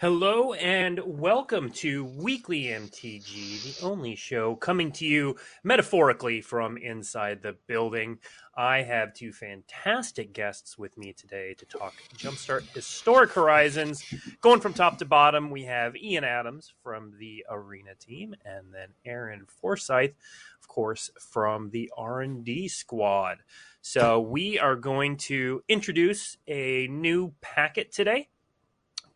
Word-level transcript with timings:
Hello 0.00 0.54
and 0.54 1.00
welcome 1.06 1.70
to 1.70 2.04
Weekly 2.04 2.64
MTG, 2.64 3.78
the 3.78 3.86
only 3.86 4.16
show 4.16 4.56
coming 4.56 4.90
to 4.90 5.06
you 5.06 5.36
metaphorically 5.62 6.40
from 6.40 6.76
inside 6.76 7.42
the 7.42 7.56
building. 7.68 8.18
I 8.56 8.78
have 8.78 9.14
two 9.14 9.32
fantastic 9.32 10.32
guests 10.32 10.76
with 10.76 10.98
me 10.98 11.12
today 11.12 11.54
to 11.54 11.64
talk 11.64 11.94
Jumpstart 12.18 12.68
Historic 12.74 13.30
Horizons. 13.30 14.04
Going 14.40 14.60
from 14.60 14.74
top 14.74 14.98
to 14.98 15.04
bottom, 15.04 15.52
we 15.52 15.62
have 15.62 15.94
Ian 15.94 16.24
Adams 16.24 16.74
from 16.82 17.12
the 17.20 17.46
Arena 17.48 17.94
team, 17.94 18.34
and 18.44 18.74
then 18.74 18.88
Aaron 19.04 19.46
Forsyth, 19.46 20.14
of 20.60 20.66
course, 20.66 21.08
from 21.20 21.70
the 21.70 21.88
R&D 21.96 22.66
squad. 22.66 23.38
So 23.80 24.20
we 24.20 24.58
are 24.58 24.76
going 24.76 25.18
to 25.18 25.62
introduce 25.68 26.36
a 26.48 26.88
new 26.88 27.32
packet 27.40 27.92
today 27.92 28.28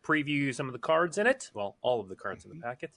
preview 0.09 0.53
some 0.53 0.67
of 0.67 0.73
the 0.73 0.79
cards 0.79 1.17
in 1.17 1.27
it. 1.27 1.51
Well, 1.53 1.77
all 1.81 1.99
of 1.99 2.09
the 2.09 2.15
cards 2.15 2.45
in 2.45 2.51
the 2.51 2.59
packet. 2.59 2.91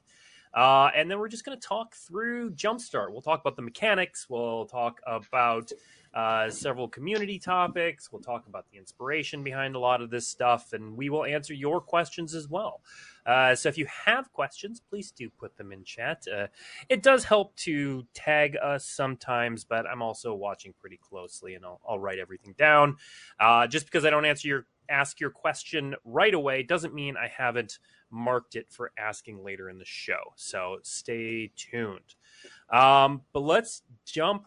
Uh, 0.55 0.91
and 0.95 1.11
then 1.11 1.19
we're 1.19 1.29
just 1.29 1.45
going 1.45 1.59
to 1.59 1.67
talk 1.67 1.95
through 1.95 2.51
Jumpstart. 2.53 3.11
We'll 3.11 3.23
talk 3.23 3.41
about 3.41 3.57
the 3.57 3.63
mechanics. 3.63 4.27
We'll 4.29 4.67
talk 4.67 5.01
about 5.07 5.73
uh, 6.15 6.51
several 6.51 6.89
community 6.89 7.39
topics. 7.39 8.13
We'll 8.13 8.21
talk 8.21 8.47
about 8.47 8.67
the 8.71 8.77
inspiration 8.77 9.43
behind 9.43 9.77
a 9.77 9.79
lot 9.79 10.03
of 10.03 10.11
this 10.11 10.29
stuff, 10.29 10.75
and 10.75 10.95
we 10.95 11.09
will 11.09 11.25
answer 11.25 11.55
your 11.55 11.81
questions 11.81 12.35
as 12.35 12.49
well. 12.49 12.83
Uh, 13.25 13.55
so 13.55 13.71
if 13.71 13.79
you 13.79 13.87
have 13.87 14.31
questions, 14.33 14.83
please 14.91 15.11
do 15.11 15.31
put 15.31 15.57
them 15.57 15.73
in 15.73 15.85
chat. 15.85 16.25
Uh, 16.31 16.49
it 16.91 17.03
does 17.03 17.25
help 17.25 17.57
to 17.57 18.05
tag 18.13 18.57
us 18.63 18.85
sometimes, 18.85 19.65
but 19.65 19.87
I'm 19.87 20.03
also 20.03 20.35
watching 20.35 20.75
pretty 20.79 20.99
closely, 20.99 21.55
and 21.55 21.65
I'll, 21.65 21.81
I'll 21.89 21.99
write 21.99 22.19
everything 22.19 22.55
down. 22.59 22.97
Uh, 23.41 23.67
just 23.67 23.87
because 23.87 24.05
I 24.05 24.11
don't 24.11 24.27
answer 24.27 24.49
your 24.49 24.67
ask 24.89 25.21
your 25.21 25.31
question 25.31 25.95
right 26.05 26.35
away 26.35 26.63
doesn't 26.63 26.95
mean 26.95 27.17
I 27.17 27.29
haven't 27.29 27.79
marked 28.11 28.57
it 28.57 28.67
for 28.71 28.93
asking 28.99 29.43
later 29.43 29.69
in 29.71 29.79
the 29.79 29.85
show. 29.85 30.33
So 30.37 30.79
stay 30.83 31.51
tuned. 31.57 32.15
Um, 32.71 33.23
but 33.33 33.41
let's 33.41 33.83
jump 34.05 34.47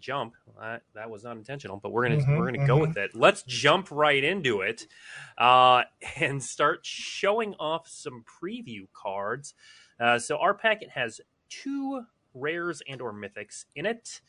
jump 0.00 0.34
that, 0.60 0.82
that 0.94 1.10
was 1.10 1.24
not 1.24 1.36
intentional 1.36 1.76
but 1.76 1.90
we're 1.90 2.04
gonna 2.04 2.20
mm-hmm, 2.20 2.36
we're 2.36 2.44
gonna 2.44 2.58
mm-hmm. 2.58 2.66
go 2.66 2.76
with 2.76 2.96
it 2.96 3.14
let's 3.14 3.42
jump 3.42 3.90
right 3.90 4.22
into 4.22 4.60
it 4.60 4.86
uh, 5.36 5.82
and 6.16 6.40
start 6.40 6.80
showing 6.82 7.54
off 7.54 7.88
some 7.88 8.24
preview 8.24 8.86
cards 8.92 9.54
uh, 9.98 10.16
so 10.16 10.36
our 10.38 10.54
packet 10.54 10.90
has 10.90 11.20
two 11.48 12.02
rares 12.34 12.82
and 12.88 13.00
or 13.00 13.12
mythics 13.12 13.64
in 13.74 13.84
it 13.84 14.20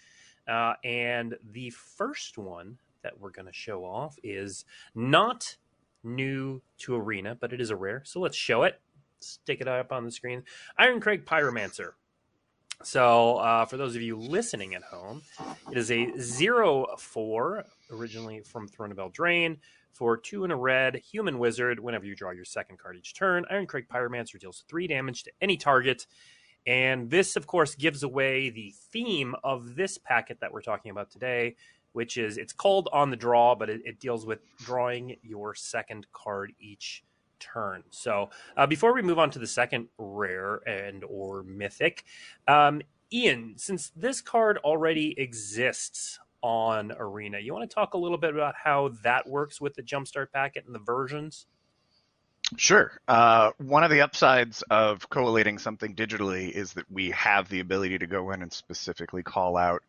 uh, 0.48 0.74
and 0.84 1.36
the 1.52 1.70
first 1.70 2.38
one 2.38 2.80
that 3.04 3.20
we're 3.20 3.32
going 3.32 3.48
to 3.48 3.54
show 3.54 3.84
off 3.84 4.18
is 4.24 4.66
not 4.96 5.58
new 6.04 6.62
to 6.80 6.96
Arena, 6.96 7.36
but 7.40 7.54
it 7.54 7.62
is 7.62 7.70
a 7.70 7.76
rare. 7.76 8.02
So 8.06 8.20
let's 8.20 8.38
show 8.38 8.64
it. 8.64 8.80
Stick 9.20 9.62
it 9.62 9.68
up 9.68 9.92
on 9.92 10.06
the 10.06 10.12
screen. 10.12 10.44
Irencrag 10.80 11.26
Pyromancer. 11.26 11.92
So, 12.84 13.38
uh, 13.38 13.66
for 13.66 13.78
those 13.78 13.96
of 13.96 14.02
you 14.02 14.16
listening 14.16 14.74
at 14.74 14.82
home, 14.82 15.22
it 15.72 15.78
is 15.78 15.92
a 15.92 16.18
0 16.18 16.88
4, 16.98 17.64
originally 17.92 18.42
from 18.42 18.68
Throne 18.68 18.92
of 18.92 18.98
Eldraine, 18.98 19.58
for 19.92 20.18
two 20.18 20.46
in 20.46 20.52
a 20.52 20.56
red, 20.56 20.96
human 20.96 21.38
wizard. 21.38 21.80
Whenever 21.80 22.06
you 22.06 22.16
draw 22.16 22.32
your 22.32 22.46
second 22.46 22.80
card 22.80 22.98
each 22.98 23.14
turn, 23.14 23.46
Irencrag 23.52 23.88
Pyromancer 23.88 24.40
deals 24.40 24.64
three 24.68 24.88
damage 24.88 25.24
to 25.24 25.32
any 25.42 25.58
target. 25.58 26.08
And 26.66 27.10
this, 27.10 27.36
of 27.36 27.48
course, 27.48 27.76
gives 27.76 28.04
away 28.04 28.50
the 28.50 28.74
theme 28.92 29.36
of 29.44 29.76
this 29.76 29.98
packet 29.98 30.40
that 30.42 30.52
we're 30.52 30.62
talking 30.62 30.92
about 30.92 31.10
today, 31.12 31.56
which 31.94 32.18
is 32.18 32.38
it's 32.38 32.54
called 32.54 32.90
on 32.92 33.10
the 33.10 33.18
draw, 33.18 33.56
but 33.56 33.70
it, 33.70 33.82
it 33.86 34.00
deals 34.00 34.26
with 34.26 34.40
drawing 34.58 35.18
your 35.22 35.56
second 35.56 36.08
card 36.12 36.54
each 36.60 37.04
turn. 37.40 37.84
So 37.90 38.30
uh, 38.56 38.68
before 38.68 38.94
we 38.94 39.02
move 39.02 39.20
on 39.20 39.32
to 39.32 39.40
the 39.40 39.48
second 39.48 39.88
rare 39.98 40.62
and 40.68 41.04
or 41.04 41.44
mythic, 41.44 42.06
um, 42.48 42.82
Ian, 43.12 43.56
since 43.58 43.92
this 43.96 44.22
card 44.22 44.58
already 44.60 45.20
exists 45.20 46.20
on 46.42 46.94
Arena, 46.98 47.40
you 47.40 47.54
want 47.54 47.70
to 47.70 47.74
talk 47.74 47.94
a 47.94 47.98
little 47.98 48.18
bit 48.18 48.34
about 48.34 48.56
how 48.64 48.92
that 49.04 49.28
works 49.28 49.60
with 49.60 49.74
the 49.74 49.84
Jumpstart 49.84 50.32
packet 50.32 50.66
and 50.66 50.74
the 50.74 50.80
versions? 50.80 51.48
Sure. 52.58 53.00
Uh, 53.08 53.52
one 53.60 53.84
of 53.84 53.92
the 53.92 54.02
upsides 54.02 54.62
of 54.70 55.10
collating 55.10 55.58
something 55.58 55.96
digitally 55.96 56.52
is 56.52 56.74
that 56.74 56.90
we 56.92 57.10
have 57.12 57.48
the 57.50 57.60
ability 57.60 57.98
to 57.98 58.08
go 58.08 58.32
in 58.32 58.42
and 58.42 58.52
specifically 58.52 59.24
call 59.24 59.56
out 59.56 59.84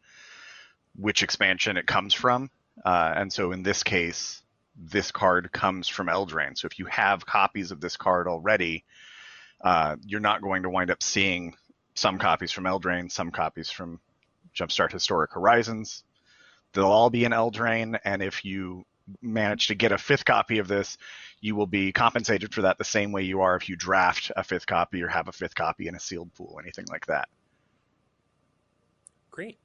which 0.97 1.22
expansion 1.22 1.76
it 1.76 1.86
comes 1.86 2.14
from. 2.14 2.50
Uh, 2.84 3.12
and 3.16 3.32
so 3.32 3.53
in 3.53 3.62
this 3.62 3.82
case, 3.82 4.42
this 4.76 5.10
card 5.10 5.53
comes 5.53 5.88
from 5.88 6.08
Eldraine. 6.08 6.56
So 6.56 6.66
if 6.66 6.78
you 6.78 6.86
have 6.86 7.26
copies 7.26 7.70
of 7.70 7.80
this 7.80 7.97
card 7.97 8.26
already, 8.26 8.84
uh, 9.60 9.97
you're 10.04 10.20
not 10.20 10.42
going 10.42 10.62
to 10.62 10.70
wind 10.70 10.91
up 10.91 11.03
seeing 11.03 11.54
some 11.94 12.19
copies 12.19 12.50
from 12.50 12.64
Eldraine, 12.64 13.10
some 13.10 13.30
copies 13.30 13.70
from 13.70 14.00
Jumpstart 14.54 14.92
Historic 14.92 15.32
Horizons. 15.32 16.04
They'll 16.72 16.86
all 16.86 17.10
be 17.10 17.24
in 17.24 17.32
Eldraine, 17.32 17.98
and 18.04 18.22
if 18.22 18.44
you 18.44 18.86
manage 19.20 19.66
to 19.66 19.74
get 19.74 19.92
a 19.92 19.98
fifth 19.98 20.24
copy 20.24 20.59
of 20.59 20.69
this, 20.69 20.97
you 21.41 21.54
will 21.54 21.66
be 21.66 21.92
compensated 21.92 22.54
for 22.54 22.62
that 22.62 22.78
the 22.78 22.84
same 22.84 23.12
way 23.12 23.22
you 23.22 23.42
are 23.42 23.56
if 23.56 23.69
you 23.69 23.76
draft 23.76 24.32
a 24.36 24.44
fifth 24.44 24.66
copy 24.66 25.03
or 25.03 25.09
have 25.09 25.28
a 25.28 25.32
fifth 25.32 25.54
copy 25.54 25.88
in 25.88 25.94
a 25.94 26.00
sealed 26.00 26.32
pool, 26.34 26.59
anything 26.62 26.86
like 26.88 27.06
that. 27.06 27.28
Great. 29.30 29.59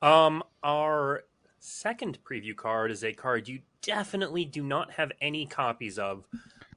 Um, 0.00 0.44
our 0.62 1.24
second 1.58 2.18
preview 2.24 2.54
card 2.54 2.90
is 2.92 3.02
a 3.02 3.12
card 3.12 3.48
you 3.48 3.60
definitely 3.82 4.44
do 4.44 4.62
not 4.62 4.92
have 4.92 5.10
any 5.20 5.44
copies 5.46 5.98
of 5.98 6.24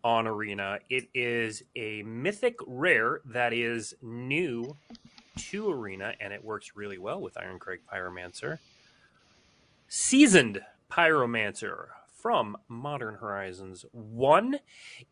on 0.04 0.26
Arena. 0.26 0.80
It 0.90 1.08
is 1.14 1.64
a 1.76 2.02
mythic 2.02 2.56
rare 2.66 3.22
that 3.26 3.54
is 3.54 3.94
new 4.02 4.76
to 5.38 5.70
Arena, 5.70 6.14
and 6.20 6.34
it 6.34 6.44
works 6.44 6.72
really 6.76 6.98
well 6.98 7.22
with 7.22 7.36
Irencrag 7.36 7.80
Pyromancer. 7.92 8.58
Seasoned 9.88 10.62
Pyromancer 10.90 11.88
from 12.16 12.58
Modern 12.68 13.16
Horizons 13.16 13.86
1 13.92 14.60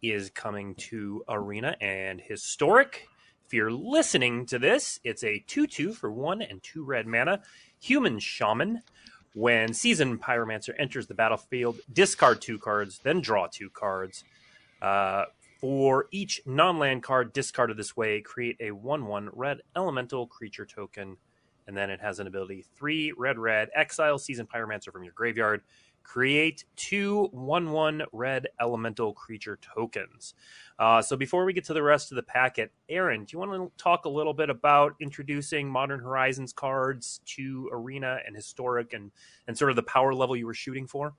is 0.02 0.32
coming 0.32 0.74
to 0.76 1.24
Arena 1.30 1.76
and 1.80 2.20
Historic. 2.20 3.08
If 3.46 3.54
you're 3.54 3.72
listening 3.72 4.46
to 4.48 4.60
this, 4.60 5.00
it's 5.04 5.24
a 5.24 5.44
2 5.48 5.68
2 5.68 5.94
for 5.94 6.12
1 6.12 6.42
and 6.42 6.62
2 6.62 6.84
red 6.84 7.08
mana. 7.08 7.42
Human 7.80 8.20
Shaman. 8.20 8.82
When 9.36 9.74
Seasoned 9.74 10.22
Pyromancer 10.22 10.74
enters 10.80 11.08
the 11.08 11.14
battlefield, 11.14 11.80
discard 11.94 12.42
two 12.42 12.58
cards, 12.58 13.00
then 13.04 13.22
draw 13.22 13.48
two 13.48 13.70
cards. 13.70 14.24
Uh, 14.82 15.26
for 15.60 16.08
each 16.12 16.42
non 16.46 16.80
land 16.80 17.04
card 17.04 17.34
discarded 17.34 17.78
this 17.78 17.96
way, 17.96 18.22
create 18.22 18.58
a 18.60 18.72
1 18.72 19.06
1 19.06 19.30
red 19.34 19.62
elemental 19.76 20.26
creature 20.26 20.66
token. 20.66 21.18
And 21.68 21.78
then 21.78 21.92
it 21.92 22.02
has 22.02 22.20
an 22.20 22.26
ability 22.26 22.66
3 22.76 23.14
red 23.18 23.38
red, 23.38 23.70
exile 23.76 24.18
Seasoned 24.18 24.50
Pyromancer 24.50 24.92
from 24.92 25.04
your 25.04 25.14
graveyard 25.14 25.62
create 26.10 26.66
two 26.76 27.30
one 27.32 27.70
one 27.70 28.02
red 28.12 28.48
elemental 28.60 29.14
creature 29.14 29.60
tokens. 29.62 30.34
Uh, 30.80 31.04
so 31.04 31.16
before 31.16 31.46
we 31.46 31.54
get 31.54 31.64
to 31.66 31.74
the 31.74 31.84
rest 31.84 32.12
of 32.12 32.16
the 32.16 32.24
packet, 32.24 32.72
Aaron, 32.90 33.26
do 33.26 33.36
you 33.36 33.40
want 33.40 33.52
to 33.52 33.72
talk 33.78 34.06
a 34.06 34.10
little 34.10 34.34
bit 34.34 34.50
about 34.50 34.96
introducing 35.00 35.70
Modern 35.70 36.00
Horizons 36.00 36.52
cards 36.52 37.22
to 37.36 37.70
Arena 37.72 38.18
and 38.26 38.36
Historic, 38.36 38.94
and 38.94 39.12
and 39.48 39.56
sort 39.56 39.70
of 39.70 39.76
the 39.76 39.84
power 39.84 40.16
level 40.16 40.36
you 40.36 40.48
were 40.48 40.56
shooting 40.56 40.88
for? 40.88 41.14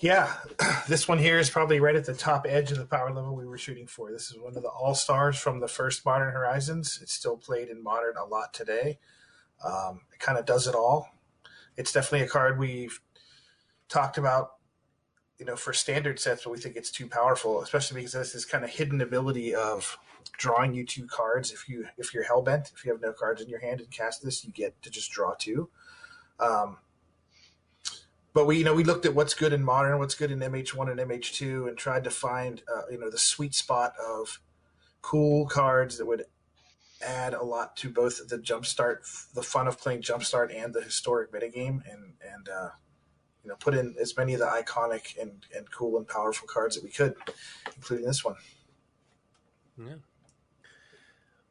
Yeah, 0.00 0.32
this 0.88 1.06
one 1.06 1.18
here 1.18 1.38
is 1.38 1.50
probably 1.50 1.80
right 1.80 1.96
at 1.96 2.06
the 2.06 2.14
top 2.14 2.46
edge 2.48 2.72
of 2.72 2.78
the 2.78 2.86
power 2.86 3.12
level 3.12 3.36
we 3.36 3.44
were 3.44 3.58
shooting 3.58 3.86
for. 3.86 4.10
This 4.10 4.30
is 4.30 4.38
one 4.38 4.56
of 4.56 4.62
the 4.62 4.70
all 4.70 4.94
stars 4.94 5.36
from 5.36 5.60
the 5.60 5.68
first 5.68 6.06
Modern 6.06 6.32
Horizons. 6.32 6.98
It's 7.02 7.12
still 7.12 7.36
played 7.36 7.68
in 7.68 7.82
Modern 7.82 8.16
a 8.16 8.24
lot 8.24 8.54
today. 8.54 9.00
Um, 9.62 10.00
it 10.14 10.18
kind 10.18 10.38
of 10.38 10.46
does 10.46 10.66
it 10.66 10.74
all 10.74 11.15
it's 11.76 11.92
definitely 11.92 12.26
a 12.26 12.28
card 12.28 12.58
we've 12.58 13.00
talked 13.88 14.18
about 14.18 14.52
you 15.38 15.44
know 15.44 15.56
for 15.56 15.72
standard 15.72 16.18
sets 16.18 16.44
but 16.44 16.50
we 16.50 16.58
think 16.58 16.76
it's 16.76 16.90
too 16.90 17.06
powerful 17.06 17.62
especially 17.62 18.00
because 18.00 18.32
this 18.32 18.44
kind 18.44 18.64
of 18.64 18.70
hidden 18.70 19.00
ability 19.00 19.54
of 19.54 19.98
drawing 20.36 20.74
you 20.74 20.84
two 20.84 21.06
cards 21.06 21.52
if 21.52 21.68
you 21.68 21.86
if 21.98 22.12
you're 22.12 22.24
hellbent 22.24 22.72
if 22.72 22.84
you 22.84 22.92
have 22.92 23.00
no 23.00 23.12
cards 23.12 23.40
in 23.40 23.48
your 23.48 23.60
hand 23.60 23.80
and 23.80 23.90
cast 23.90 24.22
this 24.22 24.44
you 24.44 24.52
get 24.52 24.80
to 24.82 24.90
just 24.90 25.10
draw 25.10 25.34
two. 25.38 25.68
Um, 26.38 26.78
but 28.34 28.46
we 28.46 28.58
you 28.58 28.64
know 28.64 28.74
we 28.74 28.84
looked 28.84 29.06
at 29.06 29.14
what's 29.14 29.34
good 29.34 29.52
in 29.52 29.64
modern 29.64 29.98
what's 29.98 30.14
good 30.14 30.30
in 30.30 30.40
mh1 30.40 30.90
and 30.90 31.00
mh2 31.10 31.68
and 31.68 31.78
tried 31.78 32.04
to 32.04 32.10
find 32.10 32.62
uh, 32.74 32.82
you 32.90 32.98
know 32.98 33.10
the 33.10 33.18
sweet 33.18 33.54
spot 33.54 33.94
of 33.98 34.40
cool 35.00 35.46
cards 35.46 35.96
that 35.96 36.06
would 36.06 36.24
add 37.02 37.34
a 37.34 37.42
lot 37.42 37.76
to 37.76 37.90
both 37.90 38.28
the 38.28 38.38
jumpstart, 38.38 39.32
the 39.34 39.42
fun 39.42 39.66
of 39.66 39.78
playing 39.78 40.02
jumpstart, 40.02 40.54
and 40.54 40.74
the 40.74 40.82
historic 40.82 41.32
metagame, 41.32 41.80
and 41.90 42.14
and 42.34 42.48
uh, 42.48 42.70
you 43.42 43.50
know 43.50 43.56
put 43.56 43.74
in 43.74 43.94
as 44.00 44.16
many 44.16 44.34
of 44.34 44.40
the 44.40 44.46
iconic 44.46 45.20
and 45.20 45.46
and 45.54 45.70
cool 45.70 45.96
and 45.96 46.08
powerful 46.08 46.48
cards 46.48 46.76
that 46.76 46.84
we 46.84 46.90
could, 46.90 47.14
including 47.76 48.06
this 48.06 48.24
one. 48.24 48.36
Yeah. 49.78 49.96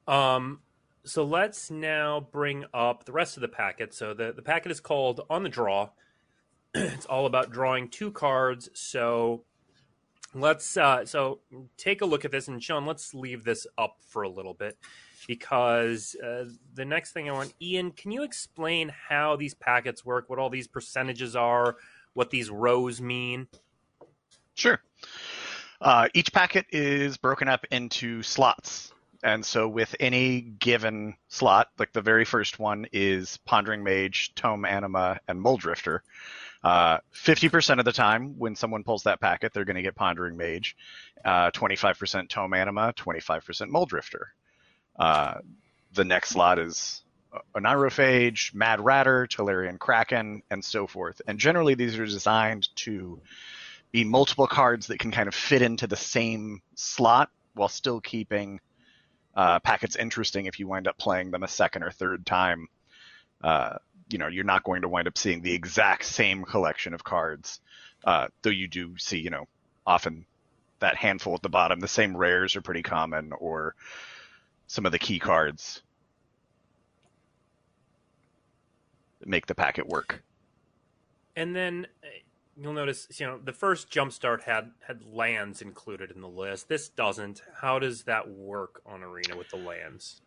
Um. 0.07 0.61
So 1.03 1.23
let's 1.23 1.69
now 1.69 2.27
bring 2.31 2.65
up 2.73 3.05
the 3.05 3.11
rest 3.11 3.37
of 3.37 3.41
the 3.41 3.47
packet. 3.47 3.93
So 3.93 4.13
the 4.13 4.33
the 4.33 4.41
packet 4.41 4.71
is 4.71 4.79
called 4.79 5.21
On 5.29 5.43
the 5.43 5.49
Draw. 5.49 5.89
it's 6.73 7.05
all 7.05 7.27
about 7.27 7.51
drawing 7.51 7.89
two 7.89 8.11
cards. 8.11 8.69
So 8.73 9.43
let's 10.33 10.75
uh, 10.75 11.05
so 11.05 11.41
take 11.77 12.01
a 12.01 12.05
look 12.05 12.25
at 12.25 12.31
this, 12.31 12.47
and 12.47 12.61
Sean, 12.61 12.87
let's 12.87 13.13
leave 13.13 13.43
this 13.43 13.67
up 13.77 13.97
for 14.07 14.23
a 14.23 14.29
little 14.29 14.55
bit 14.55 14.79
because 15.27 16.15
uh, 16.23 16.45
the 16.73 16.85
next 16.85 17.11
thing 17.11 17.29
I 17.29 17.33
want, 17.33 17.53
Ian, 17.61 17.91
can 17.91 18.11
you 18.11 18.23
explain 18.23 18.91
how 19.09 19.35
these 19.35 19.53
packets 19.53 20.05
work, 20.05 20.29
what 20.29 20.39
all 20.39 20.49
these 20.49 20.67
percentages 20.67 21.35
are, 21.35 21.77
what 22.13 22.29
these 22.29 22.49
rows 22.49 23.01
mean? 23.01 23.47
Sure. 24.53 24.79
Uh, 25.81 26.07
each 26.13 26.31
packet 26.31 26.65
is 26.69 27.17
broken 27.17 27.47
up 27.47 27.65
into 27.71 28.23
slots. 28.23 28.93
And 29.23 29.43
so 29.43 29.67
with 29.67 29.95
any 29.99 30.41
given 30.41 31.15
slot, 31.29 31.69
like 31.79 31.91
the 31.93 32.01
very 32.01 32.25
first 32.25 32.59
one 32.59 32.85
is 32.93 33.37
Pondering 33.45 33.83
Mage, 33.83 34.33
Tome 34.35 34.65
Anima, 34.65 35.19
and 35.27 35.43
Mulldrifter. 35.43 35.99
Uh, 36.63 36.99
50% 37.13 37.79
of 37.79 37.85
the 37.85 37.91
time 37.91 38.37
when 38.37 38.55
someone 38.55 38.83
pulls 38.83 39.03
that 39.03 39.19
packet, 39.19 39.53
they're 39.53 39.65
going 39.65 39.75
to 39.75 39.81
get 39.81 39.95
Pondering 39.95 40.37
Mage, 40.37 40.75
uh, 41.23 41.51
25% 41.51 42.29
Tome 42.29 42.53
Anima, 42.53 42.93
25% 42.95 43.69
Mulldrifter. 43.69 44.25
Uh, 44.97 45.35
the 45.93 46.05
next 46.05 46.29
slot 46.29 46.59
is 46.59 47.01
Oneirophage, 47.55 48.53
Mad 48.53 48.79
Ratter, 48.79 49.27
Tolarian 49.27 49.79
Kraken, 49.79 50.43
and 50.49 50.63
so 50.63 50.87
forth. 50.87 51.21
And 51.27 51.39
generally, 51.39 51.75
these 51.75 51.97
are 51.97 52.05
designed 52.05 52.73
to 52.77 53.19
be 53.91 54.03
multiple 54.03 54.47
cards 54.47 54.87
that 54.87 54.99
can 54.99 55.11
kind 55.11 55.27
of 55.27 55.35
fit 55.35 55.61
into 55.61 55.87
the 55.87 55.95
same 55.95 56.61
slot 56.75 57.29
while 57.53 57.69
still 57.69 58.01
keeping 58.01 58.59
uh, 59.35 59.59
packets 59.59 59.95
interesting 59.95 60.45
if 60.45 60.59
you 60.59 60.67
wind 60.67 60.87
up 60.87 60.97
playing 60.97 61.31
them 61.31 61.43
a 61.43 61.47
second 61.47 61.83
or 61.83 61.91
third 61.91 62.25
time. 62.25 62.67
Uh, 63.43 63.77
you 64.09 64.17
know, 64.17 64.27
you're 64.27 64.43
not 64.43 64.63
going 64.63 64.81
to 64.81 64.89
wind 64.89 65.07
up 65.07 65.17
seeing 65.17 65.41
the 65.41 65.53
exact 65.53 66.05
same 66.05 66.43
collection 66.43 66.93
of 66.93 67.03
cards, 67.03 67.59
uh, 68.03 68.27
though 68.41 68.49
you 68.49 68.67
do 68.67 68.97
see, 68.97 69.17
you 69.17 69.29
know, 69.29 69.47
often 69.85 70.25
that 70.79 70.95
handful 70.95 71.33
at 71.33 71.41
the 71.41 71.49
bottom. 71.49 71.79
The 71.79 71.87
same 71.87 72.15
rares 72.15 72.55
are 72.55 72.61
pretty 72.61 72.83
common, 72.83 73.31
or 73.31 73.75
some 74.67 74.85
of 74.85 74.91
the 74.91 74.99
key 74.99 75.19
cards 75.19 75.81
make 79.25 79.47
the 79.47 79.55
packet 79.55 79.87
work. 79.87 80.21
And 81.35 81.55
then 81.55 81.87
uh, 82.03 82.07
you'll 82.55 82.73
notice, 82.73 83.07
you 83.19 83.25
know, 83.25 83.39
the 83.43 83.53
first 83.53 83.91
Jumpstart 83.91 84.41
had 84.43 84.71
had 84.87 85.01
lands 85.11 85.61
included 85.61 86.11
in 86.11 86.21
the 86.21 86.29
list. 86.29 86.69
This 86.69 86.89
doesn't. 86.89 87.41
How 87.61 87.79
does 87.79 88.03
that 88.03 88.29
work 88.29 88.81
on 88.85 89.03
Arena 89.03 89.35
with 89.37 89.49
the 89.49 89.57
lands? 89.57 90.21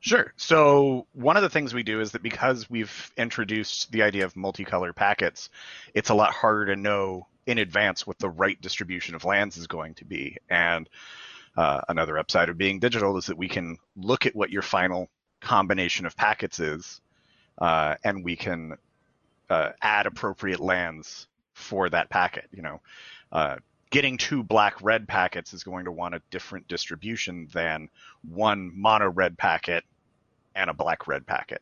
Sure. 0.00 0.32
So 0.36 1.06
one 1.12 1.36
of 1.36 1.42
the 1.42 1.48
things 1.48 1.74
we 1.74 1.82
do 1.82 2.00
is 2.00 2.12
that 2.12 2.22
because 2.22 2.70
we've 2.70 3.10
introduced 3.16 3.90
the 3.90 4.02
idea 4.02 4.24
of 4.24 4.34
multicolor 4.34 4.94
packets, 4.94 5.50
it's 5.92 6.10
a 6.10 6.14
lot 6.14 6.32
harder 6.32 6.66
to 6.66 6.80
know 6.80 7.26
in 7.46 7.58
advance 7.58 8.06
what 8.06 8.18
the 8.18 8.28
right 8.28 8.60
distribution 8.60 9.16
of 9.16 9.24
lands 9.24 9.56
is 9.56 9.66
going 9.66 9.94
to 9.94 10.04
be. 10.04 10.36
And 10.48 10.88
uh, 11.58 11.80
another 11.88 12.16
upside 12.16 12.48
of 12.48 12.56
being 12.56 12.78
digital 12.78 13.16
is 13.16 13.26
that 13.26 13.36
we 13.36 13.48
can 13.48 13.76
look 13.96 14.26
at 14.26 14.36
what 14.36 14.48
your 14.48 14.62
final 14.62 15.10
combination 15.40 16.06
of 16.06 16.16
packets 16.16 16.60
is, 16.60 17.00
uh, 17.58 17.96
and 18.04 18.24
we 18.24 18.36
can 18.36 18.76
uh, 19.50 19.70
add 19.82 20.06
appropriate 20.06 20.60
lands 20.60 21.26
for 21.54 21.90
that 21.90 22.08
packet. 22.10 22.46
You 22.52 22.62
know, 22.62 22.80
uh, 23.32 23.56
getting 23.90 24.16
two 24.16 24.44
black 24.44 24.80
red 24.82 25.08
packets 25.08 25.52
is 25.52 25.64
going 25.64 25.86
to 25.86 25.90
want 25.90 26.14
a 26.14 26.22
different 26.30 26.68
distribution 26.68 27.48
than 27.52 27.88
one 28.22 28.70
mono 28.72 29.10
red 29.10 29.36
packet 29.36 29.82
and 30.54 30.70
a 30.70 30.74
black 30.74 31.08
red 31.08 31.26
packet. 31.26 31.60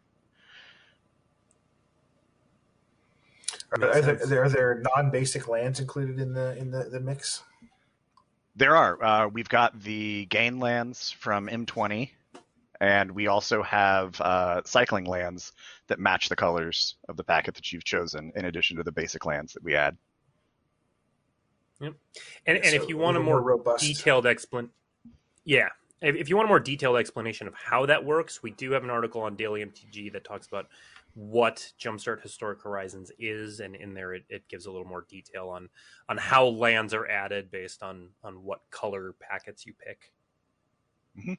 Are, 3.73 3.83
are, 3.83 4.03
there, 4.03 4.45
are 4.45 4.49
there 4.51 4.83
non-basic 4.95 5.49
lands 5.49 5.81
included 5.81 6.21
in 6.21 6.35
the 6.35 6.55
in 6.59 6.71
the, 6.71 6.85
the 6.85 7.01
mix? 7.01 7.43
There 8.57 8.75
are. 8.75 9.03
Uh, 9.03 9.29
we've 9.29 9.49
got 9.49 9.79
the 9.81 10.25
gain 10.27 10.59
lands 10.59 11.11
from 11.11 11.47
M20, 11.47 12.11
and 12.81 13.11
we 13.13 13.27
also 13.27 13.63
have 13.63 14.19
uh, 14.21 14.63
cycling 14.65 15.05
lands 15.05 15.53
that 15.89 15.99
match 15.99 16.31
the 16.31 16.37
colors 16.37 16.97
of 17.09 17.17
the 17.17 17.25
packet 17.25 17.55
that 17.57 17.71
you've 17.73 17.85
chosen, 17.85 18.33
in 18.35 18.47
addition 18.47 18.79
to 18.79 18.83
the 18.83 18.93
basic 18.93 19.27
lands 19.27 19.53
that 19.53 19.63
we 19.63 19.75
add. 19.75 19.97
Yep. 21.81 21.95
And, 22.47 22.57
and 22.57 22.67
so 22.67 22.75
if 22.77 22.89
you 22.89 22.97
want 22.97 23.19
a 23.19 23.21
more, 23.21 23.41
more 23.41 23.43
robust. 23.43 23.85
detailed 23.85 24.25
explanation, 24.25 24.73
yeah, 25.45 25.69
if, 26.01 26.17
if 26.17 26.29
you 26.29 26.37
want 26.37 26.47
a 26.47 26.49
more 26.49 26.61
detailed 26.61 26.97
explanation 26.97 27.47
of 27.47 27.55
how 27.55 27.87
that 27.87 28.05
works, 28.05 28.43
we 28.43 28.51
do 28.51 28.73
have 28.73 28.85
an 28.85 28.91
article 28.91 29.21
on 29.23 29.37
Daily 29.37 29.65
MTG 29.65 30.13
that 30.13 30.25
talks 30.25 30.47
about 30.47 30.67
what 31.17 31.73
Jumpstart 31.81 32.21
Historic 32.21 32.63
Horizons 32.63 33.11
is, 33.19 33.61
and 33.61 33.75
in 33.75 33.95
there 33.95 34.13
it, 34.13 34.25
it, 34.29 34.47
gives 34.49 34.67
a 34.67 34.71
little 34.71 34.87
more 34.87 35.07
detail 35.09 35.49
on 35.49 35.71
on 36.11 36.19
how 36.19 36.45
lands 36.47 36.93
are 36.93 37.07
added 37.09 37.51
based 37.51 37.83
on 37.83 38.11
on 38.23 38.45
what 38.45 38.61
color 38.71 39.15
packets 39.19 39.65
you 39.65 39.73
pick. 39.75 40.13
Mm-hmm. 41.19 41.35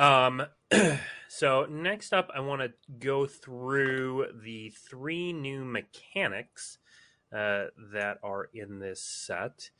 Um. 0.00 0.46
so 1.28 1.66
next 1.68 2.14
up, 2.14 2.30
I 2.32 2.40
want 2.40 2.62
to 2.62 2.72
go 3.00 3.26
through 3.26 4.26
the 4.44 4.70
three 4.70 5.32
new 5.32 5.64
mechanics 5.64 6.78
uh, 7.32 7.66
that 7.92 8.18
are 8.22 8.48
in 8.54 8.78
this 8.78 9.02
set. 9.02 9.70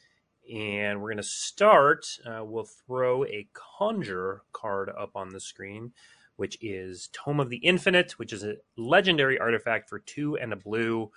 And 0.52 1.00
we're 1.00 1.10
going 1.10 1.18
to 1.18 1.22
start. 1.22 2.18
Uh, 2.26 2.44
we'll 2.44 2.64
throw 2.64 3.24
a 3.26 3.46
conjure 3.52 4.42
card 4.52 4.90
up 4.90 5.12
on 5.14 5.28
the 5.28 5.38
screen 5.38 5.92
which 6.36 6.58
is 6.60 7.08
Tome 7.12 7.40
of 7.40 7.50
the 7.50 7.58
Infinite, 7.58 8.12
which 8.12 8.32
is 8.32 8.44
a 8.44 8.56
legendary 8.76 9.38
artifact 9.38 9.88
for 9.88 10.00
two 10.00 10.36
and 10.36 10.52
a 10.52 10.56
blue. 10.56 11.10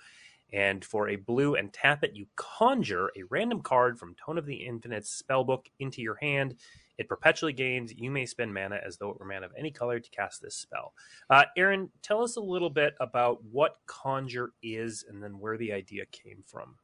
And 0.52 0.84
for 0.84 1.08
a 1.08 1.16
blue 1.16 1.56
and 1.56 1.72
tap 1.72 2.04
it, 2.04 2.14
you 2.14 2.26
conjure 2.36 3.10
a 3.16 3.24
random 3.30 3.62
card 3.62 3.98
from 3.98 4.14
Tome 4.14 4.38
of 4.38 4.46
the 4.46 4.54
Infinite's 4.54 5.22
spellbook 5.22 5.66
into 5.80 6.00
your 6.00 6.14
hand. 6.22 6.54
It 6.98 7.08
perpetually 7.08 7.52
gains. 7.52 7.92
You 7.92 8.10
may 8.10 8.26
spend 8.26 8.54
mana 8.54 8.80
as 8.84 8.96
though 8.96 9.10
it 9.10 9.18
were 9.18 9.26
mana 9.26 9.46
of 9.46 9.52
any 9.58 9.70
color 9.70 9.98
to 9.98 10.10
cast 10.10 10.40
this 10.40 10.54
spell. 10.54 10.94
Uh, 11.28 11.44
Aaron, 11.56 11.90
tell 12.00 12.22
us 12.22 12.36
a 12.36 12.40
little 12.40 12.70
bit 12.70 12.94
about 13.00 13.42
what 13.44 13.78
conjure 13.86 14.52
is 14.62 15.04
and 15.08 15.22
then 15.22 15.38
where 15.38 15.58
the 15.58 15.72
idea 15.72 16.06
came 16.06 16.42
from. 16.46 16.76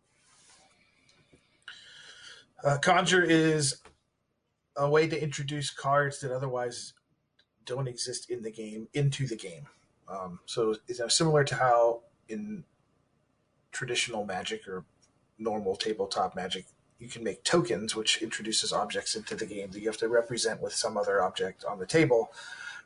Uh, 2.65 2.79
conjure 2.79 3.23
is 3.23 3.81
a 4.77 4.89
way 4.89 5.07
to 5.07 5.23
introduce 5.23 5.71
cards 5.71 6.21
that 6.21 6.33
otherwise 6.33 6.95
don't 7.65 7.89
exist 7.89 8.31
in 8.31 8.43
the 8.43 8.51
game 8.51 8.89
into 8.95 9.27
the 9.27 9.37
game. 9.37 9.67
Um, 10.09 10.41
so 10.47 10.77
it's 10.89 11.17
similar 11.17 11.45
to 11.45 11.55
how 11.55 12.01
in 12.29 12.65
traditional 13.71 14.25
magic 14.25 14.69
or 14.69 14.85
normal 15.39 15.77
tabletop 15.77 16.37
magic, 16.37 16.67
you 16.99 17.09
can 17.09 17.25
make 17.25 17.43
tokens, 17.43 17.97
which 17.97 18.23
introduces 18.23 18.73
objects 18.73 19.17
into 19.17 19.35
the 19.35 19.47
game 19.47 19.71
that 19.73 19.81
you 19.81 19.87
have 19.87 19.97
to 19.99 20.09
represent 20.09 20.61
with 20.61 20.73
some 20.73 20.97
other 20.97 21.23
object 21.23 21.65
on 21.65 21.79
the 21.79 21.87
table. 21.87 22.33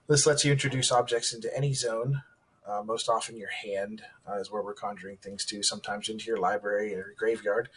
This 0.09 0.27
lets 0.27 0.45
you 0.45 0.53
introduce 0.53 0.91
objects 0.91 1.35
into 1.35 1.55
any 1.55 1.75
zone. 1.75 2.23
Uh, 2.67 2.83
most 2.83 3.09
often, 3.09 3.37
your 3.37 3.51
hand 3.51 4.03
uh, 4.29 4.39
is 4.39 4.51
where 4.51 4.63
we're 4.63 4.75
conjuring 4.75 5.19
things 5.19 5.45
to. 5.47 5.63
Sometimes 5.63 6.09
into 6.09 6.27
your 6.27 6.39
library 6.39 6.95
or 6.95 6.99
your 6.99 7.15
graveyard, 7.17 7.69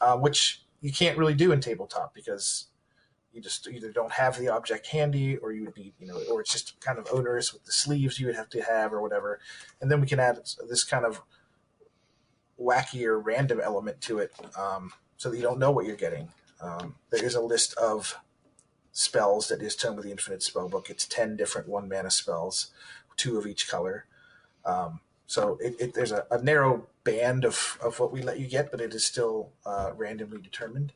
uh, 0.00 0.16
which 0.16 0.62
you 0.80 0.92
can't 0.92 1.16
really 1.16 1.34
do 1.34 1.52
in 1.52 1.60
tabletop 1.60 2.14
because 2.14 2.66
you 3.34 3.40
just 3.40 3.68
either 3.68 3.90
don't 3.90 4.12
have 4.12 4.38
the 4.38 4.48
object 4.48 4.86
handy 4.86 5.36
or 5.38 5.52
you 5.52 5.64
would 5.64 5.76
need 5.76 5.92
you 5.98 6.06
know 6.06 6.20
or 6.30 6.40
it's 6.40 6.52
just 6.52 6.80
kind 6.80 6.98
of 6.98 7.08
onerous 7.12 7.52
with 7.52 7.64
the 7.64 7.72
sleeves 7.72 8.20
you 8.20 8.26
would 8.26 8.36
have 8.36 8.48
to 8.50 8.62
have 8.62 8.92
or 8.92 9.02
whatever. 9.02 9.40
And 9.80 9.90
then 9.90 10.00
we 10.00 10.06
can 10.06 10.20
add 10.20 10.38
this 10.68 10.84
kind 10.84 11.04
of 11.04 11.20
wacky 12.60 13.04
or 13.04 13.18
random 13.18 13.60
element 13.60 14.00
to 14.02 14.18
it 14.18 14.32
um, 14.58 14.92
so 15.16 15.30
that 15.30 15.36
you 15.36 15.42
don't 15.42 15.58
know 15.58 15.70
what 15.70 15.86
you're 15.86 15.96
getting. 15.96 16.28
Um, 16.60 16.94
there 17.10 17.24
is 17.24 17.34
a 17.34 17.40
list 17.40 17.74
of 17.74 18.16
spells 18.92 19.48
that 19.48 19.60
is 19.60 19.74
tome 19.74 19.98
of 19.98 20.04
the 20.04 20.10
infinite 20.12 20.42
spell 20.42 20.68
book. 20.68 20.88
It's 20.88 21.06
10 21.06 21.36
different 21.36 21.68
one 21.68 21.88
mana 21.88 22.10
spells 22.10 22.70
two 23.16 23.38
of 23.38 23.46
each 23.46 23.68
color. 23.68 24.06
Um, 24.64 25.00
so 25.26 25.58
it, 25.60 25.76
it, 25.80 25.94
there's 25.94 26.12
a, 26.12 26.26
a, 26.30 26.42
narrow 26.42 26.86
band 27.02 27.44
of, 27.44 27.78
of 27.82 28.00
what 28.00 28.12
we 28.12 28.22
let 28.22 28.40
you 28.40 28.46
get 28.46 28.70
but 28.70 28.80
it 28.80 28.94
is 28.94 29.04
still 29.04 29.50
uh, 29.66 29.90
randomly 29.94 30.40
determined. 30.40 30.92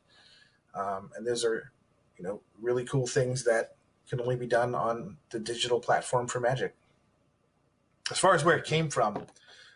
Um, 0.73 1.11
and 1.15 1.25
those 1.25 1.43
are 1.43 1.71
you 2.19 2.25
know, 2.25 2.41
really 2.61 2.83
cool 2.83 3.07
things 3.07 3.45
that 3.45 3.75
can 4.09 4.19
only 4.19 4.35
be 4.35 4.45
done 4.45 4.75
on 4.75 5.17
the 5.29 5.39
digital 5.39 5.79
platform 5.79 6.27
for 6.27 6.39
Magic. 6.39 6.75
As 8.11 8.19
far 8.19 8.35
as 8.35 8.43
where 8.43 8.57
it 8.57 8.65
came 8.65 8.89
from, 8.89 9.25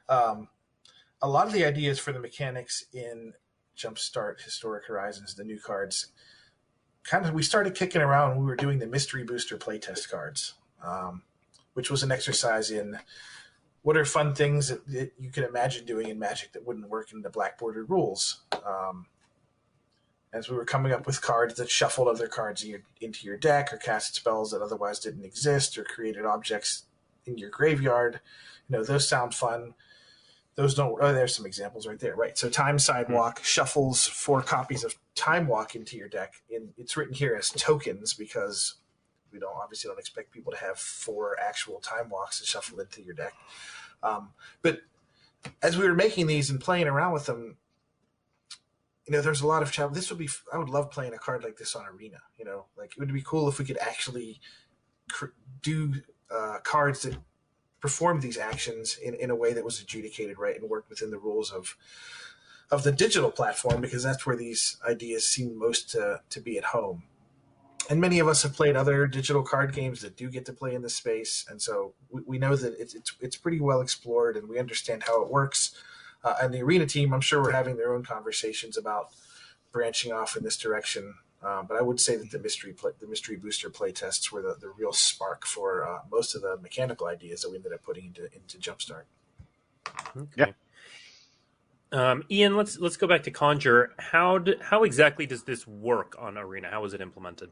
um, 0.10 0.50
a 1.22 1.30
lot 1.30 1.48
of 1.48 1.54
the 1.54 1.64
ideas 1.64 2.00
for 2.00 2.12
the 2.12 2.20
mechanics 2.20 2.86
in 2.94 3.34
Jumpstart 3.78 4.42
Historic 4.42 4.86
Horizons, 4.86 5.36
the 5.36 5.44
new 5.44 5.60
cards, 5.60 6.08
kind 7.04 7.26
of 7.26 7.34
we 7.34 7.44
started 7.44 7.76
kicking 7.76 8.02
around 8.02 8.32
when 8.32 8.40
we 8.40 8.46
were 8.46 8.56
doing 8.56 8.80
the 8.80 8.88
Mystery 8.88 9.24
Booster 9.24 9.58
playtest 9.58 10.10
cards, 10.10 10.56
um, 10.84 11.24
which 11.74 11.90
was 11.90 12.04
an 12.04 12.12
exercise 12.12 12.72
in 12.72 13.00
what 13.84 13.96
are 13.96 14.06
fun 14.06 14.34
things 14.34 14.70
that, 14.70 14.86
that, 14.88 15.14
you 15.20 15.30
can 15.30 15.44
imagine 15.44 15.86
doing 15.86 16.10
in 16.10 16.20
Magic 16.20 16.54
that 16.54 16.66
wouldn't 16.66 16.90
work 16.90 17.14
in 17.14 17.22
the 17.22 17.30
black 17.30 17.60
rules. 17.62 18.42
Um, 18.66 19.08
as 20.34 20.50
we 20.50 20.58
were 20.58 20.66
coming 20.66 20.92
up 20.92 21.06
with 21.06 21.22
cards 21.22 21.54
that 21.56 21.70
shuffled 21.70 22.08
other 22.08 22.28
cards 22.28 22.64
in 22.64 22.70
your, 22.72 22.82
into 23.00 23.26
your 23.26 23.38
deck 23.38 23.72
or 23.72 23.78
cast 23.78 24.16
spells 24.16 24.52
that 24.52 24.62
otherwise 24.62 25.00
didn't 25.00 25.24
exist 25.24 25.78
or 25.78 25.84
created 25.84 26.26
objects 26.26 26.86
in 27.26 27.38
your 27.38 27.52
graveyard. 27.52 28.20
You 28.68 28.78
know, 28.78 28.84
those 28.84 29.08
sound 29.08 29.36
fun. 29.36 29.76
those 30.56 30.74
don't. 30.74 30.98
Oh, 31.00 31.14
there's 31.14 31.36
some 31.36 31.46
examples 31.46 31.86
right 31.86 32.00
there. 32.00 32.16
Right. 32.16 32.38
So 32.38 32.50
time 32.50 32.80
sidewalk 32.80 33.36
mm-hmm. 33.36 33.44
shuffles 33.44 34.08
four 34.08 34.42
copies 34.42 34.84
of 34.84 34.96
time 35.16 35.48
walk 35.48 35.76
into 35.76 35.98
your 35.98 36.10
deck. 36.10 36.42
And 36.52 36.70
it's 36.78 36.98
written 36.98 37.14
here 37.14 37.36
as 37.38 37.50
tokens 37.50 38.14
because 38.14 38.76
we 39.32 39.40
don't 39.40 39.56
obviously 39.56 39.90
don't 39.90 40.00
expect 40.00 40.32
people 40.32 40.52
to 40.52 40.58
have 40.58 40.78
four 40.78 41.38
actual 41.40 41.80
time 41.80 42.10
walks 42.10 42.40
to 42.40 42.46
shuffle 42.46 42.80
into 42.80 43.02
your 43.02 43.16
deck. 43.16 43.34
Um, 44.02 44.30
but 44.62 44.82
as 45.62 45.78
we 45.78 45.88
were 45.88 45.96
making 45.96 46.28
these 46.28 46.50
and 46.50 46.60
playing 46.60 46.88
around 46.88 47.14
with 47.14 47.26
them, 47.26 47.58
you 49.06 49.12
know, 49.12 49.22
there's 49.22 49.42
a 49.42 49.48
lot 49.48 49.64
of 49.64 49.72
challenge. 49.72 49.96
This 49.96 50.10
would 50.10 50.20
be. 50.20 50.30
I 50.52 50.58
would 50.58 50.70
love 50.70 50.92
playing 50.92 51.14
a 51.14 51.18
card 51.18 51.44
like 51.44 51.58
this 51.58 51.76
on 51.76 51.86
Arena. 51.86 52.20
You 52.38 52.46
know, 52.46 52.66
like 52.78 52.94
it 52.96 53.00
would 53.00 53.14
be 53.14 53.22
cool 53.22 53.50
if 53.50 53.60
we 53.60 53.66
could 53.66 53.78
actually 53.80 54.40
cr- 55.10 55.34
do 55.62 55.96
uh, 56.34 56.60
cards 56.64 57.02
that 57.04 57.18
performed 57.80 58.22
these 58.22 58.38
actions 58.38 58.98
in, 59.04 59.14
in 59.16 59.30
a 59.30 59.36
way 59.36 59.52
that 59.52 59.66
was 59.66 59.82
adjudicated 59.82 60.38
right 60.40 60.60
and 60.60 60.70
worked 60.70 60.90
within 60.90 61.12
the 61.12 61.18
rules 61.18 61.52
of 61.52 61.76
of 62.72 62.84
the 62.84 62.92
digital 62.92 63.30
platform 63.30 63.82
because 63.82 64.04
that's 64.04 64.26
where 64.26 64.36
these 64.36 64.78
ideas 64.88 65.28
seem 65.28 65.60
most 65.60 65.92
to, 65.92 66.22
to 66.30 66.40
be 66.40 66.58
at 66.58 66.64
home. 66.64 67.04
And 67.90 68.00
many 68.00 68.20
of 68.20 68.28
us 68.28 68.42
have 68.44 68.54
played 68.54 68.76
other 68.76 69.06
digital 69.06 69.44
card 69.44 69.74
games 69.74 70.02
that 70.02 70.16
do 70.16 70.30
get 70.30 70.46
to 70.46 70.54
play 70.54 70.74
in 70.74 70.82
this 70.82 70.96
space, 70.96 71.46
and 71.50 71.62
so 71.62 71.94
we, 72.10 72.22
we 72.26 72.38
know 72.38 72.56
that 72.56 72.80
it's, 72.80 72.96
it's 72.96 73.14
it's 73.20 73.36
pretty 73.36 73.60
well 73.60 73.82
explored, 73.82 74.38
and 74.38 74.48
we 74.48 74.58
understand 74.58 75.04
how 75.04 75.22
it 75.22 75.30
works. 75.30 75.76
Uh, 76.24 76.36
and 76.42 76.54
the 76.54 76.62
arena 76.62 76.86
team, 76.86 77.14
I'm 77.14 77.22
sure, 77.22 77.42
we're 77.42 77.52
having 77.52 77.76
their 77.78 77.94
own 77.94 78.04
conversations 78.04 78.78
about 78.78 79.10
branching 79.72 80.12
off 80.12 80.38
in 80.38 80.44
this 80.44 80.58
direction 80.58 81.16
uh, 81.44 81.62
but 81.62 81.78
I 81.78 81.82
would 81.82 82.00
say 82.00 82.16
that 82.16 82.32
the 82.32 82.40
mystery 82.40 82.72
play, 82.72 82.92
the 83.00 83.08
mystery 83.08 83.36
booster 83.36 83.70
play 83.70 83.92
tests 83.92 84.32
were 84.32 84.42
the, 84.42 84.56
the 84.60 84.70
real 84.70 84.94
spark 84.94 85.46
for 85.46 85.86
uh, 85.86 86.00
most 86.10 86.36
of 86.36 86.42
the 86.42 86.58
mechanical 86.62 87.08
ideas 87.08 87.42
that 87.42 87.50
we 87.50 87.58
ended 87.58 87.74
up 87.74 87.84
putting 87.84 88.06
into 88.06 88.30
into 88.34 88.58
Jumpstart. 88.58 89.04
Okay. 90.16 90.28
Yeah. 90.38 90.52
Um, 91.92 92.24
Ian, 92.32 92.56
let's 92.56 92.80
let's 92.80 92.96
go 92.96 93.08
back 93.08 93.24
to 93.24 93.32
Conjure. 93.32 93.92
How 94.00 94.38
do, 94.38 94.56
how 94.62 94.84
exactly 94.84 95.26
does 95.26 95.44
this 95.44 95.68
work 95.68 96.16
on 96.18 96.38
Arena? 96.38 96.70
How 96.72 96.86
is 96.86 96.94
it 96.94 97.02
implemented? 97.02 97.52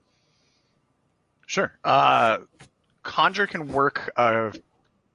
Sure. 1.45 1.77
Uh, 1.83 2.39
Conjure 3.03 3.45
can 3.45 3.67
work 3.73 4.09
uh, 4.15 4.51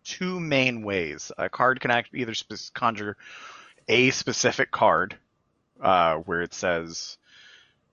two 0.06 0.38
main 0.40 0.82
ways. 0.82 1.32
A 1.36 1.48
card 1.48 1.80
can 1.80 1.90
act 1.90 2.10
either 2.14 2.34
sp- 2.38 2.72
conjure 2.74 3.16
a 3.88 4.10
specific 4.10 4.70
card, 4.70 5.16
uh, 5.80 6.16
where 6.16 6.42
it 6.42 6.54
says 6.54 7.18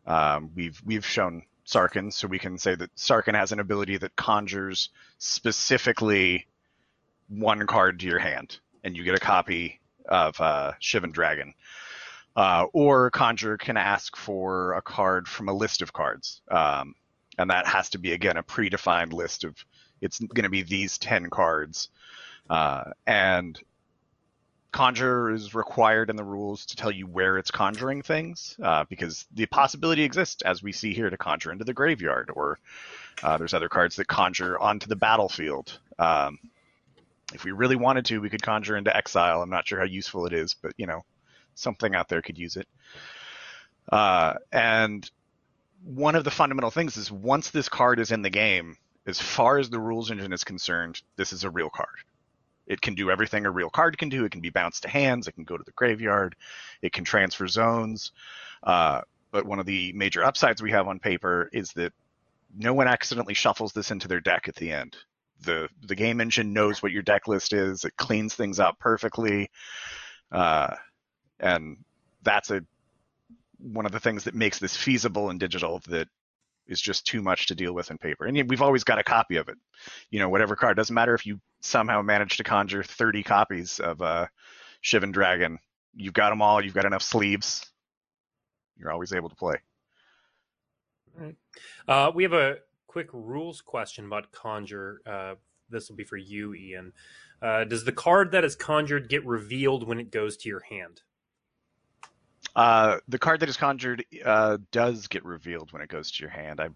um, 0.05 0.51
we've 0.55 0.81
we've 0.85 1.05
shown 1.05 1.43
Sarkhan, 1.65 2.11
so 2.13 2.27
we 2.27 2.39
can 2.39 2.57
say 2.57 2.75
that 2.75 2.95
Sarkhan 2.95 3.35
has 3.35 3.51
an 3.51 3.59
ability 3.59 3.97
that 3.97 4.15
conjures 4.15 4.89
specifically 5.17 6.47
one 7.29 7.65
card 7.67 7.99
to 7.99 8.05
your 8.05 8.19
hand, 8.19 8.57
and 8.83 8.95
you 8.95 9.03
get 9.03 9.15
a 9.15 9.19
copy 9.19 9.79
of 10.05 10.39
uh, 10.39 10.73
Shivan 10.81 11.13
Dragon. 11.13 11.53
Uh, 12.35 12.65
or 12.73 13.11
Conjure 13.11 13.57
can 13.57 13.77
ask 13.77 14.15
for 14.17 14.73
a 14.73 14.81
card 14.81 15.27
from 15.27 15.49
a 15.49 15.53
list 15.53 15.83
of 15.83 15.93
cards, 15.93 16.41
um, 16.49 16.95
and 17.37 17.51
that 17.51 17.67
has 17.67 17.89
to 17.91 17.99
be 17.99 18.11
again 18.11 18.37
a 18.37 18.43
predefined 18.43 19.13
list 19.13 19.43
of. 19.43 19.55
It's 20.01 20.19
going 20.19 20.43
to 20.43 20.49
be 20.49 20.63
these 20.63 20.97
ten 20.97 21.29
cards, 21.29 21.87
uh, 22.49 22.91
and 23.05 23.59
conjure 24.71 25.29
is 25.29 25.53
required 25.53 26.09
in 26.09 26.15
the 26.15 26.23
rules 26.23 26.65
to 26.65 26.75
tell 26.75 26.91
you 26.91 27.05
where 27.05 27.37
it's 27.37 27.51
conjuring 27.51 28.01
things, 28.01 28.57
uh, 28.61 28.83
because 28.89 29.25
the 29.33 29.45
possibility 29.45 30.03
exists, 30.03 30.41
as 30.41 30.63
we 30.63 30.71
see 30.71 30.93
here, 30.93 31.09
to 31.09 31.17
conjure 31.17 31.51
into 31.51 31.63
the 31.63 31.73
graveyard, 31.73 32.31
or 32.33 32.59
uh, 33.21 33.37
there's 33.37 33.53
other 33.53 33.69
cards 33.69 33.95
that 33.95 34.07
conjure 34.07 34.59
onto 34.59 34.87
the 34.87 34.95
battlefield. 34.95 35.79
Um, 35.99 36.39
if 37.33 37.45
we 37.45 37.51
really 37.51 37.75
wanted 37.75 38.05
to, 38.05 38.19
we 38.19 38.29
could 38.29 38.41
conjure 38.41 38.75
into 38.75 38.95
exile. 38.95 39.41
I'm 39.41 39.49
not 39.49 39.67
sure 39.67 39.79
how 39.79 39.85
useful 39.85 40.25
it 40.25 40.33
is, 40.33 40.55
but 40.55 40.73
you 40.77 40.87
know, 40.87 41.05
something 41.55 41.95
out 41.95 42.09
there 42.09 42.21
could 42.21 42.37
use 42.37 42.57
it. 42.57 42.67
Uh, 43.91 44.33
and 44.51 45.09
one 45.83 46.15
of 46.15 46.23
the 46.23 46.31
fundamental 46.31 46.71
things 46.71 46.97
is 46.97 47.11
once 47.11 47.49
this 47.49 47.69
card 47.69 47.99
is 47.99 48.11
in 48.11 48.21
the 48.21 48.29
game, 48.29 48.77
as 49.05 49.19
far 49.19 49.59
as 49.59 49.69
the 49.69 49.79
rules 49.79 50.11
engine 50.11 50.33
is 50.33 50.43
concerned, 50.43 51.01
this 51.17 51.33
is 51.33 51.43
a 51.43 51.49
real 51.49 51.69
card. 51.69 51.97
It 52.67 52.81
can 52.81 52.95
do 52.95 53.11
everything 53.11 53.45
a 53.45 53.51
real 53.51 53.69
card 53.69 53.97
can 53.97 54.09
do. 54.09 54.25
It 54.25 54.31
can 54.31 54.41
be 54.41 54.49
bounced 54.49 54.83
to 54.83 54.89
hands. 54.89 55.27
It 55.27 55.33
can 55.33 55.43
go 55.43 55.57
to 55.57 55.63
the 55.63 55.71
graveyard. 55.71 56.35
It 56.81 56.93
can 56.93 57.03
transfer 57.03 57.47
zones. 57.47 58.11
Uh, 58.61 59.01
but 59.31 59.45
one 59.45 59.59
of 59.59 59.65
the 59.65 59.91
major 59.93 60.23
upsides 60.23 60.61
we 60.61 60.71
have 60.71 60.87
on 60.87 60.99
paper 60.99 61.49
is 61.51 61.73
that 61.73 61.91
no 62.55 62.73
one 62.73 62.87
accidentally 62.87 63.33
shuffles 63.33 63.73
this 63.73 63.91
into 63.91 64.07
their 64.07 64.21
deck 64.21 64.47
at 64.47 64.55
the 64.55 64.71
end. 64.71 64.95
The 65.41 65.67
the 65.81 65.95
game 65.95 66.21
engine 66.21 66.53
knows 66.53 66.81
what 66.81 66.91
your 66.91 67.01
deck 67.01 67.27
list 67.27 67.51
is. 67.51 67.83
It 67.83 67.97
cleans 67.97 68.33
things 68.35 68.59
up 68.59 68.79
perfectly, 68.79 69.49
uh, 70.31 70.75
and 71.39 71.77
that's 72.21 72.51
a 72.51 72.61
one 73.57 73.85
of 73.85 73.91
the 73.91 73.99
things 73.99 74.25
that 74.25 74.35
makes 74.35 74.59
this 74.59 74.77
feasible 74.77 75.29
in 75.29 75.37
digital 75.37 75.81
that 75.87 76.07
is 76.67 76.79
just 76.79 77.05
too 77.05 77.21
much 77.21 77.47
to 77.47 77.55
deal 77.55 77.73
with 77.73 77.91
in 77.91 77.97
paper. 77.97 78.25
And 78.25 78.49
we've 78.49 78.61
always 78.61 78.83
got 78.83 78.99
a 78.99 79.03
copy 79.03 79.35
of 79.35 79.49
it. 79.49 79.57
You 80.09 80.19
know, 80.19 80.29
whatever 80.29 80.55
card 80.55 80.77
doesn't 80.77 80.93
matter 80.93 81.13
if 81.13 81.25
you 81.25 81.39
somehow 81.61 82.01
manage 82.01 82.37
to 82.37 82.43
conjure 82.43 82.83
30 82.83 83.23
copies 83.23 83.79
of 83.79 84.01
uh, 84.01 84.27
Shivan 84.83 85.11
Dragon. 85.11 85.59
You've 85.95 86.13
got 86.13 86.29
them 86.29 86.41
all. 86.41 86.63
You've 86.63 86.73
got 86.73 86.85
enough 86.85 87.03
sleeves. 87.03 87.65
You're 88.77 88.91
always 88.91 89.13
able 89.13 89.29
to 89.29 89.35
play. 89.35 89.55
Right. 91.15 91.35
Uh, 91.87 92.11
we 92.13 92.23
have 92.23 92.33
a 92.33 92.57
quick 92.87 93.09
rules 93.13 93.61
question 93.61 94.05
about 94.05 94.31
conjure. 94.31 95.01
Uh, 95.05 95.35
this 95.69 95.89
will 95.89 95.95
be 95.95 96.03
for 96.03 96.17
you, 96.17 96.53
Ian. 96.53 96.93
Uh, 97.41 97.65
does 97.65 97.83
the 97.83 97.91
card 97.91 98.31
that 98.31 98.43
is 98.43 98.55
conjured 98.55 99.09
get 99.09 99.25
revealed 99.25 99.87
when 99.87 99.99
it 99.99 100.11
goes 100.11 100.37
to 100.37 100.49
your 100.49 100.61
hand? 100.61 101.01
Uh, 102.55 102.97
the 103.07 103.17
card 103.17 103.39
that 103.39 103.49
is 103.49 103.57
conjured 103.57 104.05
uh, 104.23 104.57
does 104.71 105.07
get 105.07 105.25
revealed 105.25 105.71
when 105.71 105.81
it 105.81 105.89
goes 105.89 106.11
to 106.11 106.21
your 106.21 106.29
hand. 106.29 106.59
I, 106.59 106.69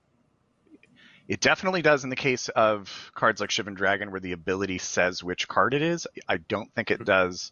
it 1.27 1.39
definitely 1.39 1.81
does 1.81 2.03
in 2.03 2.09
the 2.09 2.15
case 2.15 2.49
of 2.49 3.11
cards 3.13 3.41
like 3.41 3.49
Shivan 3.49 3.75
Dragon, 3.75 4.11
where 4.11 4.19
the 4.19 4.31
ability 4.31 4.79
says 4.79 5.23
which 5.23 5.47
card 5.47 5.73
it 5.73 5.81
is. 5.81 6.07
I 6.27 6.37
don't 6.37 6.73
think 6.73 6.89
it 6.89 7.03
does 7.05 7.51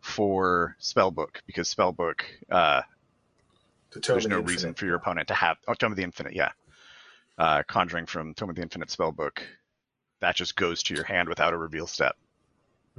for 0.00 0.76
Spellbook 0.80 1.40
because 1.46 1.72
Spellbook, 1.74 2.20
uh, 2.50 2.82
there's 4.02 4.26
no 4.26 4.36
the 4.36 4.42
reason 4.42 4.74
for 4.74 4.84
your 4.84 4.96
opponent 4.96 5.28
to 5.28 5.34
have 5.34 5.56
oh, 5.66 5.74
Tome 5.74 5.92
of 5.92 5.96
the 5.96 6.02
Infinite. 6.02 6.34
Yeah, 6.34 6.50
uh, 7.38 7.62
conjuring 7.66 8.06
from 8.06 8.34
Tome 8.34 8.50
of 8.50 8.56
the 8.56 8.62
Infinite 8.62 8.88
Spellbook, 8.88 9.38
that 10.20 10.36
just 10.36 10.56
goes 10.56 10.82
to 10.84 10.94
your 10.94 11.04
hand 11.04 11.28
without 11.28 11.54
a 11.54 11.56
reveal 11.56 11.86
step. 11.86 12.16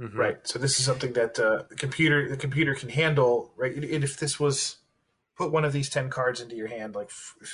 Mm-hmm. 0.00 0.18
Right. 0.18 0.46
So 0.46 0.58
this 0.58 0.78
is 0.78 0.84
something 0.84 1.14
that 1.14 1.38
uh, 1.38 1.62
the 1.68 1.74
computer 1.74 2.28
the 2.28 2.36
computer 2.36 2.74
can 2.74 2.90
handle. 2.90 3.52
Right. 3.56 3.72
if 3.72 4.18
this 4.18 4.38
was 4.38 4.76
put 5.36 5.52
one 5.52 5.64
of 5.64 5.72
these 5.72 5.88
ten 5.88 6.10
cards 6.10 6.40
into 6.40 6.54
your 6.54 6.68
hand, 6.68 6.94
like 6.94 7.10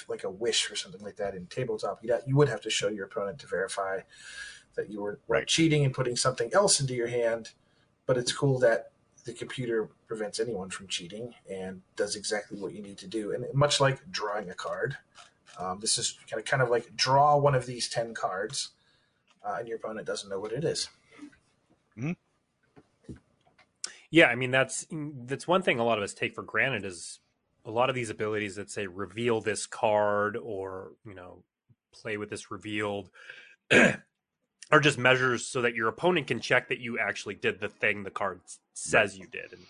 like 0.08 0.24
a 0.24 0.30
wish 0.30 0.70
or 0.70 0.74
something 0.74 1.02
like 1.02 1.16
that 1.16 1.34
in 1.34 1.46
tabletop, 1.46 2.00
you 2.02 2.16
you 2.26 2.36
would 2.36 2.48
have 2.48 2.60
to 2.62 2.70
show 2.70 2.88
your 2.88 3.06
opponent 3.06 3.38
to 3.40 3.46
verify 3.46 4.00
that 4.74 4.90
you 4.90 5.02
were 5.02 5.20
right. 5.28 5.46
cheating 5.46 5.84
and 5.84 5.94
putting 5.94 6.16
something 6.16 6.50
else 6.52 6.80
into 6.80 6.94
your 6.94 7.08
hand. 7.08 7.50
But 8.06 8.16
it's 8.16 8.32
cool 8.32 8.58
that 8.60 8.90
the 9.24 9.32
computer 9.32 9.90
prevents 10.08 10.40
anyone 10.40 10.70
from 10.70 10.88
cheating 10.88 11.34
and 11.48 11.82
does 11.94 12.16
exactly 12.16 12.58
what 12.58 12.72
you 12.72 12.82
need 12.82 12.98
to 12.98 13.06
do. 13.06 13.32
And 13.32 13.44
much 13.54 13.80
like 13.80 14.10
drawing 14.10 14.50
a 14.50 14.54
card, 14.54 14.96
um, 15.58 15.78
this 15.80 15.96
is 15.98 16.18
kind 16.28 16.40
of 16.40 16.46
kind 16.46 16.62
of 16.62 16.70
like 16.70 16.96
draw 16.96 17.36
one 17.36 17.54
of 17.54 17.66
these 17.66 17.88
ten 17.88 18.14
cards, 18.14 18.70
uh, 19.44 19.56
and 19.58 19.68
your 19.68 19.76
opponent 19.76 20.06
doesn't 20.06 20.28
know 20.28 20.40
what 20.40 20.52
it 20.52 20.64
is. 20.64 20.88
Mm-hmm. 21.96 22.12
Yeah, 24.12 24.26
I 24.26 24.34
mean 24.34 24.50
that's 24.50 24.86
that's 24.90 25.48
one 25.48 25.62
thing 25.62 25.80
a 25.80 25.84
lot 25.84 25.96
of 25.96 26.04
us 26.04 26.12
take 26.12 26.34
for 26.34 26.42
granted 26.42 26.84
is 26.84 27.18
a 27.64 27.70
lot 27.70 27.88
of 27.88 27.94
these 27.94 28.10
abilities 28.10 28.56
that 28.56 28.70
say 28.70 28.86
reveal 28.86 29.40
this 29.40 29.66
card 29.66 30.36
or 30.36 30.92
you 31.06 31.14
know 31.14 31.42
play 31.92 32.18
with 32.18 32.28
this 32.28 32.50
revealed 32.50 33.08
are 33.72 34.80
just 34.80 34.98
measures 34.98 35.46
so 35.46 35.62
that 35.62 35.74
your 35.74 35.88
opponent 35.88 36.26
can 36.26 36.40
check 36.40 36.68
that 36.68 36.78
you 36.78 36.98
actually 36.98 37.34
did 37.34 37.58
the 37.58 37.70
thing 37.70 38.02
the 38.02 38.10
card 38.10 38.42
says 38.74 39.16
you 39.16 39.26
did. 39.26 39.50
And 39.52 39.62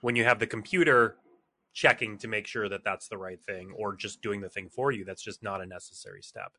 when 0.00 0.16
you 0.16 0.24
have 0.24 0.38
the 0.38 0.46
computer 0.46 1.16
checking 1.74 2.16
to 2.18 2.28
make 2.28 2.46
sure 2.46 2.70
that 2.70 2.84
that's 2.84 3.08
the 3.08 3.18
right 3.18 3.42
thing 3.42 3.72
or 3.76 3.94
just 3.94 4.22
doing 4.22 4.40
the 4.40 4.48
thing 4.48 4.70
for 4.70 4.90
you 4.90 5.04
that's 5.04 5.22
just 5.22 5.42
not 5.42 5.60
a 5.60 5.66
necessary 5.66 6.22
step. 6.22 6.52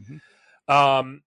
Mm-hmm. 0.00 0.72
um 0.72 1.22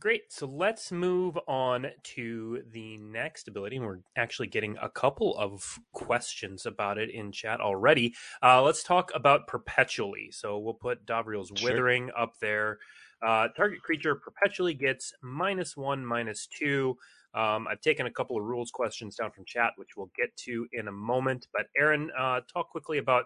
Great. 0.00 0.32
So 0.32 0.46
let's 0.46 0.90
move 0.90 1.38
on 1.46 1.86
to 2.16 2.62
the 2.72 2.98
next 2.98 3.48
ability. 3.48 3.76
And 3.76 3.86
we're 3.86 4.00
actually 4.16 4.48
getting 4.48 4.76
a 4.82 4.88
couple 4.88 5.36
of 5.38 5.78
questions 5.92 6.66
about 6.66 6.98
it 6.98 7.10
in 7.10 7.32
chat 7.32 7.60
already. 7.60 8.14
Uh, 8.42 8.60
let's 8.62 8.82
talk 8.82 9.12
about 9.14 9.46
perpetually. 9.46 10.30
So 10.30 10.58
we'll 10.58 10.74
put 10.74 11.06
Davriel's 11.06 11.52
sure. 11.54 11.70
Withering 11.70 12.10
up 12.18 12.34
there. 12.40 12.78
Uh, 13.24 13.48
target 13.56 13.82
creature 13.82 14.14
perpetually 14.16 14.74
gets 14.74 15.12
minus 15.22 15.76
one, 15.76 16.04
minus 16.04 16.46
two. 16.48 16.98
Um, 17.32 17.66
I've 17.68 17.80
taken 17.80 18.06
a 18.06 18.10
couple 18.10 18.36
of 18.36 18.44
rules 18.44 18.70
questions 18.70 19.16
down 19.16 19.30
from 19.30 19.44
chat, 19.44 19.72
which 19.76 19.96
we'll 19.96 20.10
get 20.16 20.36
to 20.38 20.66
in 20.72 20.88
a 20.88 20.92
moment. 20.92 21.46
But 21.52 21.66
Aaron, 21.78 22.10
uh, 22.18 22.40
talk 22.52 22.68
quickly 22.68 22.98
about 22.98 23.24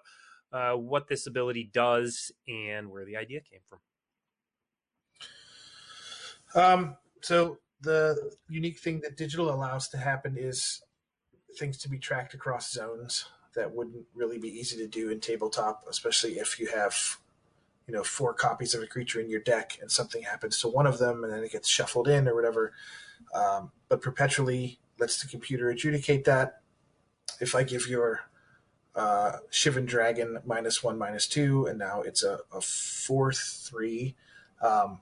uh, 0.53 0.73
what 0.73 1.09
this 1.09 1.27
ability 1.27 1.71
does 1.73 2.31
and 2.47 2.91
where 2.91 3.05
the 3.05 3.17
idea 3.17 3.41
came 3.41 3.61
from. 3.69 3.81
Um, 6.55 6.97
so 7.21 7.59
the 7.81 8.33
unique 8.49 8.79
thing 8.79 9.01
that 9.01 9.17
digital 9.17 9.53
allows 9.53 9.89
to 9.91 9.99
happen 9.99 10.37
is 10.37 10.83
things 11.59 11.79
to 11.79 11.89
be 11.89 11.99
tracked 11.99 12.35
across 12.35 12.73
zones 12.73 13.27
that 13.55 13.73
wouldn't 13.73 14.05
really 14.15 14.39
be 14.39 14.49
easy 14.49 14.77
to 14.77 14.87
do 14.87 15.11
in 15.11 15.21
tabletop, 15.21 15.85
especially 15.89 16.39
if 16.39 16.61
you 16.61 16.69
have, 16.69 17.19
you 17.87 17.95
know, 17.95 18.03
four 18.03 18.33
copies 18.35 18.75
of 18.75 18.83
a 18.83 18.87
creature 18.87 19.21
in 19.21 19.31
your 19.31 19.41
deck 19.41 19.79
and 19.81 19.91
something 19.91 20.23
happens 20.23 20.61
to 20.61 20.69
one 20.69 20.87
of 20.87 20.99
them 20.99 21.25
and 21.25 21.33
then 21.33 21.43
it 21.43 21.53
gets 21.53 21.69
shuffled 21.69 22.09
in 22.09 22.29
or 22.29 22.35
whatever. 22.35 22.73
Um, 23.35 23.73
but 23.89 24.01
perpetually 24.01 24.79
lets 24.99 25.21
the 25.23 25.29
computer 25.29 25.71
adjudicate 25.71 26.25
that. 26.25 26.61
If 27.41 27.55
I 27.55 27.63
give 27.63 27.87
your 27.89 28.21
uh, 28.95 29.39
Shivan 29.51 29.87
Dragon 29.87 30.39
minus 30.45 30.83
one, 30.83 30.99
minus 30.99 31.27
two, 31.27 31.67
and 31.67 31.79
now 31.79 32.03
it's 32.03 32.23
a, 32.25 32.41
a 32.53 32.61
four, 32.61 33.33
three, 33.33 34.17
um, 34.61 35.01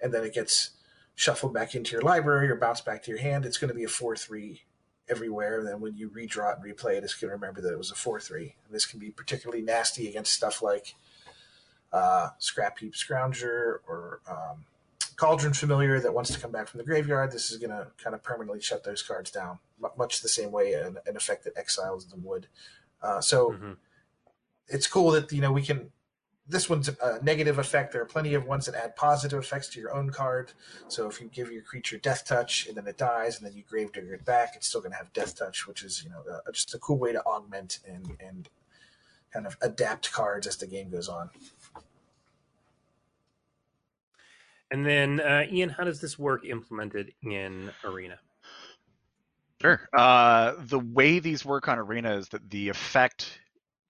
and 0.00 0.12
then 0.12 0.24
it 0.24 0.34
gets 0.34 0.70
shuffled 1.14 1.54
back 1.54 1.74
into 1.74 1.92
your 1.92 2.02
library 2.02 2.48
or 2.48 2.56
bounced 2.56 2.84
back 2.84 3.02
to 3.04 3.10
your 3.10 3.20
hand, 3.20 3.44
it's 3.44 3.58
going 3.58 3.68
to 3.68 3.74
be 3.74 3.84
a 3.84 3.88
four, 3.88 4.16
three, 4.16 4.62
everywhere. 5.08 5.58
And 5.58 5.68
then 5.68 5.80
when 5.80 5.96
you 5.96 6.10
redraw 6.10 6.52
it 6.52 6.58
and 6.58 6.64
replay 6.64 6.96
it, 6.96 7.04
it's 7.04 7.14
going 7.14 7.30
to 7.30 7.34
remember 7.34 7.60
that 7.60 7.72
it 7.72 7.78
was 7.78 7.90
a 7.90 7.94
4 7.94 8.20
3. 8.20 8.42
And 8.42 8.74
this 8.74 8.86
can 8.86 8.98
be 8.98 9.10
particularly 9.10 9.62
nasty 9.62 10.08
against 10.08 10.32
stuff 10.32 10.62
like 10.62 10.94
uh, 11.92 12.28
Scrapheap 12.40 12.94
Scrounger 12.94 13.78
or 13.86 14.20
um, 14.28 14.64
Cauldron 15.16 15.52
Familiar 15.52 16.00
that 16.00 16.12
wants 16.12 16.32
to 16.32 16.40
come 16.40 16.50
back 16.50 16.68
from 16.68 16.78
the 16.78 16.84
graveyard. 16.84 17.30
This 17.30 17.50
is 17.50 17.58
going 17.58 17.70
to 17.70 17.88
kind 18.02 18.14
of 18.14 18.22
permanently 18.22 18.60
shut 18.60 18.84
those 18.84 19.02
cards 19.02 19.30
down, 19.30 19.58
much 19.96 20.20
the 20.20 20.28
same 20.28 20.50
way 20.50 20.72
an, 20.72 20.98
an 21.06 21.16
effect 21.16 21.44
that 21.44 21.56
exiles 21.56 22.06
them 22.06 22.24
would. 22.24 22.48
Uh, 23.02 23.20
so 23.20 23.50
mm-hmm. 23.50 23.72
it's 24.68 24.86
cool 24.86 25.10
that 25.10 25.30
you 25.30 25.40
know 25.40 25.52
we 25.52 25.62
can 25.62 25.90
this 26.46 26.68
one's 26.68 26.88
a 26.88 27.22
negative 27.22 27.58
effect. 27.58 27.92
There 27.92 28.02
are 28.02 28.06
plenty 28.06 28.34
of 28.34 28.46
ones 28.46 28.66
that 28.66 28.74
add 28.74 28.96
positive 28.96 29.38
effects 29.38 29.68
to 29.70 29.80
your 29.80 29.94
own 29.94 30.10
card. 30.10 30.52
So 30.88 31.08
if 31.08 31.20
you 31.20 31.28
give 31.28 31.50
your 31.50 31.62
creature 31.62 31.96
Death 31.96 32.26
Touch 32.26 32.66
and 32.66 32.76
then 32.76 32.86
it 32.86 32.98
dies, 32.98 33.38
and 33.38 33.46
then 33.46 33.56
you 33.56 33.62
grave 33.68 33.92
Gravedigger 33.92 34.14
it 34.14 34.24
back, 34.24 34.54
it's 34.54 34.66
still 34.66 34.80
going 34.80 34.92
to 34.92 34.98
have 34.98 35.12
Death 35.12 35.38
Touch, 35.38 35.66
which 35.66 35.82
is 35.82 36.04
you 36.04 36.10
know 36.10 36.22
uh, 36.30 36.52
just 36.52 36.74
a 36.74 36.78
cool 36.78 36.98
way 36.98 37.12
to 37.12 37.24
augment 37.24 37.78
and 37.88 38.16
and 38.20 38.48
kind 39.32 39.46
of 39.46 39.56
adapt 39.62 40.12
cards 40.12 40.46
as 40.46 40.56
the 40.56 40.66
game 40.66 40.90
goes 40.90 41.08
on. 41.08 41.30
And 44.70 44.84
then, 44.84 45.20
uh, 45.20 45.44
Ian, 45.50 45.70
how 45.70 45.84
does 45.84 46.00
this 46.00 46.18
work 46.18 46.44
implemented 46.44 47.12
in 47.22 47.70
Arena? 47.84 48.18
Sure. 49.60 49.88
Uh, 49.96 50.54
the 50.58 50.78
way 50.78 51.20
these 51.20 51.44
work 51.44 51.68
on 51.68 51.78
Arena 51.78 52.16
is 52.16 52.28
that 52.30 52.50
the 52.50 52.68
effect 52.68 53.38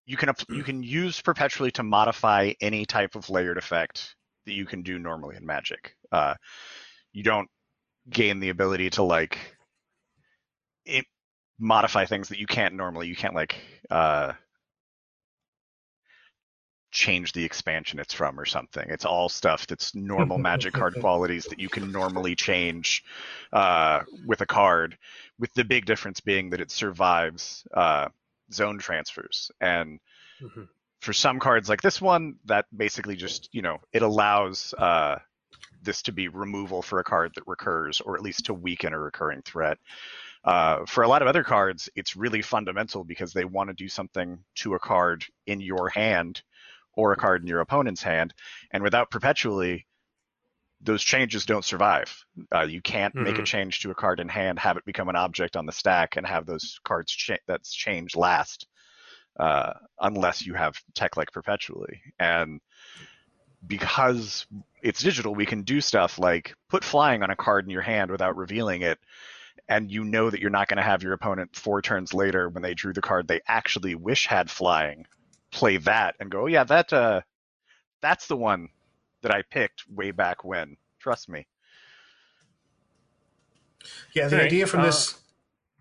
you 0.06 0.16
can 0.16 0.32
you 0.50 0.62
can 0.62 0.82
use 0.82 1.20
perpetually 1.20 1.70
to 1.72 1.82
modify 1.82 2.52
any 2.60 2.84
type 2.84 3.14
of 3.14 3.30
layered 3.30 3.58
effect 3.58 4.14
that 4.46 4.52
you 4.52 4.66
can 4.66 4.82
do 4.82 4.98
normally 4.98 5.36
in 5.36 5.46
Magic. 5.46 5.96
Uh, 6.12 6.34
you 7.12 7.22
don't 7.22 7.48
gain 8.10 8.40
the 8.40 8.50
ability 8.50 8.90
to 8.90 9.02
like 9.02 9.38
it, 10.84 11.06
modify 11.58 12.04
things 12.04 12.28
that 12.28 12.38
you 12.38 12.46
can't 12.46 12.74
normally. 12.74 13.08
You 13.08 13.16
can't 13.16 13.34
like 13.34 13.56
uh, 13.90 14.32
change 16.90 17.32
the 17.32 17.44
expansion 17.44 17.98
it's 17.98 18.12
from 18.12 18.38
or 18.38 18.44
something. 18.44 18.86
It's 18.88 19.06
all 19.06 19.28
stuff 19.30 19.66
that's 19.66 19.94
normal 19.94 20.38
Magic 20.38 20.74
card 20.74 20.96
qualities 21.00 21.44
that 21.46 21.58
you 21.58 21.70
can 21.70 21.90
normally 21.90 22.34
change 22.34 23.02
uh, 23.52 24.00
with 24.26 24.42
a 24.42 24.46
card. 24.46 24.98
With 25.38 25.52
the 25.54 25.64
big 25.64 25.86
difference 25.86 26.20
being 26.20 26.50
that 26.50 26.60
it 26.60 26.70
survives 26.70 27.66
uh, 27.74 28.08
zone 28.52 28.78
transfers. 28.78 29.50
And 29.60 30.00
mm-hmm. 30.40 30.64
for 31.00 31.12
some 31.12 31.38
cards 31.38 31.68
like 31.68 31.82
this 31.82 32.00
one, 32.00 32.36
that 32.46 32.66
basically 32.74 33.16
just, 33.16 33.48
you 33.52 33.62
know, 33.62 33.78
it 33.92 34.02
allows 34.02 34.74
uh, 34.78 35.18
this 35.82 36.02
to 36.02 36.12
be 36.12 36.28
removal 36.28 36.82
for 36.82 36.98
a 36.98 37.04
card 37.04 37.32
that 37.34 37.46
recurs, 37.46 38.00
or 38.00 38.16
at 38.16 38.22
least 38.22 38.46
to 38.46 38.54
weaken 38.54 38.92
a 38.92 38.98
recurring 38.98 39.42
threat. 39.42 39.78
Uh, 40.44 40.84
for 40.86 41.04
a 41.04 41.08
lot 41.08 41.22
of 41.22 41.28
other 41.28 41.42
cards, 41.42 41.88
it's 41.94 42.16
really 42.16 42.42
fundamental 42.42 43.02
because 43.02 43.32
they 43.32 43.44
want 43.44 43.68
to 43.68 43.74
do 43.74 43.88
something 43.88 44.38
to 44.54 44.74
a 44.74 44.78
card 44.78 45.24
in 45.46 45.60
your 45.60 45.88
hand 45.88 46.42
or 46.96 47.12
a 47.12 47.16
card 47.16 47.40
in 47.40 47.48
your 47.48 47.60
opponent's 47.60 48.02
hand. 48.02 48.34
And 48.70 48.82
without 48.82 49.10
perpetually, 49.10 49.86
those 50.84 51.02
changes 51.02 51.46
don't 51.46 51.64
survive. 51.64 52.24
Uh, 52.54 52.62
you 52.62 52.80
can't 52.80 53.14
mm-hmm. 53.14 53.24
make 53.24 53.34
a 53.34 53.38
mm-hmm. 53.38 53.44
change 53.44 53.80
to 53.80 53.90
a 53.90 53.94
card 53.94 54.20
in 54.20 54.28
hand, 54.28 54.58
have 54.58 54.76
it 54.76 54.84
become 54.84 55.08
an 55.08 55.16
object 55.16 55.56
on 55.56 55.66
the 55.66 55.72
stack, 55.72 56.16
and 56.16 56.26
have 56.26 56.46
those 56.46 56.78
cards 56.84 57.10
cha- 57.12 57.36
that's 57.46 57.72
changed 57.72 58.16
last, 58.16 58.66
uh, 59.38 59.72
unless 60.00 60.46
you 60.46 60.54
have 60.54 60.80
tech 60.94 61.16
like 61.16 61.32
perpetually. 61.32 62.02
And 62.18 62.60
because 63.66 64.46
it's 64.82 65.02
digital, 65.02 65.34
we 65.34 65.46
can 65.46 65.62
do 65.62 65.80
stuff 65.80 66.18
like 66.18 66.54
put 66.68 66.84
flying 66.84 67.22
on 67.22 67.30
a 67.30 67.36
card 67.36 67.64
in 67.64 67.70
your 67.70 67.82
hand 67.82 68.10
without 68.10 68.36
revealing 68.36 68.82
it, 68.82 68.98
and 69.68 69.90
you 69.90 70.04
know 70.04 70.28
that 70.28 70.40
you're 70.40 70.50
not 70.50 70.68
going 70.68 70.76
to 70.76 70.82
have 70.82 71.02
your 71.02 71.14
opponent 71.14 71.56
four 71.56 71.80
turns 71.80 72.12
later 72.12 72.48
when 72.50 72.62
they 72.62 72.74
drew 72.74 72.92
the 72.92 73.00
card 73.00 73.26
they 73.26 73.40
actually 73.48 73.94
wish 73.94 74.26
had 74.26 74.50
flying, 74.50 75.06
play 75.50 75.78
that 75.78 76.14
and 76.20 76.30
go, 76.30 76.42
oh 76.42 76.46
yeah, 76.46 76.64
that 76.64 76.92
uh, 76.92 77.22
that's 78.02 78.26
the 78.26 78.36
one 78.36 78.68
that 79.24 79.34
I 79.34 79.42
picked 79.42 79.88
way 79.90 80.10
back 80.10 80.44
when. 80.44 80.76
Trust 81.00 81.28
me. 81.28 81.46
Yeah, 84.14 84.28
the 84.28 84.42
idea 84.42 84.66
from 84.66 84.80
uh, 84.80 84.86
this, 84.86 85.18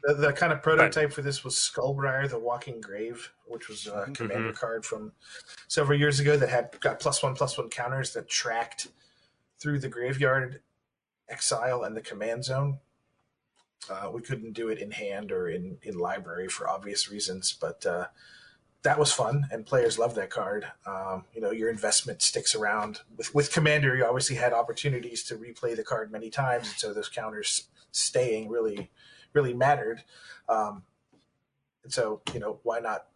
the, 0.01 0.13
the, 0.13 0.33
kind 0.33 0.51
of 0.51 0.61
prototype 0.61 1.11
for 1.13 1.21
this 1.21 1.43
was 1.43 1.55
Skullbriar, 1.55 2.29
the 2.29 2.39
Walking 2.39 2.81
Grave, 2.81 3.31
which 3.45 3.67
was 3.67 3.85
a 3.85 3.91
mm-hmm. 3.91 4.13
commander 4.13 4.53
card 4.53 4.85
from 4.85 5.11
several 5.67 5.99
years 5.99 6.19
ago 6.19 6.37
that 6.37 6.49
had 6.49 6.79
got 6.79 6.99
plus 6.99 7.21
one 7.21 7.35
plus 7.35 7.57
one 7.57 7.69
counters 7.69 8.13
that 8.13 8.29
tracked 8.29 8.87
through 9.59 9.79
the 9.79 9.89
graveyard, 9.89 10.61
exile, 11.29 11.83
and 11.83 11.95
the 11.95 12.01
command 12.01 12.45
zone. 12.45 12.79
Uh, 13.89 14.09
we 14.13 14.21
couldn't 14.21 14.53
do 14.53 14.69
it 14.69 14.79
in 14.79 14.91
hand 14.91 15.31
or 15.31 15.49
in, 15.49 15.77
in 15.83 15.97
library 15.97 16.47
for 16.47 16.69
obvious 16.69 17.09
reasons, 17.11 17.55
but 17.59 17.85
uh, 17.85 18.07
that 18.83 18.99
was 18.99 19.11
fun, 19.11 19.47
and 19.51 19.65
players 19.65 19.97
love 19.97 20.13
that 20.15 20.29
card. 20.29 20.67
Um, 20.85 21.23
you 21.33 21.41
know, 21.41 21.51
your 21.51 21.69
investment 21.69 22.21
sticks 22.21 22.53
around. 22.53 23.01
With 23.17 23.33
with 23.33 23.51
Commander, 23.51 23.95
you 23.95 24.05
obviously 24.05 24.35
had 24.35 24.53
opportunities 24.53 25.23
to 25.23 25.35
replay 25.35 25.75
the 25.75 25.83
card 25.83 26.11
many 26.11 26.29
times, 26.29 26.67
and 26.67 26.77
so 26.77 26.93
those 26.93 27.09
counters 27.09 27.67
staying 27.91 28.49
really, 28.49 28.91
really 29.33 29.53
mattered. 29.53 30.03
Um, 30.49 30.83
and 31.83 31.91
so, 31.93 32.21
you 32.33 32.39
know, 32.39 32.59
why 32.63 32.79
not 32.79 33.07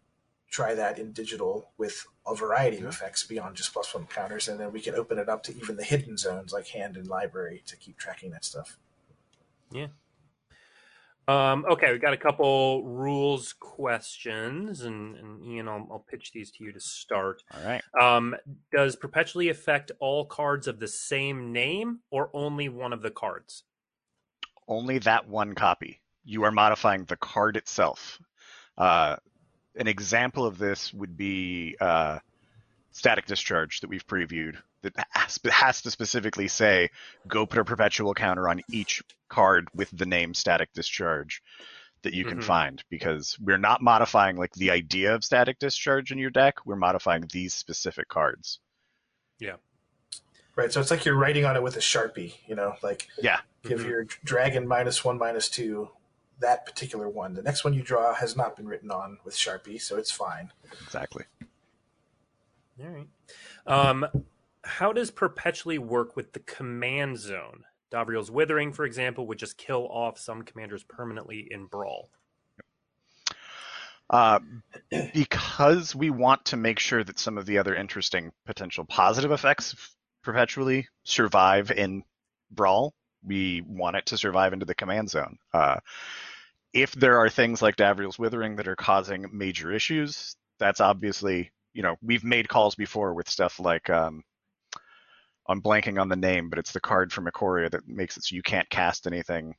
try 0.49 0.73
that 0.73 0.97
in 0.97 1.11
digital 1.11 1.71
with 1.77 2.05
a 2.25 2.33
variety 2.33 2.77
of 2.77 2.85
effects 2.85 3.25
beyond 3.25 3.55
just 3.55 3.73
plus 3.73 3.93
one 3.93 4.05
counters, 4.05 4.47
and 4.47 4.59
then 4.59 4.71
we 4.71 4.79
can 4.79 4.95
open 4.95 5.17
it 5.17 5.27
up 5.27 5.43
to 5.43 5.55
even 5.57 5.75
the 5.75 5.83
hidden 5.83 6.17
zones 6.17 6.53
like 6.53 6.67
hand 6.69 6.95
and 6.95 7.07
library 7.07 7.61
to 7.65 7.75
keep 7.75 7.97
tracking 7.97 8.31
that 8.31 8.45
stuff. 8.45 8.77
Yeah, 9.69 9.87
um, 11.27 11.65
okay, 11.69 11.91
we 11.91 11.99
got 11.99 12.13
a 12.13 12.17
couple 12.17 12.85
rules 12.85 13.51
questions, 13.51 14.81
and, 14.81 15.17
and 15.17 15.43
Ian, 15.43 15.67
I'll, 15.67 15.87
I'll, 15.91 16.05
pitch 16.09 16.31
these 16.31 16.51
to 16.51 16.63
you 16.63 16.71
to 16.71 16.79
start. 16.79 17.43
All 17.53 17.65
right. 17.65 17.83
Um, 17.99 18.35
does 18.71 18.95
perpetually 18.95 19.49
affect 19.49 19.91
all 19.99 20.25
cards 20.25 20.67
of 20.67 20.79
the 20.79 20.87
same 20.87 21.51
name, 21.51 21.99
or 22.11 22.29
only 22.33 22.69
one 22.69 22.93
of 22.93 23.01
the 23.01 23.11
cards? 23.11 23.63
Only 24.69 24.99
that 24.99 25.27
one 25.27 25.53
copy. 25.53 26.01
You 26.23 26.43
are 26.43 26.51
modifying 26.51 27.03
the 27.03 27.17
card 27.17 27.57
itself. 27.57 28.21
Uh, 28.77 29.17
an 29.75 29.87
example 29.87 30.45
of 30.45 30.57
this 30.57 30.93
would 30.93 31.17
be 31.17 31.75
uh, 31.81 32.19
static 32.97 33.27
discharge 33.27 33.81
that 33.81 33.89
we've 33.91 34.07
previewed 34.07 34.57
that 34.81 35.07
has 35.51 35.81
to 35.83 35.91
specifically 35.91 36.47
say 36.47 36.89
go 37.27 37.45
put 37.45 37.59
a 37.59 37.63
perpetual 37.63 38.15
counter 38.15 38.49
on 38.49 38.61
each 38.71 39.03
card 39.29 39.67
with 39.75 39.89
the 39.95 40.07
name 40.07 40.33
static 40.33 40.73
discharge 40.73 41.43
that 42.01 42.15
you 42.15 42.25
can 42.25 42.39
mm-hmm. 42.39 42.47
find 42.47 42.83
because 42.89 43.37
we're 43.39 43.59
not 43.59 43.83
modifying 43.83 44.35
like 44.35 44.51
the 44.53 44.71
idea 44.71 45.13
of 45.13 45.23
static 45.23 45.59
discharge 45.59 46.11
in 46.11 46.17
your 46.17 46.29
deck. 46.31 46.65
We're 46.65 46.75
modifying 46.75 47.27
these 47.31 47.53
specific 47.53 48.07
cards. 48.07 48.59
Yeah. 49.39 49.57
Right 50.55 50.73
so 50.73 50.81
it's 50.81 50.89
like 50.89 51.05
you're 51.05 51.15
writing 51.15 51.45
on 51.45 51.55
it 51.55 51.61
with 51.61 51.77
a 51.77 51.81
sharpie 51.81 52.33
you 52.47 52.55
know 52.55 52.73
like 52.81 53.07
yeah. 53.21 53.41
give 53.63 53.81
mm-hmm. 53.81 53.89
your 53.89 54.05
dragon 54.23 54.67
minus 54.67 55.05
one 55.05 55.19
minus 55.19 55.49
two 55.49 55.89
that 56.39 56.65
particular 56.65 57.07
one. 57.07 57.35
The 57.35 57.43
next 57.43 57.63
one 57.63 57.73
you 57.75 57.83
draw 57.83 58.15
has 58.15 58.35
not 58.35 58.55
been 58.55 58.67
written 58.67 58.89
on 58.89 59.19
with 59.23 59.35
sharpie 59.35 59.79
so 59.79 59.97
it's 59.97 60.11
fine. 60.11 60.51
Exactly 60.81 61.25
all 62.81 62.89
right 62.89 63.07
um 63.65 64.05
how 64.67 64.91
does 64.91 65.11
perpetually 65.11 65.77
work 65.77 66.15
with 66.15 66.33
the 66.33 66.39
command 66.39 67.17
zone? 67.17 67.63
Davriel's 67.91 68.29
Withering, 68.29 68.73
for 68.73 68.85
example, 68.85 69.25
would 69.27 69.39
just 69.39 69.57
kill 69.57 69.87
off 69.87 70.19
some 70.19 70.43
commanders 70.43 70.83
permanently 70.83 71.47
in 71.49 71.65
Brawl. 71.65 72.09
Uh, 74.09 74.39
because 75.13 75.95
we 75.95 76.09
want 76.09 76.45
to 76.45 76.57
make 76.57 76.79
sure 76.79 77.03
that 77.03 77.19
some 77.19 77.37
of 77.37 77.45
the 77.45 77.57
other 77.57 77.75
interesting 77.75 78.31
potential 78.45 78.85
positive 78.85 79.31
effects 79.31 79.75
perpetually 80.21 80.87
survive 81.03 81.71
in 81.71 82.03
Brawl, 82.51 82.93
we 83.23 83.61
want 83.65 83.95
it 83.97 84.05
to 84.07 84.17
survive 84.17 84.53
into 84.53 84.65
the 84.65 84.75
command 84.75 85.09
zone. 85.09 85.37
Uh, 85.53 85.77
if 86.73 86.91
there 86.93 87.19
are 87.19 87.29
things 87.29 87.61
like 87.61 87.75
Davriel's 87.75 88.19
Withering 88.19 88.57
that 88.57 88.67
are 88.67 88.75
causing 88.75 89.25
major 89.31 89.71
issues, 89.71 90.35
that's 90.59 90.81
obviously, 90.81 91.51
you 91.77 91.83
know, 91.83 91.95
we've 92.01 92.23
made 92.23 92.49
calls 92.49 92.73
before 92.73 93.13
with 93.13 93.29
stuff 93.29 93.59
like 93.59 93.87
um, 93.91 94.23
I'm 95.47 95.61
blanking 95.61 96.01
on 96.01 96.09
the 96.09 96.15
name, 96.15 96.49
but 96.49 96.57
it's 96.57 96.71
the 96.71 96.79
card 96.79 97.13
from 97.13 97.25
Ikoria 97.27 97.69
that 97.69 97.87
makes 97.87 98.17
it 98.17 98.23
so 98.23 98.35
you 98.35 98.41
can't 98.41 98.67
cast 98.71 99.05
anything 99.05 99.53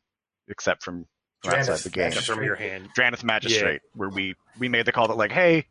except 0.49 0.83
from 0.83 1.07
from 1.45 1.55
outside 1.55 1.79
the 1.85 1.91
game. 1.91 2.09
Except 2.09 2.27
from 2.27 2.43
your 2.43 2.57
hand. 2.57 2.89
Drannith 2.99 3.23
Magistrate, 3.23 3.83
where 3.95 4.09
we 4.09 4.35
we 4.59 4.69
made 4.69 4.85
the 4.85 4.91
call 4.91 5.07
that 5.07 5.17
like, 5.17 5.31
hey, 5.31 5.67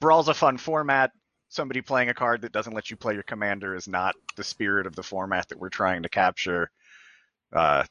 Brawl's 0.00 0.26
a 0.26 0.34
fun 0.34 0.58
format. 0.58 1.12
Somebody 1.50 1.82
playing 1.82 2.08
a 2.08 2.14
card 2.14 2.42
that 2.42 2.50
doesn't 2.50 2.72
let 2.74 2.90
you 2.90 2.96
play 2.96 3.14
your 3.14 3.22
commander 3.22 3.76
is 3.76 3.86
not 3.86 4.16
the 4.34 4.42
spirit 4.42 4.88
of 4.88 4.96
the 4.96 5.04
format 5.04 5.48
that 5.50 5.58
we're 5.60 5.68
trying 5.68 6.02
to 6.02 6.08
capture. 6.08 6.68
Uh, 7.52 7.84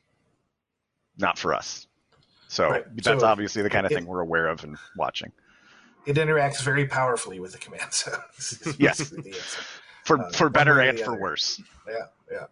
not 1.18 1.38
for 1.38 1.54
us. 1.54 1.88
So 2.50 2.70
Right. 2.72 2.84
that's 2.96 3.22
So 3.22 3.26
obviously 3.26 3.62
the 3.62 3.70
kind 3.70 3.86
of 3.86 3.92
it- 3.94 3.96
thing 3.96 4.06
we're 4.06 4.20
aware 4.20 4.48
of 4.48 4.66
and 4.66 4.78
watching. 4.98 5.32
It 6.06 6.16
interacts 6.16 6.62
very 6.64 6.88
powerfully 6.88 7.40
with 7.40 7.52
the 7.52 7.58
command. 7.58 7.92
So 7.92 8.12
Yes. 8.78 8.98
basically 9.00 9.32
the 9.32 9.38
answer. 9.38 9.62
For 10.06 10.20
Uh, 10.20 10.32
for 10.32 10.50
better 10.50 10.80
and 10.80 10.98
for 11.00 11.12
other. 11.12 11.20
worse. 11.22 11.62
Yeah, 11.88 12.06
yeah. 12.32 12.46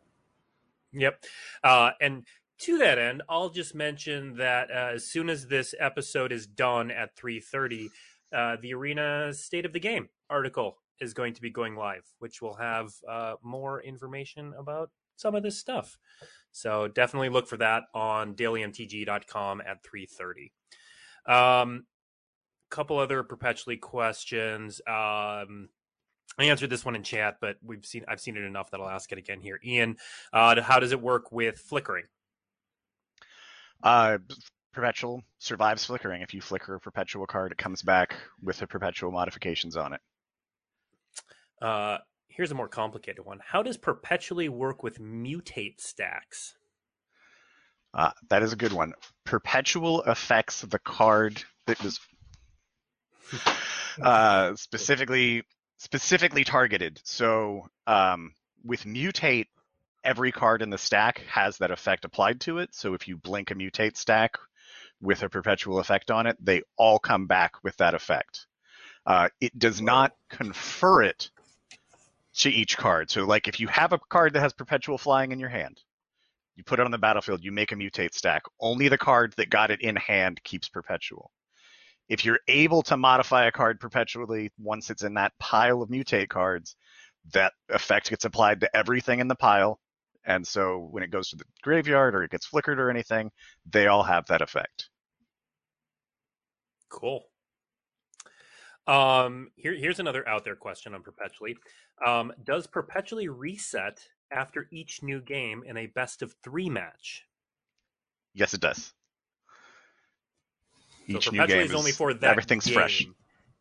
Yep. 0.93 1.23
Uh, 1.63 1.91
and 2.01 2.25
to 2.59 2.77
that 2.79 2.97
end, 2.97 3.23
I'll 3.29 3.49
just 3.49 3.73
mention 3.75 4.35
that 4.37 4.69
uh, 4.71 4.91
as 4.95 5.05
soon 5.05 5.29
as 5.29 5.47
this 5.47 5.73
episode 5.79 6.31
is 6.31 6.45
done 6.47 6.91
at 6.91 7.15
3:30, 7.15 7.89
uh, 8.33 8.57
the 8.61 8.73
Arena 8.73 9.33
State 9.33 9.65
of 9.65 9.73
the 9.73 9.79
Game 9.79 10.09
article 10.29 10.77
is 10.99 11.13
going 11.13 11.33
to 11.33 11.41
be 11.41 11.49
going 11.49 11.75
live, 11.75 12.03
which 12.19 12.41
will 12.41 12.55
have 12.55 12.91
uh, 13.07 13.35
more 13.43 13.81
information 13.81 14.53
about 14.57 14.89
some 15.15 15.35
of 15.35 15.43
this 15.43 15.57
stuff. 15.57 15.97
So 16.51 16.87
definitely 16.87 17.29
look 17.29 17.47
for 17.47 17.57
that 17.57 17.83
on 17.93 18.35
dailymtg.com 18.35 19.61
at 19.61 19.83
3:30. 19.83 20.51
Um, 21.31 21.85
couple 22.69 22.97
other 22.97 23.23
perpetually 23.23 23.77
questions. 23.77 24.81
Um, 24.87 25.69
I 26.39 26.45
answered 26.45 26.69
this 26.69 26.85
one 26.85 26.95
in 26.95 27.03
chat, 27.03 27.37
but 27.41 27.57
we've 27.63 27.85
seen 27.85 28.05
I've 28.07 28.19
seen 28.19 28.37
it 28.37 28.43
enough 28.43 28.71
that 28.71 28.79
I'll 28.79 28.89
ask 28.89 29.11
it 29.11 29.17
again 29.17 29.41
here. 29.41 29.59
Ian, 29.65 29.97
uh, 30.33 30.61
how 30.61 30.79
does 30.79 30.91
it 30.91 31.01
work 31.01 31.31
with 31.31 31.57
flickering? 31.57 32.05
Uh, 33.81 34.17
perpetual 34.73 35.23
survives 35.39 35.85
flickering. 35.85 36.21
If 36.21 36.33
you 36.33 36.41
flicker 36.41 36.75
a 36.75 36.79
perpetual 36.79 37.25
card, 37.25 37.51
it 37.51 37.57
comes 37.57 37.81
back 37.81 38.15
with 38.41 38.59
the 38.59 38.67
perpetual 38.67 39.11
modifications 39.11 39.75
on 39.75 39.93
it. 39.93 40.01
Uh, 41.61 41.97
here's 42.27 42.51
a 42.51 42.55
more 42.55 42.67
complicated 42.67 43.25
one. 43.25 43.39
How 43.43 43.63
does 43.63 43.77
perpetually 43.77 44.49
work 44.49 44.83
with 44.83 44.99
mutate 44.99 45.81
stacks? 45.81 46.55
Uh, 47.93 48.11
that 48.29 48.43
is 48.43 48.53
a 48.53 48.57
good 48.57 48.73
one. 48.73 48.93
Perpetual 49.25 50.03
affects 50.03 50.61
the 50.61 50.77
card 50.77 51.43
that 51.65 51.81
was 51.83 51.99
uh, 54.01 54.55
specifically 54.55 55.43
specifically 55.77 56.43
targeted. 56.43 56.99
So 57.03 57.67
um, 57.85 58.33
with 58.63 58.83
mutate, 58.83 59.45
every 60.03 60.31
card 60.31 60.61
in 60.61 60.69
the 60.69 60.77
stack 60.77 61.21
has 61.29 61.57
that 61.57 61.71
effect 61.71 62.05
applied 62.05 62.41
to 62.41 62.59
it. 62.59 62.73
So 62.73 62.93
if 62.93 63.07
you 63.07 63.17
blink 63.17 63.51
a 63.51 63.55
mutate 63.55 63.97
stack 63.97 64.37
with 65.01 65.21
a 65.23 65.29
perpetual 65.29 65.79
effect 65.79 66.09
on 66.09 66.25
it, 66.27 66.37
they 66.39 66.63
all 66.77 66.99
come 66.99 67.27
back 67.27 67.63
with 67.63 67.77
that 67.77 67.93
effect. 67.93 68.47
Uh, 69.05 69.29
it 69.39 69.57
does 69.57 69.81
not 69.81 70.13
confer 70.29 71.03
it 71.03 71.29
to 72.37 72.49
each 72.49 72.77
card. 72.77 73.09
So 73.09 73.25
like 73.25 73.47
if 73.47 73.59
you 73.59 73.67
have 73.67 73.93
a 73.93 73.99
card 74.09 74.33
that 74.33 74.41
has 74.41 74.53
perpetual 74.53 74.97
flying 74.97 75.31
in 75.31 75.39
your 75.39 75.49
hand, 75.49 75.79
you 76.55 76.63
put 76.63 76.79
it 76.79 76.85
on 76.85 76.91
the 76.91 76.97
battlefield, 76.97 77.43
you 77.43 77.51
make 77.51 77.71
a 77.71 77.75
mutate 77.75 78.13
stack. 78.13 78.43
Only 78.59 78.87
the 78.87 78.97
card 78.97 79.33
that 79.37 79.49
got 79.49 79.69
it 79.69 79.81
in 79.81 79.95
hand 79.95 80.43
keeps 80.43 80.67
perpetual. 80.67 81.31
If 82.09 82.23
you're 82.23 82.39
able 82.47 82.81
to 82.83 82.97
modify 82.97 83.47
a 83.47 83.51
card 83.51 83.79
perpetually 83.79 84.51
once 84.57 84.89
it's 84.89 85.03
in 85.03 85.15
that 85.15 85.33
pile 85.39 85.81
of 85.81 85.89
mutate 85.89 86.29
cards, 86.29 86.75
that 87.33 87.53
effect 87.69 88.09
gets 88.09 88.25
applied 88.25 88.61
to 88.61 88.75
everything 88.75 89.19
in 89.19 89.27
the 89.27 89.35
pile. 89.35 89.79
And 90.25 90.45
so 90.45 90.87
when 90.91 91.03
it 91.03 91.11
goes 91.11 91.29
to 91.29 91.35
the 91.35 91.45
graveyard 91.61 92.15
or 92.15 92.23
it 92.23 92.31
gets 92.31 92.45
flickered 92.45 92.79
or 92.79 92.89
anything, 92.89 93.31
they 93.69 93.87
all 93.87 94.03
have 94.03 94.25
that 94.27 94.41
effect. 94.41 94.89
Cool. 96.89 97.25
Um, 98.87 99.51
here, 99.55 99.73
here's 99.73 99.99
another 99.99 100.27
out 100.27 100.45
there 100.45 100.55
question 100.55 100.93
on 100.93 101.03
perpetually. 101.03 101.57
Um, 102.05 102.31
does 102.43 102.67
perpetually 102.67 103.27
reset 103.27 103.99
after 104.31 104.67
each 104.71 105.03
new 105.03 105.19
game 105.21 105.63
in 105.65 105.77
a 105.77 105.87
best 105.87 106.21
of 106.21 106.33
three 106.43 106.69
match? 106.69 107.25
Yes, 108.33 108.53
it 108.53 108.61
does. 108.61 108.93
So 111.07 111.13
new 111.13 111.19
perpetually 111.19 111.47
game 111.47 111.65
is 111.65 111.73
only 111.73 111.91
for 111.91 112.13
that. 112.13 112.29
everything's 112.29 112.69
fresh. 112.69 112.99
game. 112.99 113.15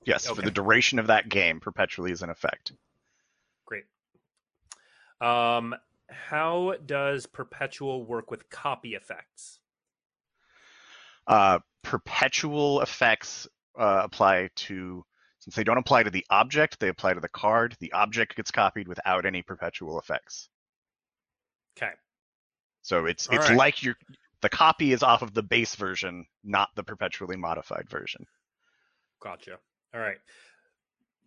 Yes, 0.05 0.27
for 0.27 0.41
the 0.41 0.51
duration 0.51 0.99
of 0.99 1.09
that 1.09 1.29
game, 1.29 1.59
perpetually 1.61 2.13
is 2.13 2.23
in 2.23 2.31
effect. 2.31 2.73
Great. 3.65 3.85
Um, 5.21 5.75
how 6.09 6.75
does 6.85 7.27
perpetual 7.27 8.05
work 8.05 8.31
with 8.31 8.49
copy 8.49 8.95
effects? 8.95 9.59
Uh, 11.27 11.59
perpetual 11.83 12.83
effects 12.83 13.49
uh, 13.79 14.03
apply 14.05 14.51
to 14.55 15.05
since 15.41 15.55
they 15.55 15.65
don't 15.65 15.79
apply 15.79 16.03
to 16.03 16.11
the 16.11 16.27
object, 16.29 16.81
they 16.81 16.89
apply 16.89 17.15
to 17.15 17.21
the 17.21 17.29
card. 17.29 17.77
The 17.79 17.93
object 17.93 18.35
gets 18.35 18.51
copied 18.51 18.89
without 18.89 19.25
any 19.25 19.43
perpetual 19.43 20.01
effects. 20.01 20.49
Okay. 21.77 21.93
So 22.83 23.07
it's 23.07 23.29
All 23.29 23.37
it's 23.37 23.49
right. 23.49 23.57
like 23.57 23.83
your 23.83 23.97
the 24.47 24.57
copy 24.57 24.93
is 24.93 25.03
off 25.03 25.23
of 25.23 25.35
the 25.35 25.43
base 25.43 25.75
version, 25.75 26.25
not 26.45 26.69
the 26.77 26.85
perpetually 26.85 27.37
modified 27.37 27.91
version. 27.91 28.25
Gotcha. 29.21 29.59
All 29.93 30.01
right. 30.01 30.19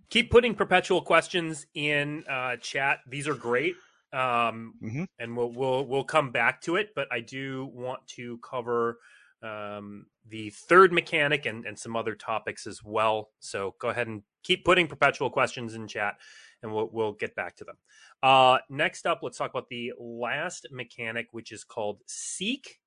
Keep 0.10 0.32
putting 0.32 0.56
perpetual 0.56 1.02
questions 1.02 1.68
in 1.74 2.24
uh, 2.30 2.56
chat. 2.62 3.00
These 3.10 3.28
are 3.28 3.34
great, 3.34 3.76
um, 4.14 4.76
Mhm. 4.82 5.06
and 5.20 5.36
we'll 5.36 5.52
we'll 5.52 5.86
we'll 5.86 6.06
come 6.06 6.32
back 6.32 6.62
to 6.62 6.78
it. 6.78 6.96
But 6.96 7.10
I 7.12 7.20
do 7.20 7.66
want 7.74 8.08
to 8.16 8.38
cover 8.38 9.00
um, 9.44 10.06
the 10.26 10.50
third 10.52 10.94
mechanic 10.94 11.46
and 11.46 11.66
and 11.66 11.78
some 11.78 11.98
other 11.98 12.16
topics 12.16 12.66
as 12.68 12.82
well. 12.86 13.32
So 13.40 13.76
go 13.80 13.90
ahead 13.90 14.08
and 14.08 14.24
keep 14.44 14.64
putting 14.64 14.88
perpetual 14.88 15.30
questions 15.30 15.74
in 15.76 15.90
chat, 15.90 16.16
and 16.64 16.74
we'll 16.74 16.90
we'll 16.94 17.14
get 17.14 17.36
back 17.36 17.58
to 17.58 17.66
them. 17.66 17.78
Uh, 18.24 18.60
next 18.70 19.06
up, 19.06 19.20
let's 19.24 19.38
talk 19.38 19.50
about 19.50 19.68
the 19.68 19.92
last 20.00 20.68
mechanic, 20.72 21.28
which 21.34 21.52
is 21.52 21.66
called 21.66 22.02
Seek. 22.08 22.80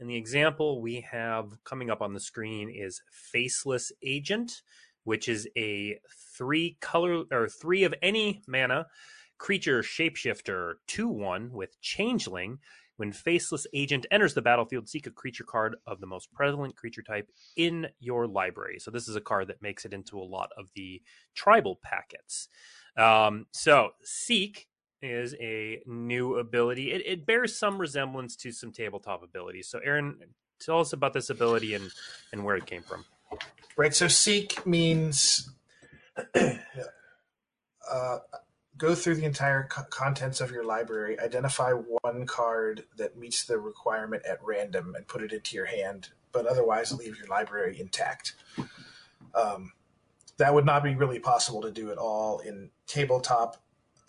And 0.00 0.10
the 0.10 0.16
example 0.16 0.80
we 0.80 1.00
have 1.10 1.52
coming 1.64 1.90
up 1.90 2.02
on 2.02 2.14
the 2.14 2.20
screen 2.20 2.70
is 2.70 3.02
Faceless 3.10 3.92
Agent, 4.02 4.62
which 5.04 5.28
is 5.28 5.48
a 5.56 5.98
three 6.36 6.76
color 6.80 7.24
or 7.30 7.48
three 7.48 7.84
of 7.84 7.94
any 8.02 8.42
mana 8.48 8.86
creature 9.38 9.82
shapeshifter 9.82 10.74
2 10.88 11.08
1 11.08 11.52
with 11.52 11.80
Changeling. 11.80 12.58
When 12.96 13.10
Faceless 13.12 13.66
Agent 13.74 14.06
enters 14.12 14.34
the 14.34 14.42
battlefield, 14.42 14.88
seek 14.88 15.08
a 15.08 15.10
creature 15.10 15.44
card 15.44 15.76
of 15.84 16.00
the 16.00 16.06
most 16.06 16.32
prevalent 16.32 16.76
creature 16.76 17.02
type 17.02 17.28
in 17.56 17.88
your 17.98 18.28
library. 18.28 18.78
So, 18.78 18.92
this 18.92 19.08
is 19.08 19.16
a 19.16 19.20
card 19.20 19.48
that 19.48 19.60
makes 19.60 19.84
it 19.84 19.92
into 19.92 20.18
a 20.18 20.22
lot 20.22 20.50
of 20.56 20.70
the 20.76 21.02
tribal 21.34 21.80
packets. 21.82 22.48
Um, 22.96 23.46
so, 23.50 23.90
Seek 24.04 24.68
is 25.04 25.34
a 25.40 25.80
new 25.86 26.36
ability. 26.38 26.92
It, 26.92 27.02
it 27.06 27.26
bears 27.26 27.58
some 27.58 27.78
resemblance 27.78 28.36
to 28.36 28.52
some 28.52 28.72
tabletop 28.72 29.22
abilities. 29.22 29.68
So, 29.68 29.80
Aaron, 29.84 30.16
tell 30.60 30.80
us 30.80 30.92
about 30.92 31.12
this 31.12 31.30
ability 31.30 31.74
and, 31.74 31.90
and 32.32 32.44
where 32.44 32.56
it 32.56 32.66
came 32.66 32.82
from. 32.82 33.04
Right. 33.76 33.94
So 33.94 34.08
seek 34.08 34.64
means 34.66 35.50
uh, 36.34 38.18
go 38.76 38.94
through 38.94 39.16
the 39.16 39.24
entire 39.24 39.64
co- 39.70 39.84
contents 39.90 40.40
of 40.40 40.50
your 40.50 40.64
library, 40.64 41.18
identify 41.18 41.72
one 41.72 42.26
card 42.26 42.84
that 42.96 43.16
meets 43.16 43.44
the 43.44 43.58
requirement 43.58 44.22
at 44.28 44.38
random, 44.42 44.94
and 44.96 45.06
put 45.06 45.22
it 45.22 45.32
into 45.32 45.56
your 45.56 45.66
hand. 45.66 46.10
But 46.32 46.46
otherwise, 46.46 46.92
leave 46.92 47.18
your 47.18 47.28
library 47.28 47.80
intact. 47.80 48.34
Um, 49.34 49.72
that 50.36 50.52
would 50.52 50.64
not 50.66 50.82
be 50.82 50.94
really 50.94 51.18
possible 51.18 51.62
to 51.62 51.70
do 51.70 51.90
at 51.90 51.98
all 51.98 52.40
in 52.40 52.70
tabletop. 52.86 53.56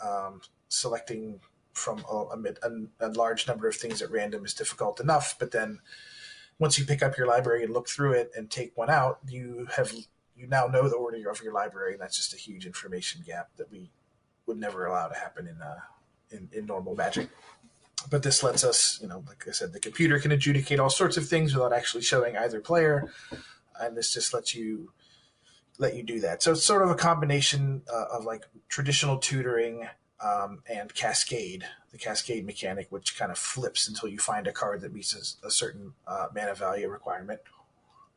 Um, 0.04 0.42
selecting 0.70 1.40
from 1.74 2.04
a, 2.10 2.26
a, 2.64 3.08
a 3.08 3.10
large 3.10 3.48
number 3.48 3.68
of 3.68 3.76
things 3.76 4.02
at 4.02 4.12
random 4.12 4.46
is 4.46 4.54
difficult 4.54 5.00
enough, 5.00 5.36
but 5.38 5.52
then 5.52 5.80
once 6.58 6.80
you 6.80 6.86
pick 6.86 7.04
up 7.04 7.18
your 7.18 7.28
library 7.28 7.64
and 7.64 7.74
look 7.74 7.90
through 7.90 8.14
it 8.14 8.32
and 8.36 8.50
take 8.50 8.76
one 8.78 8.90
out, 8.90 9.20
you 9.28 9.68
have 9.76 9.94
you 10.38 10.48
now 10.48 10.68
know 10.68 10.88
the 10.90 10.96
order 10.96 11.30
of 11.30 11.42
your 11.42 11.54
library, 11.54 11.94
and 11.94 12.02
that's 12.02 12.16
just 12.16 12.34
a 12.34 12.38
huge 12.38 12.66
information 12.66 13.22
gap 13.26 13.50
that 13.58 13.72
we 13.72 13.92
would 14.46 14.58
never 14.58 14.86
allow 14.86 15.08
to 15.08 15.16
happen 15.16 15.48
in 15.48 15.62
uh, 15.62 15.80
in, 16.32 16.50
in 16.52 16.66
normal 16.66 16.96
Magic. 16.96 17.30
But 18.10 18.24
this 18.24 18.44
lets 18.44 18.64
us, 18.64 19.00
you 19.02 19.08
know, 19.08 19.24
like 19.28 19.48
I 19.48 19.52
said, 19.52 19.74
the 19.74 19.80
computer 19.80 20.20
can 20.20 20.32
adjudicate 20.32 20.80
all 20.80 20.90
sorts 20.90 21.18
of 21.18 21.28
things 21.28 21.54
without 21.54 21.74
actually 21.74 22.04
showing 22.04 22.38
either 22.38 22.60
player, 22.60 23.12
and 23.80 23.98
this 23.98 24.14
just 24.14 24.34
lets 24.34 24.54
you 24.54 24.92
let 25.78 25.96
you 25.96 26.04
do 26.04 26.20
that. 26.22 26.42
So 26.42 26.52
it's 26.52 26.64
sort 26.64 26.84
of 26.84 26.90
a 26.90 26.96
combination 26.96 27.82
uh, 27.92 28.18
of 28.18 28.26
like 28.26 28.46
traditional 28.70 29.18
tutoring 29.18 29.88
um, 30.26 30.60
and 30.68 30.94
Cascade, 30.94 31.66
the 31.92 31.98
Cascade 31.98 32.46
mechanic, 32.46 32.88
which 32.90 33.18
kind 33.18 33.32
of 33.32 33.38
flips 33.38 33.88
until 33.88 34.10
you 34.10 34.18
find 34.18 34.48
a 34.48 34.52
card 34.52 34.82
that 34.82 34.94
meets 34.94 35.14
a, 35.44 35.48
a 35.48 35.52
certain 35.52 35.94
uh, 36.08 36.28
mana 36.34 36.56
value 36.56 36.90
requirement. 36.90 37.40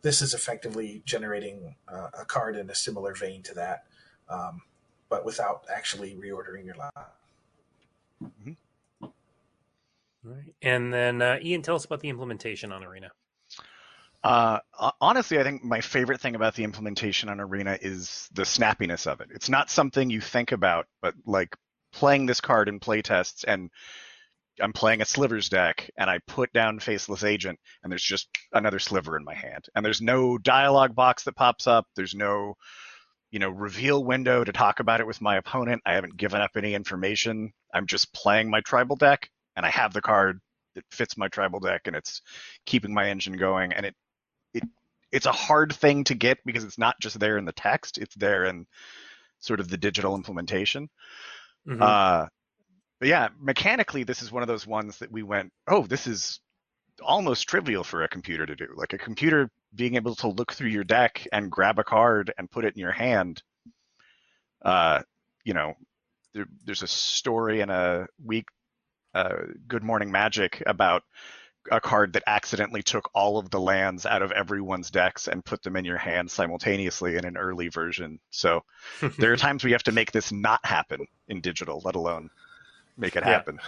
This 0.00 0.22
is 0.22 0.32
effectively 0.32 1.02
generating 1.04 1.74
uh, 1.86 2.08
a 2.18 2.24
card 2.24 2.56
in 2.56 2.70
a 2.70 2.74
similar 2.74 3.14
vein 3.14 3.42
to 3.42 3.54
that, 3.54 3.84
um, 4.30 4.62
but 5.08 5.24
without 5.24 5.64
actually 5.74 6.14
reordering 6.14 6.64
your 6.64 6.76
line. 6.76 8.56
Right. 10.22 10.54
And 10.62 10.92
then, 10.92 11.20
uh, 11.20 11.38
Ian, 11.42 11.62
tell 11.62 11.74
us 11.74 11.84
about 11.84 12.00
the 12.00 12.08
implementation 12.08 12.72
on 12.72 12.84
Arena. 12.84 13.10
Uh, 14.24 14.58
honestly, 15.00 15.38
I 15.38 15.42
think 15.42 15.62
my 15.62 15.80
favorite 15.80 16.20
thing 16.20 16.34
about 16.34 16.54
the 16.54 16.64
implementation 16.64 17.28
on 17.28 17.40
Arena 17.40 17.78
is 17.80 18.28
the 18.32 18.42
snappiness 18.42 19.06
of 19.06 19.20
it. 19.20 19.28
It's 19.32 19.48
not 19.48 19.70
something 19.70 20.10
you 20.10 20.20
think 20.20 20.52
about, 20.52 20.86
but 21.00 21.14
like 21.24 21.56
playing 21.92 22.26
this 22.26 22.40
card 22.40 22.68
in 22.68 22.80
playtests 22.80 23.44
and 23.46 23.70
I'm 24.60 24.72
playing 24.72 25.00
a 25.00 25.04
slivers 25.04 25.48
deck 25.48 25.90
and 25.96 26.10
I 26.10 26.18
put 26.26 26.52
down 26.52 26.80
faceless 26.80 27.24
agent 27.24 27.58
and 27.82 27.92
there's 27.92 28.02
just 28.02 28.28
another 28.52 28.78
sliver 28.78 29.16
in 29.16 29.24
my 29.24 29.34
hand 29.34 29.66
and 29.74 29.84
there's 29.84 30.00
no 30.00 30.38
dialogue 30.38 30.94
box 30.94 31.24
that 31.24 31.36
pops 31.36 31.66
up. 31.66 31.86
There's 31.94 32.14
no, 32.14 32.54
you 33.30 33.38
know, 33.38 33.50
reveal 33.50 34.02
window 34.04 34.44
to 34.44 34.52
talk 34.52 34.80
about 34.80 35.00
it 35.00 35.06
with 35.06 35.20
my 35.20 35.36
opponent. 35.36 35.82
I 35.86 35.94
haven't 35.94 36.16
given 36.16 36.40
up 36.40 36.52
any 36.56 36.74
information. 36.74 37.52
I'm 37.72 37.86
just 37.86 38.12
playing 38.12 38.50
my 38.50 38.60
tribal 38.60 38.96
deck 38.96 39.30
and 39.56 39.64
I 39.64 39.70
have 39.70 39.92
the 39.92 40.02
card 40.02 40.40
that 40.74 40.84
fits 40.90 41.16
my 41.16 41.28
tribal 41.28 41.60
deck 41.60 41.82
and 41.86 41.94
it's 41.94 42.22
keeping 42.66 42.92
my 42.92 43.08
engine 43.08 43.36
going 43.36 43.72
and 43.72 43.86
it 43.86 43.94
it 44.54 44.64
it's 45.12 45.26
a 45.26 45.32
hard 45.32 45.72
thing 45.72 46.04
to 46.04 46.14
get 46.14 46.38
because 46.44 46.64
it's 46.64 46.78
not 46.78 46.96
just 47.00 47.18
there 47.18 47.38
in 47.38 47.44
the 47.44 47.52
text, 47.52 47.98
it's 47.98 48.14
there 48.14 48.44
in 48.44 48.66
sort 49.40 49.60
of 49.60 49.68
the 49.68 49.76
digital 49.76 50.14
implementation. 50.14 50.88
Mm-hmm. 51.68 51.82
Uh, 51.82 52.26
but 52.98 53.08
yeah, 53.08 53.28
mechanically, 53.40 54.04
this 54.04 54.22
is 54.22 54.32
one 54.32 54.42
of 54.42 54.48
those 54.48 54.66
ones 54.66 54.98
that 54.98 55.12
we 55.12 55.22
went, 55.22 55.52
oh, 55.68 55.86
this 55.86 56.06
is 56.06 56.40
almost 57.02 57.48
trivial 57.48 57.84
for 57.84 58.02
a 58.02 58.08
computer 58.08 58.46
to 58.46 58.56
do. 58.56 58.68
Like 58.74 58.92
a 58.92 58.98
computer 58.98 59.50
being 59.74 59.94
able 59.94 60.16
to 60.16 60.28
look 60.28 60.52
through 60.52 60.70
your 60.70 60.84
deck 60.84 61.26
and 61.32 61.50
grab 61.50 61.78
a 61.78 61.84
card 61.84 62.32
and 62.38 62.50
put 62.50 62.64
it 62.64 62.74
in 62.74 62.80
your 62.80 62.92
hand. 62.92 63.42
Uh, 64.62 65.02
you 65.44 65.54
know, 65.54 65.74
there, 66.34 66.46
there's 66.64 66.82
a 66.82 66.88
story 66.88 67.60
in 67.60 67.70
a 67.70 68.06
week, 68.24 68.46
uh, 69.14 69.34
Good 69.66 69.84
Morning 69.84 70.10
Magic 70.10 70.62
about 70.66 71.04
a 71.70 71.80
card 71.80 72.12
that 72.14 72.22
accidentally 72.26 72.82
took 72.82 73.10
all 73.14 73.38
of 73.38 73.50
the 73.50 73.60
lands 73.60 74.06
out 74.06 74.22
of 74.22 74.32
everyone's 74.32 74.90
decks 74.90 75.28
and 75.28 75.44
put 75.44 75.62
them 75.62 75.76
in 75.76 75.84
your 75.84 75.98
hand 75.98 76.30
simultaneously 76.30 77.16
in 77.16 77.24
an 77.24 77.36
early 77.36 77.68
version. 77.68 78.18
So 78.30 78.64
there 79.18 79.32
are 79.32 79.36
times 79.36 79.64
we 79.64 79.72
have 79.72 79.82
to 79.84 79.92
make 79.92 80.12
this 80.12 80.32
not 80.32 80.64
happen 80.64 81.06
in 81.28 81.40
digital, 81.40 81.82
let 81.84 81.94
alone 81.94 82.30
make 82.96 83.16
it 83.16 83.24
happen. 83.24 83.58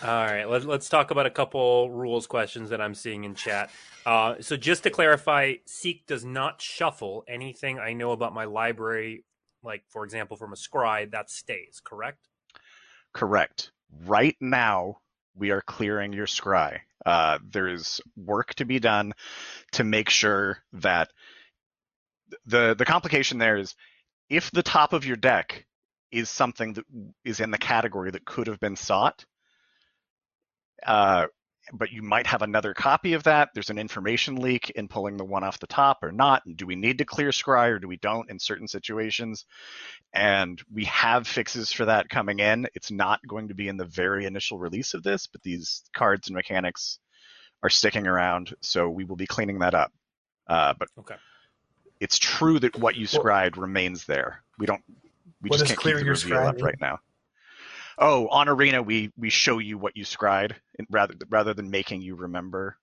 All 0.00 0.26
right, 0.26 0.48
let, 0.48 0.64
us 0.68 0.88
talk 0.88 1.10
about 1.10 1.26
a 1.26 1.30
couple 1.30 1.90
rules 1.90 2.28
questions 2.28 2.70
that 2.70 2.80
I'm 2.80 2.94
seeing 2.94 3.24
in 3.24 3.34
chat. 3.34 3.68
Uh, 4.06 4.36
so, 4.38 4.56
just 4.56 4.84
to 4.84 4.90
clarify, 4.90 5.54
Seek 5.66 6.06
does 6.06 6.24
not 6.24 6.62
shuffle 6.62 7.24
anything 7.26 7.80
I 7.80 7.94
know 7.94 8.12
about 8.12 8.32
my 8.32 8.44
library, 8.44 9.24
like, 9.64 9.82
for 9.88 10.04
example, 10.04 10.36
from 10.36 10.52
a 10.52 10.56
scry, 10.56 11.10
that 11.10 11.30
stays, 11.30 11.80
correct? 11.82 12.28
Correct. 13.12 13.72
Right 14.06 14.36
now, 14.40 14.98
we 15.38 15.50
are 15.50 15.62
clearing 15.62 16.12
your 16.12 16.26
scry. 16.26 16.80
Uh, 17.06 17.38
there 17.50 17.68
is 17.68 18.00
work 18.16 18.54
to 18.54 18.64
be 18.64 18.78
done 18.78 19.12
to 19.72 19.84
make 19.84 20.10
sure 20.10 20.58
that 20.74 21.10
the 22.46 22.74
the 22.76 22.84
complication 22.84 23.38
there 23.38 23.56
is 23.56 23.74
if 24.28 24.50
the 24.50 24.62
top 24.62 24.92
of 24.92 25.06
your 25.06 25.16
deck 25.16 25.64
is 26.10 26.28
something 26.28 26.74
that 26.74 26.84
is 27.24 27.40
in 27.40 27.50
the 27.50 27.58
category 27.58 28.10
that 28.10 28.24
could 28.24 28.46
have 28.46 28.60
been 28.60 28.76
sought, 28.76 29.24
uh, 30.86 31.26
but 31.72 31.90
you 31.90 32.02
might 32.02 32.26
have 32.26 32.42
another 32.42 32.74
copy 32.74 33.14
of 33.14 33.22
that. 33.24 33.50
There's 33.54 33.70
an 33.70 33.78
information 33.78 34.36
leak 34.36 34.70
in 34.70 34.88
pulling 34.88 35.16
the 35.16 35.24
one 35.24 35.44
off 35.44 35.58
the 35.58 35.66
top 35.66 36.02
or 36.02 36.12
not. 36.12 36.44
And 36.46 36.56
do 36.56 36.66
we 36.66 36.76
need 36.76 36.98
to 36.98 37.04
clear 37.04 37.30
scry 37.30 37.68
or 37.70 37.78
do 37.78 37.88
we 37.88 37.96
don't 37.98 38.30
in 38.30 38.38
certain 38.38 38.68
situations? 38.68 39.44
And 40.12 40.60
we 40.72 40.84
have 40.84 41.26
fixes 41.26 41.72
for 41.72 41.84
that 41.86 42.08
coming 42.08 42.40
in. 42.40 42.66
It's 42.74 42.90
not 42.90 43.20
going 43.26 43.48
to 43.48 43.54
be 43.54 43.68
in 43.68 43.76
the 43.76 43.84
very 43.84 44.26
initial 44.26 44.58
release 44.58 44.94
of 44.94 45.02
this, 45.02 45.26
but 45.26 45.42
these 45.42 45.82
cards 45.94 46.28
and 46.28 46.36
mechanics 46.36 46.98
are 47.62 47.70
sticking 47.70 48.06
around. 48.06 48.54
So 48.60 48.88
we 48.88 49.04
will 49.04 49.16
be 49.16 49.26
cleaning 49.26 49.60
that 49.60 49.74
up. 49.74 49.92
Uh, 50.46 50.74
but 50.78 50.88
okay. 50.98 51.16
it's 52.00 52.18
true 52.18 52.58
that 52.58 52.78
what 52.78 52.96
you 52.96 53.06
scried 53.06 53.56
well, 53.56 53.66
remains 53.66 54.04
there. 54.06 54.42
We 54.58 54.66
don't. 54.66 54.82
We 55.42 55.50
just 55.50 55.66
can't 55.66 55.78
keep 55.78 55.96
the 55.96 56.04
reveal 56.04 56.38
up 56.38 56.60
right 56.62 56.80
now. 56.80 56.98
Oh, 58.00 58.28
on 58.28 58.48
Arena 58.48 58.82
we 58.82 59.12
we 59.16 59.30
show 59.30 59.58
you 59.58 59.76
what 59.76 59.96
you 59.96 60.04
scried 60.04 60.54
rather 60.90 61.14
rather 61.28 61.54
than 61.54 61.70
making 61.70 62.02
you 62.02 62.14
remember. 62.14 62.76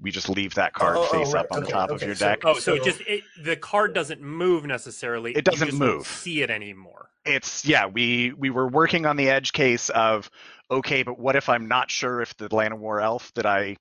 We 0.00 0.10
just 0.10 0.28
leave 0.28 0.54
that 0.54 0.74
card 0.74 0.96
oh, 0.96 1.08
oh 1.10 1.18
face 1.18 1.28
oh, 1.28 1.32
right. 1.32 1.44
up 1.44 1.46
on 1.50 1.58
okay, 1.58 1.66
the 1.66 1.72
top 1.72 1.90
okay. 1.90 1.94
of 1.94 2.02
your 2.02 2.14
deck. 2.14 2.44
oh, 2.44 2.54
so, 2.54 2.76
so 2.76 2.84
just 2.84 3.00
it, 3.02 3.22
the 3.42 3.56
card 3.56 3.94
doesn't 3.94 4.20
move 4.20 4.64
necessarily. 4.64 5.32
It 5.32 5.44
doesn't 5.44 5.74
move. 5.74 6.06
see 6.06 6.42
it 6.42 6.50
anymore. 6.50 7.08
It's 7.24 7.64
yeah. 7.64 7.86
We 7.86 8.32
we 8.32 8.50
were 8.50 8.68
working 8.68 9.06
on 9.06 9.16
the 9.16 9.30
edge 9.30 9.52
case 9.52 9.90
of 9.90 10.30
okay, 10.70 11.02
but 11.02 11.18
what 11.18 11.36
if 11.36 11.48
I'm 11.48 11.68
not 11.68 11.90
sure 11.90 12.20
if 12.20 12.36
the 12.36 12.48
Llanowar 12.48 13.02
Elf 13.02 13.32
that 13.34 13.46
I 13.46 13.76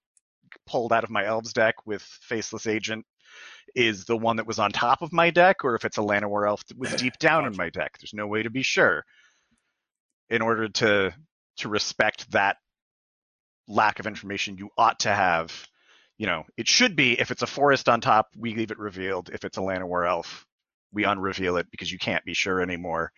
pulled 0.67 0.93
out 0.93 1.03
of 1.03 1.09
my 1.09 1.25
Elves 1.25 1.53
deck 1.53 1.75
with 1.85 2.01
Faceless 2.01 2.67
Agent 2.67 3.05
is 3.75 4.05
the 4.05 4.17
one 4.17 4.37
that 4.37 4.47
was 4.47 4.59
on 4.59 4.71
top 4.71 5.01
of 5.01 5.11
my 5.13 5.29
deck, 5.29 5.63
or 5.63 5.75
if 5.75 5.85
it's 5.85 5.97
a 5.97 6.01
Llanowar 6.01 6.47
Elf 6.47 6.65
that 6.65 6.77
was 6.77 6.93
deep 6.93 7.17
down 7.19 7.45
in 7.45 7.55
my 7.55 7.69
deck. 7.69 7.97
There's 7.99 8.13
no 8.13 8.27
way 8.27 8.43
to 8.43 8.49
be 8.49 8.63
sure 8.63 9.03
in 10.29 10.41
order 10.41 10.67
to 10.69 11.13
to 11.57 11.69
respect 11.69 12.31
that 12.31 12.57
lack 13.67 13.99
of 13.99 14.07
information, 14.07 14.57
you 14.57 14.69
ought 14.77 14.99
to 15.01 15.13
have, 15.13 15.67
you 16.17 16.27
know, 16.27 16.43
it 16.55 16.67
should 16.67 16.95
be 16.95 17.19
if 17.19 17.31
it's 17.31 17.41
a 17.41 17.47
forest 17.47 17.89
on 17.89 18.01
top, 18.01 18.29
we 18.37 18.55
leave 18.55 18.71
it 18.71 18.79
revealed. 18.79 19.29
If 19.33 19.43
it's 19.43 19.57
a 19.57 19.61
land 19.61 19.83
Llanowar 19.83 20.07
elf, 20.07 20.45
we 20.93 21.03
unreveal 21.03 21.57
it 21.57 21.67
because 21.71 21.91
you 21.91 21.99
can't 21.99 22.23
be 22.25 22.33
sure 22.33 22.61
anymore. 22.61 23.11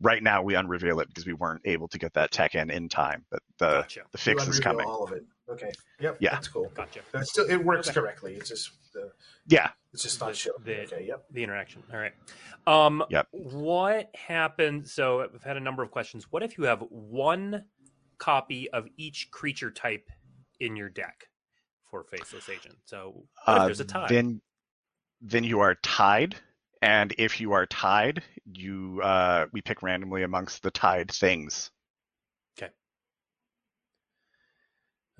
Right 0.00 0.22
now, 0.22 0.42
we 0.42 0.56
unreveal 0.56 1.00
it 1.00 1.08
because 1.08 1.24
we 1.24 1.34
weren't 1.34 1.62
able 1.64 1.88
to 1.88 1.98
get 1.98 2.14
that 2.14 2.32
tech 2.32 2.54
in 2.54 2.70
in 2.70 2.88
time, 2.88 3.24
but 3.30 3.40
the 3.58 3.82
gotcha. 3.82 4.02
the 4.12 4.18
fix 4.18 4.46
is 4.48 4.60
coming. 4.60 4.86
All 4.86 5.04
of 5.04 5.12
it. 5.12 5.24
Okay. 5.48 5.70
Yep. 6.00 6.16
Yeah. 6.20 6.30
That's 6.32 6.48
cool. 6.48 6.70
Gotcha. 6.74 7.00
But 7.12 7.26
still, 7.26 7.48
it 7.48 7.62
works 7.62 7.88
okay. 7.88 8.00
correctly. 8.00 8.34
It's 8.34 8.48
just 8.48 8.70
the 8.92 9.12
yeah. 9.46 9.70
It's 9.92 10.02
just 10.02 10.20
not 10.20 10.34
show. 10.34 10.52
The, 10.64 10.82
okay. 10.82 11.04
Yep. 11.06 11.24
The 11.32 11.42
interaction. 11.42 11.82
All 11.92 11.98
right. 11.98 12.12
Um, 12.66 13.04
yep. 13.10 13.28
What 13.30 14.10
happened? 14.14 14.88
So 14.88 15.20
I've 15.20 15.42
had 15.42 15.56
a 15.56 15.60
number 15.60 15.82
of 15.82 15.90
questions. 15.90 16.26
What 16.30 16.42
if 16.42 16.56
you 16.56 16.64
have 16.64 16.80
one 16.88 17.64
copy 18.18 18.70
of 18.70 18.86
each 18.96 19.30
creature 19.30 19.70
type 19.70 20.08
in 20.60 20.76
your 20.76 20.88
deck 20.88 21.28
for 21.90 22.04
Faceless 22.04 22.48
Agent? 22.48 22.76
So 22.86 23.26
uh, 23.46 23.66
there's 23.66 23.80
a 23.80 23.84
tie? 23.84 24.08
Then, 24.08 24.40
then 25.20 25.44
you 25.44 25.60
are 25.60 25.74
tied. 25.76 26.36
And 26.80 27.14
if 27.16 27.40
you 27.40 27.52
are 27.52 27.64
tied, 27.64 28.22
you 28.44 29.00
uh, 29.02 29.46
we 29.52 29.62
pick 29.62 29.82
randomly 29.82 30.22
amongst 30.22 30.62
the 30.62 30.70
tied 30.70 31.10
things. 31.10 31.70
Okay. 32.58 32.70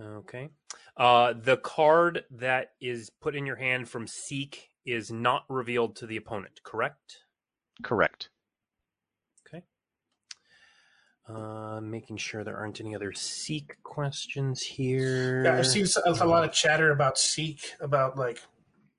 Okay. 0.01 0.49
Uh, 0.97 1.35
the 1.35 1.57
card 1.59 2.25
that 2.31 2.73
is 2.81 3.11
put 3.21 3.35
in 3.35 3.47
your 3.47 3.57
hand 3.57 3.89
from 3.89 4.07
Seek 4.07 4.69
is 4.85 5.11
not 5.11 5.45
revealed 5.49 5.97
to 5.97 6.07
the 6.07 6.17
opponent, 6.17 6.61
correct? 6.63 7.25
Correct. 7.83 8.29
Okay. 9.47 9.63
Uh, 11.29 11.81
making 11.81 12.17
sure 12.17 12.45
there 12.45 12.57
aren't 12.57 12.81
any 12.81 12.95
other 12.95 13.13
Seek 13.13 13.77
questions 13.83 14.63
here. 14.63 15.45
Yeah, 15.45 15.59
I've 15.59 15.67
seen 15.67 15.87
a 16.07 16.27
lot 16.27 16.45
of 16.45 16.53
chatter 16.53 16.91
about 16.91 17.19
Seek, 17.19 17.73
about 17.81 18.17
like 18.17 18.41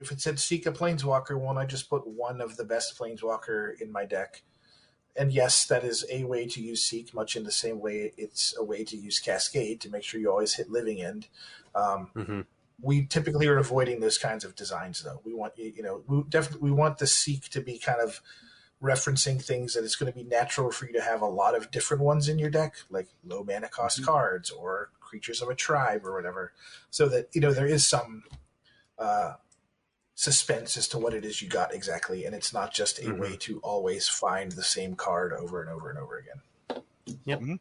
if 0.01 0.12
it 0.12 0.21
said 0.21 0.39
Seek 0.39 0.65
a 0.65 0.71
Planeswalker 0.71 1.39
one, 1.39 1.58
I 1.58 1.65
just 1.65 1.89
put 1.89 2.05
one 2.05 2.41
of 2.41 2.58
the 2.58 2.65
best 2.65 2.97
Planeswalker 2.97 3.79
in 3.79 3.91
my 3.91 4.05
deck. 4.05 4.43
And 5.15 5.32
yes, 5.32 5.65
that 5.67 5.84
is 5.84 6.06
a 6.12 6.25
way 6.25 6.45
to 6.47 6.62
use 6.62 6.84
Seek, 6.84 7.13
much 7.13 7.36
in 7.36 7.43
the 7.43 7.51
same 7.51 7.80
way 7.80 8.12
it's 8.17 8.56
a 8.58 8.63
way 8.63 8.84
to 8.84 8.97
use 8.97 9.19
Cascade 9.19 9.80
to 9.82 9.89
make 9.89 10.04
sure 10.04 10.19
you 10.19 10.30
always 10.30 10.56
hit 10.56 10.69
living 10.69 11.01
end. 11.01 11.28
Um, 11.73 12.10
mm-hmm. 12.15 12.41
We 12.82 13.06
typically 13.06 13.47
are 13.47 13.58
avoiding 13.58 14.01
those 14.01 14.17
kinds 14.17 14.43
of 14.43 14.56
designs, 14.56 15.01
though. 15.01 15.21
We 15.23 15.34
want 15.34 15.54
you 15.58 15.82
know 15.82 16.04
we 16.08 16.23
definitely 16.23 16.69
we 16.69 16.75
want 16.75 16.97
the 16.97 17.08
Seek 17.08 17.49
to 17.49 17.62
be 17.62 17.78
kind 17.78 18.01
of 18.01 18.21
referencing 18.84 19.41
things 19.41 19.73
that 19.73 19.86
it's 19.86 19.95
going 19.95 20.12
to 20.12 20.17
be 20.17 20.25
natural 20.25 20.69
for 20.69 20.86
you 20.86 20.93
to 20.93 21.01
have 21.01 21.21
a 21.21 21.25
lot 21.25 21.56
of 21.56 21.71
different 21.71 22.04
ones 22.04 22.28
in 22.28 22.38
your 22.38 22.49
deck, 22.49 22.75
like 22.89 23.08
low 23.23 23.43
mana 23.43 23.69
cost 23.69 24.01
mm-hmm. 24.01 24.12
cards 24.12 24.51
or 24.51 24.89
creatures 24.99 25.41
of 25.41 25.47
a 25.47 25.56
tribe 25.56 26.06
or 26.06 26.13
whatever, 26.13 26.51
so 26.89 27.08
that 27.08 27.30
you 27.34 27.39
know 27.39 27.54
there 27.54 27.65
is 27.65 27.88
some 27.88 28.23
uh, 28.99 29.34
suspense 30.15 30.78
as 30.78 30.88
to 30.88 30.97
what 30.97 31.13
it 31.13 31.25
is 31.25 31.41
you 31.41 31.49
got 31.49 31.73
exactly, 31.73 32.25
and 32.25 32.34
it's 32.34 32.54
not 32.54 32.73
just 32.73 32.99
a 32.99 33.04
mm-hmm. 33.04 33.21
way 33.21 33.36
to 33.38 33.60
always 33.60 34.08
find 34.08 34.51
the 34.54 34.63
same 34.63 34.95
card 34.95 35.34
over 35.34 35.62
and 35.62 35.69
over 35.69 35.89
and 35.89 35.99
over 35.99 36.17
again. 36.17 36.84
Yep. 37.25 37.39
Mm-hmm. 37.41 37.56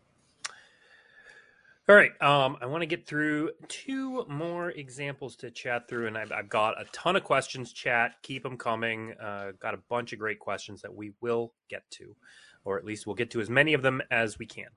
All 1.86 1.94
right. 1.94 2.12
Um, 2.22 2.56
I 2.62 2.66
want 2.66 2.80
to 2.80 2.86
get 2.86 3.06
through 3.06 3.50
two 3.68 4.24
more 4.26 4.70
examples 4.70 5.36
to 5.36 5.50
chat 5.50 5.86
through, 5.86 6.06
and 6.06 6.16
I've, 6.16 6.32
I've 6.32 6.48
got 6.48 6.80
a 6.80 6.86
ton 6.92 7.14
of 7.14 7.24
questions. 7.24 7.74
Chat, 7.74 8.12
keep 8.22 8.42
them 8.42 8.56
coming. 8.56 9.12
Uh, 9.20 9.52
got 9.60 9.74
a 9.74 9.80
bunch 9.90 10.14
of 10.14 10.18
great 10.18 10.38
questions 10.38 10.80
that 10.80 10.94
we 10.94 11.12
will 11.20 11.52
get 11.68 11.82
to, 11.90 12.16
or 12.64 12.78
at 12.78 12.86
least 12.86 13.06
we'll 13.06 13.16
get 13.16 13.32
to 13.32 13.40
as 13.40 13.50
many 13.50 13.74
of 13.74 13.82
them 13.82 14.00
as 14.10 14.38
we 14.38 14.46
can. 14.46 14.68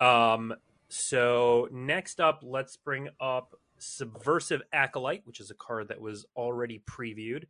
Um, 0.00 0.54
so 0.88 1.68
next 1.72 2.20
up, 2.20 2.40
let's 2.42 2.76
bring 2.78 3.10
up 3.20 3.54
Subversive 3.82 4.62
Acolyte, 4.72 5.22
which 5.24 5.40
is 5.40 5.50
a 5.50 5.54
card 5.54 5.88
that 5.88 6.00
was 6.00 6.26
already 6.36 6.82
previewed. 6.88 7.44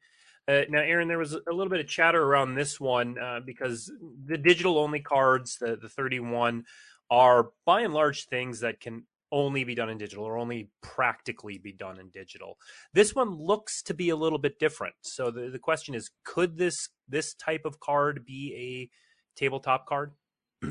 Uh, 0.49 0.63
now, 0.69 0.81
Aaron, 0.81 1.09
there 1.09 1.19
was 1.19 1.35
a 1.35 1.53
little 1.53 1.69
bit 1.69 1.81
of 1.81 1.87
chatter 1.87 2.23
around 2.23 2.55
this 2.55 2.81
one 2.81 3.17
uh, 3.19 3.41
because 3.45 3.93
the 4.25 4.39
digital 4.39 4.79
only 4.79 5.01
cards, 5.01 5.59
the, 5.61 5.77
the 5.81 5.89
31, 5.89 6.65
are 7.11 7.51
by 7.67 7.83
and 7.83 7.95
large 7.95 8.27
things 8.27 8.61
that 8.61 8.81
can 8.81 9.05
only 9.33 9.65
be 9.65 9.75
done 9.75 9.89
in 9.89 9.99
digital 9.99 10.25
or 10.25 10.39
only 10.39 10.71
practically 10.83 11.59
be 11.59 11.73
done 11.73 11.99
in 11.99 12.09
digital. 12.09 12.59
This 12.93 13.15
one 13.15 13.37
looks 13.37 13.83
to 13.83 13.95
be 13.95 14.09
a 14.09 14.17
little 14.17 14.39
bit 14.39 14.59
different. 14.59 14.95
So 15.03 15.31
the, 15.31 15.51
the 15.51 15.59
question 15.59 15.95
is 15.95 16.11
could 16.25 16.59
this 16.59 16.89
this 17.09 17.35
type 17.35 17.65
of 17.65 17.81
card 17.81 18.25
be 18.27 18.55
a 18.57 18.91
tabletop 19.39 19.87
card? 19.87 20.13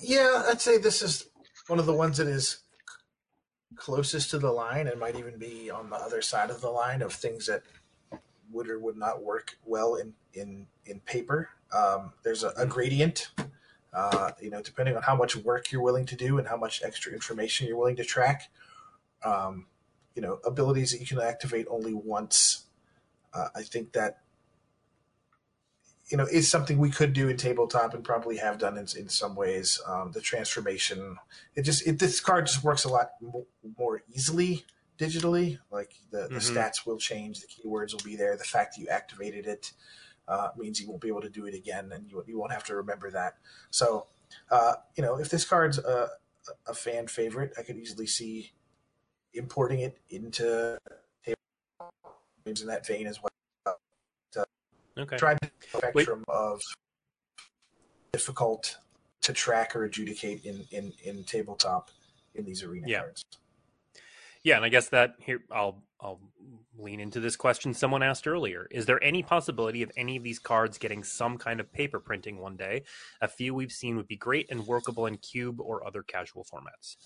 yeah, 0.00 0.44
I'd 0.48 0.60
say 0.60 0.78
this 0.78 1.02
is 1.02 1.28
one 1.66 1.78
of 1.78 1.86
the 1.86 1.92
ones 1.92 2.18
that 2.18 2.28
is 2.28 2.63
closest 3.76 4.30
to 4.30 4.38
the 4.38 4.50
line 4.50 4.88
and 4.88 4.98
might 4.98 5.16
even 5.16 5.38
be 5.38 5.70
on 5.70 5.90
the 5.90 5.96
other 5.96 6.22
side 6.22 6.50
of 6.50 6.60
the 6.60 6.70
line 6.70 7.02
of 7.02 7.12
things 7.12 7.46
that 7.46 7.62
would 8.52 8.68
or 8.68 8.78
would 8.78 8.96
not 8.96 9.22
work 9.22 9.58
well 9.64 9.96
in 9.96 10.14
in 10.32 10.66
in 10.86 11.00
paper. 11.00 11.50
Um, 11.74 12.12
there's 12.22 12.44
a, 12.44 12.50
a 12.56 12.66
gradient 12.66 13.30
uh, 13.94 14.32
you 14.40 14.50
know, 14.50 14.60
depending 14.60 14.96
on 14.96 15.02
how 15.02 15.14
much 15.14 15.36
work 15.36 15.70
you're 15.70 15.80
willing 15.80 16.04
to 16.06 16.16
do 16.16 16.38
and 16.38 16.48
how 16.48 16.56
much 16.56 16.82
extra 16.82 17.12
information 17.12 17.66
you're 17.66 17.76
willing 17.76 17.96
to 17.96 18.04
track, 18.04 18.50
um, 19.24 19.66
you 20.16 20.22
know, 20.22 20.40
abilities 20.44 20.90
that 20.90 21.00
you 21.00 21.06
can 21.06 21.20
activate 21.20 21.66
only 21.70 21.94
once. 21.94 22.64
Uh, 23.32 23.48
I 23.54 23.62
think 23.62 23.92
that 23.92 24.18
you 26.08 26.16
know 26.16 26.26
is 26.26 26.50
something 26.50 26.78
we 26.78 26.90
could 26.90 27.12
do 27.12 27.28
in 27.28 27.36
tabletop 27.36 27.94
and 27.94 28.04
probably 28.04 28.36
have 28.36 28.58
done 28.58 28.76
in, 28.76 28.86
in 28.98 29.08
some 29.08 29.34
ways. 29.34 29.80
Um, 29.86 30.12
the 30.12 30.20
transformation, 30.20 31.16
it 31.54 31.62
just 31.62 31.86
it, 31.86 31.98
this 31.98 32.20
card 32.20 32.46
just 32.46 32.62
works 32.62 32.84
a 32.84 32.88
lot 32.88 33.12
more 33.78 34.02
easily 34.12 34.64
digitally. 34.98 35.58
Like 35.70 35.92
the, 36.10 36.28
the 36.28 36.36
mm-hmm. 36.36 36.56
stats 36.56 36.86
will 36.86 36.98
change, 36.98 37.40
the 37.40 37.46
keywords 37.46 37.92
will 37.92 38.04
be 38.04 38.16
there. 38.16 38.36
The 38.36 38.44
fact 38.44 38.76
that 38.76 38.82
you 38.82 38.88
activated 38.88 39.46
it 39.46 39.72
uh, 40.28 40.48
means 40.56 40.80
you 40.80 40.88
won't 40.88 41.00
be 41.00 41.08
able 41.08 41.22
to 41.22 41.30
do 41.30 41.46
it 41.46 41.54
again, 41.54 41.90
and 41.92 42.10
you, 42.10 42.22
you 42.26 42.38
won't 42.38 42.52
have 42.52 42.64
to 42.64 42.76
remember 42.76 43.10
that. 43.10 43.34
So, 43.70 44.06
uh, 44.50 44.74
you 44.96 45.02
know, 45.02 45.18
if 45.18 45.28
this 45.28 45.44
card's 45.44 45.78
a, 45.78 46.08
a 46.66 46.74
fan 46.74 47.06
favorite, 47.06 47.52
I 47.58 47.62
could 47.62 47.76
easily 47.76 48.06
see 48.06 48.52
importing 49.32 49.80
it 49.80 49.98
into 50.10 50.78
tabletop. 51.24 52.18
games 52.46 52.62
in 52.62 52.68
that 52.68 52.86
vein 52.86 53.06
as 53.06 53.22
well. 53.22 53.33
Okay. 54.98 55.16
Try 55.16 55.34
the 55.34 55.50
spectrum 55.66 56.24
Wait. 56.28 56.34
of 56.34 56.60
difficult 58.12 58.78
to 59.22 59.32
track 59.32 59.74
or 59.74 59.84
adjudicate 59.84 60.44
in, 60.44 60.64
in, 60.70 60.92
in 61.04 61.24
tabletop 61.24 61.90
in 62.34 62.44
these 62.44 62.62
arena 62.62 62.86
yeah. 62.88 63.00
cards. 63.00 63.24
Yeah, 64.44 64.56
and 64.56 64.64
I 64.64 64.68
guess 64.68 64.90
that 64.90 65.14
here 65.18 65.40
I'll 65.50 65.82
I'll 66.00 66.20
lean 66.78 67.00
into 67.00 67.18
this 67.18 67.34
question 67.34 67.72
someone 67.72 68.02
asked 68.02 68.26
earlier. 68.26 68.68
Is 68.70 68.84
there 68.84 69.02
any 69.02 69.22
possibility 69.22 69.82
of 69.82 69.90
any 69.96 70.18
of 70.18 70.22
these 70.22 70.38
cards 70.38 70.76
getting 70.76 71.02
some 71.02 71.38
kind 71.38 71.60
of 71.60 71.72
paper 71.72 71.98
printing 71.98 72.38
one 72.38 72.56
day? 72.56 72.82
A 73.22 73.28
few 73.28 73.54
we've 73.54 73.72
seen 73.72 73.96
would 73.96 74.06
be 74.06 74.16
great 74.16 74.50
and 74.50 74.66
workable 74.66 75.06
in 75.06 75.16
cube 75.16 75.60
or 75.60 75.86
other 75.86 76.02
casual 76.02 76.44
formats. 76.44 76.96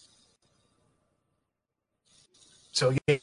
So 2.72 2.92
yeah, 3.06 3.18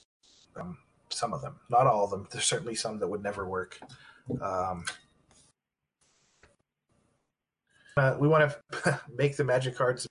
um, 0.56 0.78
some 1.10 1.34
of 1.34 1.41
them, 1.41 1.60
not 1.69 1.86
all 1.86 2.06
of 2.06 2.12
them. 2.12 2.28
There's 2.32 2.45
certainly 2.45 2.75
some 2.75 2.99
that 2.99 3.08
would 3.08 3.23
never 3.23 3.45
work. 3.45 3.80
Um, 4.41 4.85
uh, 7.97 8.17
we 8.19 8.27
want 8.27 8.53
to 8.71 9.01
make 9.17 9.38
the 9.38 9.43
magic 9.43 9.75
cards 9.75 10.07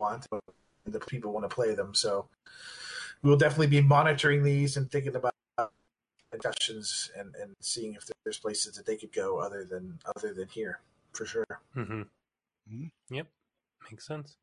want 0.00 0.26
the 0.86 1.00
people 1.00 1.32
want 1.32 1.48
to 1.48 1.54
play 1.54 1.74
them. 1.74 1.94
So 1.94 2.28
we 3.22 3.30
will 3.30 3.36
definitely 3.36 3.68
be 3.68 3.80
monitoring 3.80 4.42
these 4.42 4.76
and 4.76 4.90
thinking 4.90 5.16
about 5.16 5.34
discussions 6.32 7.10
and, 7.16 7.34
and 7.40 7.54
seeing 7.60 7.94
if 7.94 8.08
there's 8.24 8.38
places 8.38 8.74
that 8.74 8.86
they 8.86 8.96
could 8.96 9.12
go 9.12 9.38
other 9.38 9.64
than 9.64 9.98
other 10.16 10.34
than 10.34 10.48
here 10.48 10.80
for 11.12 11.26
sure. 11.26 11.46
Mm-hmm. 11.76 12.02
Mm-hmm. 12.72 13.14
Yep, 13.14 13.26
makes 13.90 14.06
sense. 14.06 14.36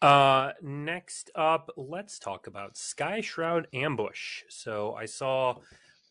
Uh, 0.00 0.52
next 0.62 1.30
up, 1.34 1.70
let's 1.76 2.18
talk 2.18 2.46
about 2.46 2.74
Skyshroud 2.74 3.66
Ambush. 3.72 4.42
So 4.48 4.94
I 4.94 5.06
saw 5.06 5.56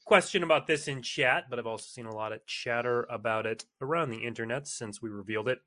question 0.06 0.44
about 0.44 0.68
this 0.68 0.88
in 0.88 1.02
chat, 1.02 1.46
but 1.50 1.60
I've 1.60 1.68
also 1.68 1.86
seen 1.86 2.06
a 2.06 2.16
lot 2.16 2.32
of 2.32 2.46
chatter 2.46 3.08
about 3.10 3.46
it 3.46 3.66
around 3.82 4.10
the 4.10 4.26
internet 4.26 4.68
since 4.68 5.02
we 5.02 5.10
revealed 5.10 5.48
it. 5.48 5.60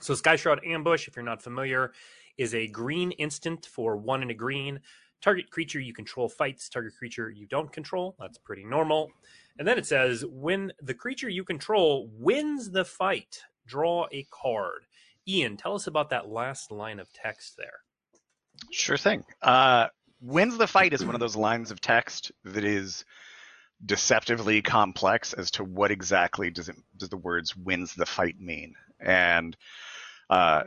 So 0.00 0.14
Skyshroud 0.14 0.66
Ambush, 0.66 1.08
if 1.08 1.16
you're 1.16 1.24
not 1.24 1.42
familiar, 1.42 1.92
is 2.36 2.54
a 2.54 2.66
green 2.68 3.12
instant 3.12 3.66
for 3.66 3.96
one 3.96 4.22
and 4.22 4.30
a 4.30 4.34
green 4.34 4.80
Target 5.24 5.48
creature 5.48 5.80
you 5.80 5.94
control 5.94 6.28
fights, 6.28 6.68
target 6.68 6.92
creature 6.98 7.30
you 7.30 7.46
don't 7.46 7.72
control. 7.72 8.14
That's 8.20 8.36
pretty 8.36 8.62
normal. 8.62 9.10
And 9.58 9.66
then 9.66 9.78
it 9.78 9.86
says 9.86 10.22
when 10.28 10.70
the 10.82 10.92
creature 10.92 11.30
you 11.30 11.44
control 11.44 12.10
wins 12.12 12.70
the 12.70 12.84
fight, 12.84 13.40
draw 13.66 14.06
a 14.12 14.26
card. 14.30 14.84
Ian, 15.26 15.56
tell 15.56 15.74
us 15.74 15.86
about 15.86 16.10
that 16.10 16.28
last 16.28 16.70
line 16.70 17.00
of 17.00 17.10
text 17.14 17.56
there. 17.56 17.80
Sure 18.70 18.98
thing. 18.98 19.24
Uh, 19.40 19.86
wins 20.20 20.58
the 20.58 20.66
fight 20.66 20.92
is 20.92 21.02
one 21.02 21.14
of 21.14 21.22
those 21.22 21.36
lines 21.36 21.70
of 21.70 21.80
text 21.80 22.30
that 22.44 22.64
is 22.64 23.06
deceptively 23.84 24.62
complex 24.62 25.32
as 25.32 25.50
to 25.52 25.64
what 25.64 25.90
exactly 25.90 26.50
does 26.50 26.68
it 26.68 26.76
does 26.96 27.08
the 27.08 27.16
words 27.16 27.56
wins 27.56 27.94
the 27.94 28.06
fight 28.06 28.40
mean. 28.40 28.74
And 29.00 29.56
uh, 30.30 30.64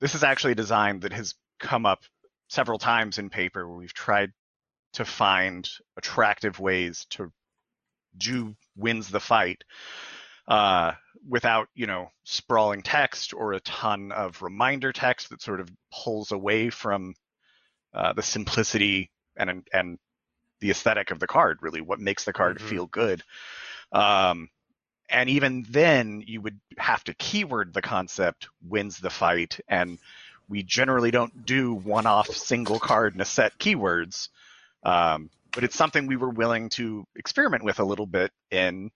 this 0.00 0.14
is 0.14 0.24
actually 0.24 0.52
a 0.52 0.56
design 0.56 1.00
that 1.00 1.12
has 1.12 1.34
come 1.60 1.86
up 1.86 2.00
several 2.48 2.78
times 2.78 3.18
in 3.18 3.30
paper. 3.30 3.66
Where 3.66 3.78
we've 3.78 3.94
tried 3.94 4.32
to 4.94 5.04
find 5.04 5.68
attractive 5.96 6.58
ways 6.58 7.06
to 7.10 7.30
do 8.16 8.56
wins 8.76 9.08
the 9.08 9.20
fight 9.20 9.62
uh, 10.48 10.92
without 11.28 11.68
you 11.74 11.86
know 11.86 12.10
sprawling 12.24 12.82
text 12.82 13.34
or 13.34 13.52
a 13.52 13.60
ton 13.60 14.12
of 14.12 14.42
reminder 14.42 14.92
text 14.92 15.30
that 15.30 15.42
sort 15.42 15.60
of 15.60 15.70
pulls 15.92 16.32
away 16.32 16.70
from 16.70 17.14
uh, 17.94 18.12
the 18.14 18.22
simplicity 18.22 19.10
and 19.36 19.66
and 19.72 19.98
the 20.60 20.70
aesthetic 20.70 21.10
of 21.10 21.20
the 21.20 21.26
card 21.26 21.58
really 21.60 21.80
what 21.80 22.00
makes 22.00 22.24
the 22.24 22.32
card 22.32 22.58
mm-hmm. 22.58 22.68
feel 22.68 22.86
good 22.86 23.22
um, 23.92 24.48
and 25.08 25.30
even 25.30 25.64
then 25.70 26.22
you 26.26 26.40
would 26.40 26.60
have 26.76 27.02
to 27.04 27.14
keyword 27.14 27.72
the 27.72 27.82
concept 27.82 28.48
wins 28.62 28.98
the 28.98 29.10
fight 29.10 29.58
and 29.68 29.98
we 30.48 30.62
generally 30.62 31.10
don't 31.10 31.44
do 31.44 31.74
one-off 31.74 32.28
single 32.28 32.78
card 32.78 33.14
in 33.14 33.20
a 33.20 33.24
set 33.24 33.58
keywords, 33.58 34.28
um, 34.82 35.30
but 35.52 35.62
it's 35.62 35.76
something 35.76 36.06
we 36.06 36.16
were 36.16 36.30
willing 36.30 36.70
to 36.70 37.06
experiment 37.16 37.64
with 37.64 37.80
a 37.80 37.84
little 37.84 38.06
bit 38.06 38.32
in 38.50 38.90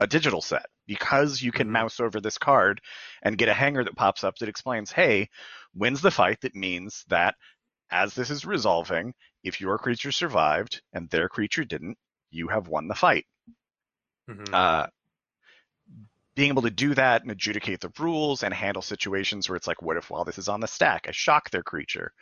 a 0.00 0.06
digital 0.06 0.42
set 0.42 0.66
because 0.86 1.40
you 1.40 1.52
can 1.52 1.66
mm-hmm. 1.66 1.74
mouse 1.74 2.00
over 2.00 2.20
this 2.20 2.38
card 2.38 2.80
and 3.22 3.38
get 3.38 3.48
a 3.48 3.54
hanger 3.54 3.84
that 3.84 3.96
pops 3.96 4.24
up 4.24 4.36
that 4.38 4.48
explains, 4.48 4.90
hey, 4.90 5.28
wins 5.74 6.00
the 6.00 6.10
fight 6.10 6.40
that 6.40 6.54
means 6.54 7.04
that 7.08 7.34
as 7.90 8.14
this 8.14 8.30
is 8.30 8.44
resolving, 8.44 9.14
if 9.42 9.60
your 9.60 9.78
creature 9.78 10.12
survived 10.12 10.82
and 10.92 11.08
their 11.10 11.28
creature 11.28 11.64
didn't, 11.64 11.98
you 12.30 12.48
have 12.48 12.68
won 12.68 12.88
the 12.88 12.94
fight. 12.94 13.26
Mm-hmm. 14.28 14.52
Uh, 14.52 14.86
being 16.34 16.50
able 16.50 16.62
to 16.62 16.70
do 16.70 16.94
that 16.94 17.22
and 17.22 17.30
adjudicate 17.30 17.80
the 17.80 17.92
rules 17.98 18.42
and 18.44 18.54
handle 18.54 18.82
situations 18.82 19.48
where 19.48 19.56
it's 19.56 19.66
like, 19.66 19.82
what 19.82 19.96
if 19.96 20.10
while 20.10 20.24
this 20.24 20.38
is 20.38 20.48
on 20.48 20.60
the 20.60 20.68
stack, 20.68 21.06
I 21.08 21.12
shock 21.12 21.50
their 21.50 21.64
creature? 21.64 22.12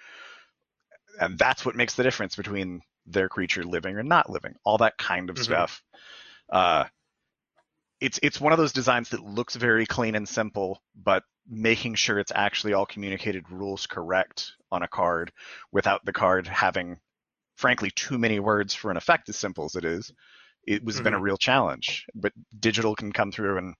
And 1.21 1.39
that's 1.39 1.67
what 1.67 1.77
makes 1.77 1.95
the 1.95 2.03
difference 2.03 2.37
between 2.37 2.81
their 3.07 3.29
creature 3.29 3.63
living 3.63 3.97
or 3.97 4.03
not 4.03 4.31
living. 4.31 4.55
All 4.65 4.79
that 4.79 4.99
kind 4.99 5.29
of 5.29 5.37
mm-hmm. 5.37 5.45
stuff. 5.45 5.83
Uh, 6.51 6.85
it's 8.01 8.19
it's 8.23 8.41
one 8.41 8.53
of 8.53 8.59
those 8.59 8.73
designs 8.73 9.11
that 9.11 9.23
looks 9.23 9.55
very 9.55 9.87
clean 9.87 10.15
and 10.15 10.29
simple, 10.29 10.83
but 10.95 11.23
making 11.49 11.95
sure 11.95 12.19
it's 12.19 12.33
actually 12.35 12.73
all 12.73 12.87
communicated 12.87 13.51
rules 13.51 13.87
correct 13.87 14.53
on 14.71 14.83
a 14.83 14.89
card 14.89 15.33
without 15.73 16.05
the 16.05 16.13
card 16.13 16.47
having, 16.47 16.99
frankly, 17.57 17.91
too 17.91 18.19
many 18.19 18.39
words 18.39 18.75
for 18.75 18.91
an 18.91 18.97
effect 18.97 19.29
as 19.29 19.37
simple 19.37 19.65
as 19.65 19.75
it 19.75 19.85
is, 19.85 20.13
it 20.67 20.85
was 20.85 20.97
mm-hmm. 20.97 21.05
been 21.05 21.15
a 21.15 21.17
mm-hmm. 21.17 21.25
real 21.25 21.37
challenge. 21.37 22.07
But 22.15 22.33
digital 22.59 22.95
can 22.95 23.13
come 23.13 23.33
through 23.33 23.59
and 23.59 23.75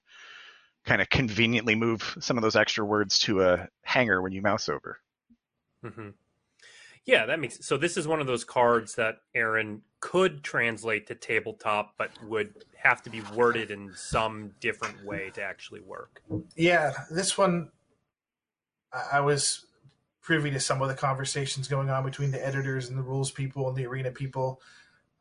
kind 0.85 1.01
of 1.03 1.11
conveniently 1.11 1.75
move 1.75 2.17
some 2.21 2.37
of 2.39 2.43
those 2.43 2.57
extra 2.57 2.85
words 2.85 3.19
to 3.21 3.43
a 3.43 3.69
hanger 3.83 4.23
when 4.23 4.33
you 4.33 4.43
mouse 4.43 4.69
over. 4.69 4.99
Mm-hmm. 5.85 6.11
Yeah, 7.05 7.27
that 7.27 7.39
makes 7.39 7.65
so. 7.65 7.77
This 7.77 7.97
is 7.97 8.09
one 8.09 8.21
of 8.21 8.27
those 8.27 8.43
cards 8.43 8.97
that 8.97 9.19
Aaron 9.33 9.83
could 10.01 10.43
translate 10.43 11.07
to 11.07 11.15
tabletop, 11.15 11.95
but 11.97 12.11
would 12.25 12.53
have 12.77 13.01
to 13.03 13.11
be 13.11 13.23
worded 13.33 13.71
in 13.71 13.93
some 13.95 14.53
different 14.61 15.05
way 15.05 15.31
to 15.35 15.43
actually 15.43 15.81
work. 15.81 16.21
Yeah, 16.57 16.95
this 17.09 17.39
one, 17.39 17.71
I 19.13 19.21
was 19.21 19.65
privy 20.27 20.51
to 20.51 20.59
some 20.59 20.83
of 20.83 20.89
the 20.89 20.95
conversations 20.95 21.69
going 21.69 21.89
on 21.89 22.05
between 22.05 22.33
the 22.33 22.45
editors 22.45 22.89
and 22.89 22.99
the 22.99 23.03
rules 23.03 23.31
people 23.31 23.69
and 23.69 23.77
the 23.77 23.87
arena 23.87 24.11
people. 24.11 24.61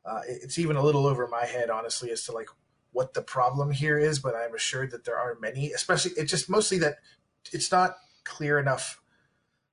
Uh, 0.03 0.21
it's 0.27 0.57
even 0.57 0.75
a 0.75 0.81
little 0.81 1.05
over 1.05 1.27
my 1.27 1.45
head, 1.45 1.69
honestly, 1.69 2.09
as 2.09 2.23
to 2.23 2.31
like 2.31 2.49
what 2.91 3.13
the 3.13 3.21
problem 3.21 3.69
here 3.69 3.99
is, 3.99 4.17
but 4.17 4.35
I'm 4.35 4.55
assured 4.55 4.89
that 4.91 5.05
there 5.05 5.17
are 5.17 5.37
many, 5.39 5.71
especially 5.73 6.11
it's 6.17 6.31
just 6.31 6.49
mostly 6.49 6.79
that 6.79 6.95
it's 7.53 7.71
not 7.71 7.97
clear 8.23 8.57
enough 8.57 8.99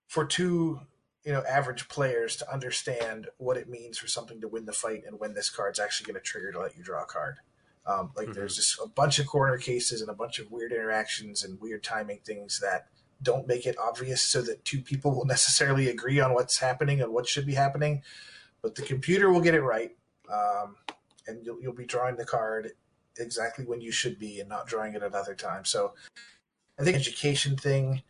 for 0.07 0.27
two 0.27 0.81
you 1.25 1.33
know 1.33 1.43
average 1.49 1.89
players 1.89 2.37
to 2.37 2.53
understand 2.53 3.29
what 3.39 3.57
it 3.57 3.71
means 3.71 3.97
for 3.97 4.09
something 4.09 4.41
to 4.43 4.49
win 4.49 4.67
the 4.67 4.73
fight 4.73 5.05
and 5.07 5.19
when 5.19 5.33
this 5.33 5.49
card's 5.49 5.79
actually 5.79 6.13
going 6.13 6.21
to 6.23 6.29
trigger 6.29 6.53
to 6.53 6.61
let 6.61 6.77
you 6.77 6.83
draw 6.83 7.03
a 7.03 7.07
card. 7.07 7.37
Um, 7.87 8.13
like 8.15 8.27
mm-hmm. 8.27 8.35
there's 8.35 8.57
just 8.57 8.79
a 8.85 8.87
bunch 8.87 9.19
of 9.19 9.27
corner 9.27 9.57
cases 9.57 10.03
and 10.03 10.11
a 10.11 10.15
bunch 10.15 10.39
of 10.39 10.51
weird 10.51 10.73
interactions 10.73 11.43
and 11.43 11.59
weird 11.59 11.83
timing 11.83 12.21
things 12.23 12.61
that 12.61 12.89
don't 13.23 13.47
make 13.47 13.67
it 13.67 13.77
obvious 13.79 14.23
so 14.23 14.43
that 14.43 14.65
two 14.65 14.81
people 14.81 15.15
will 15.15 15.25
necessarily 15.25 15.89
agree 15.89 16.21
on 16.21 16.35
what's 16.35 16.59
happening 16.59 17.01
and 17.01 17.13
what 17.13 17.29
should 17.29 17.47
be 17.47 17.55
happening. 17.55 18.03
But 18.63 18.75
the 18.75 18.83
computer 18.83 19.31
will 19.31 19.41
get 19.41 19.55
it 19.55 19.63
right, 19.63 19.97
um, 20.33 20.77
and 21.27 21.45
you'll, 21.45 21.61
you'll 21.61 21.73
be 21.73 21.87
drawing 21.87 22.17
the 22.17 22.25
card 22.25 22.73
exactly 23.19 23.65
when 23.65 23.81
you 23.81 23.93
should 23.93 24.19
be 24.19 24.41
and 24.41 24.49
not 24.49 24.67
drawing 24.67 24.95
it 24.95 25.03
at 25.03 25.15
other 25.15 25.35
times. 25.35 25.69
So 25.69 25.95
I 26.79 26.85
think 26.85 26.97
education 26.97 27.57
thing 27.57 28.03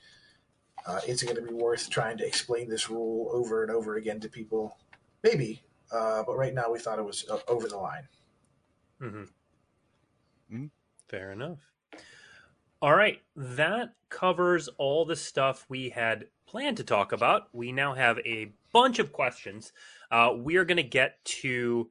uh, 0.87 1.01
is 1.07 1.23
it 1.23 1.27
going 1.27 1.37
to 1.37 1.43
be 1.43 1.55
worth 1.55 1.89
trying 1.91 2.19
to 2.19 2.27
explain 2.27 2.69
this 2.69 2.91
rule 2.91 3.31
over 3.33 3.63
and 3.63 3.71
over 3.71 3.97
again 3.97 4.21
to 4.21 4.29
people? 4.29 4.77
Maybe, 5.23 5.63
uh, 5.93 6.23
but 6.25 6.37
right 6.37 6.55
now 6.55 6.71
we 6.71 6.79
thought 6.79 6.99
it 6.99 7.05
was 7.05 7.25
uh, 7.31 7.39
over 7.49 7.69
the 7.69 7.77
line. 7.77 8.09
Mm-hmm. 9.01 9.23
Mm-hmm. 10.55 10.67
Fair 11.09 11.33
enough. 11.33 11.59
All 12.83 12.97
right, 12.97 13.23
that 13.37 13.95
covers 14.09 14.69
all 14.77 15.05
the 15.05 15.15
stuff 15.15 15.65
we 15.69 15.91
had 15.91 16.27
planned 16.49 16.79
to 16.79 16.83
talk 16.83 17.13
about. 17.13 17.43
We 17.53 17.71
now 17.71 17.95
have 17.95 18.19
a 18.27 18.55
bunch 18.73 18.99
of 18.99 19.13
questions. 19.13 19.73
Uh, 20.11 20.31
we 20.37 20.57
are 20.57 20.65
going 20.65 20.79
to 20.79 20.83
get 20.83 21.25
to 21.25 21.89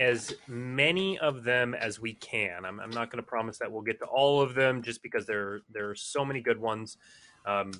as 0.00 0.34
many 0.48 1.16
of 1.20 1.44
them 1.44 1.72
as 1.72 2.00
we 2.00 2.14
can. 2.14 2.64
I'm, 2.64 2.80
I'm 2.80 2.90
not 2.90 3.12
going 3.12 3.22
to 3.22 3.28
promise 3.28 3.58
that 3.58 3.70
we'll 3.70 3.82
get 3.82 4.00
to 4.00 4.06
all 4.06 4.40
of 4.40 4.56
them, 4.56 4.82
just 4.82 5.04
because 5.04 5.24
there 5.24 5.60
there 5.70 5.88
are 5.88 5.94
so 5.94 6.24
many 6.24 6.40
good 6.40 6.60
ones. 6.60 6.96
Um, 7.46 7.70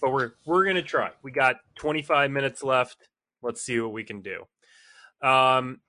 but 0.00 0.12
we're 0.12 0.34
we're 0.46 0.62
going 0.62 0.76
to 0.76 0.82
try. 0.82 1.10
We 1.24 1.32
got 1.32 1.56
25 1.74 2.30
minutes 2.30 2.62
left. 2.62 3.08
Let's 3.42 3.62
see 3.62 3.80
what 3.80 3.92
we 3.92 4.04
can 4.04 4.22
do. 4.22 4.44
Um, 5.26 5.80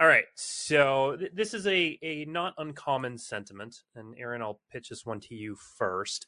all 0.00 0.08
right, 0.08 0.24
so 0.34 1.16
th- 1.18 1.32
this 1.34 1.54
is 1.54 1.66
a 1.66 1.98
a 2.02 2.24
not 2.24 2.54
uncommon 2.58 3.16
sentiment, 3.16 3.82
and 3.94 4.14
Aaron, 4.18 4.42
I'll 4.42 4.60
pitch 4.72 4.88
this 4.88 5.06
one 5.06 5.20
to 5.20 5.34
you 5.36 5.56
first. 5.56 6.26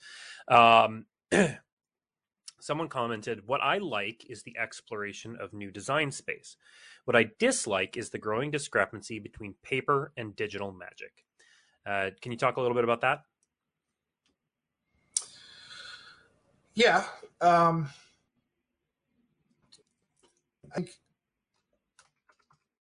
Um, 0.48 1.06
someone 2.60 2.88
commented, 2.88 3.46
"What 3.46 3.60
I 3.62 3.78
like 3.78 4.24
is 4.30 4.44
the 4.44 4.56
exploration 4.56 5.36
of 5.40 5.52
new 5.52 5.72
design 5.72 6.12
space. 6.12 6.56
What 7.06 7.16
I 7.16 7.30
dislike 7.40 7.96
is 7.96 8.10
the 8.10 8.18
growing 8.18 8.52
discrepancy 8.52 9.18
between 9.18 9.54
paper 9.64 10.12
and 10.16 10.36
digital 10.36 10.72
magic." 10.72 11.24
Uh, 11.84 12.10
can 12.20 12.30
you 12.30 12.38
talk 12.38 12.56
a 12.58 12.60
little 12.60 12.74
bit 12.74 12.84
about 12.84 13.00
that? 13.00 13.22
Yeah, 16.74 17.04
um, 17.40 17.88
I 20.70 20.76
think 20.76 20.90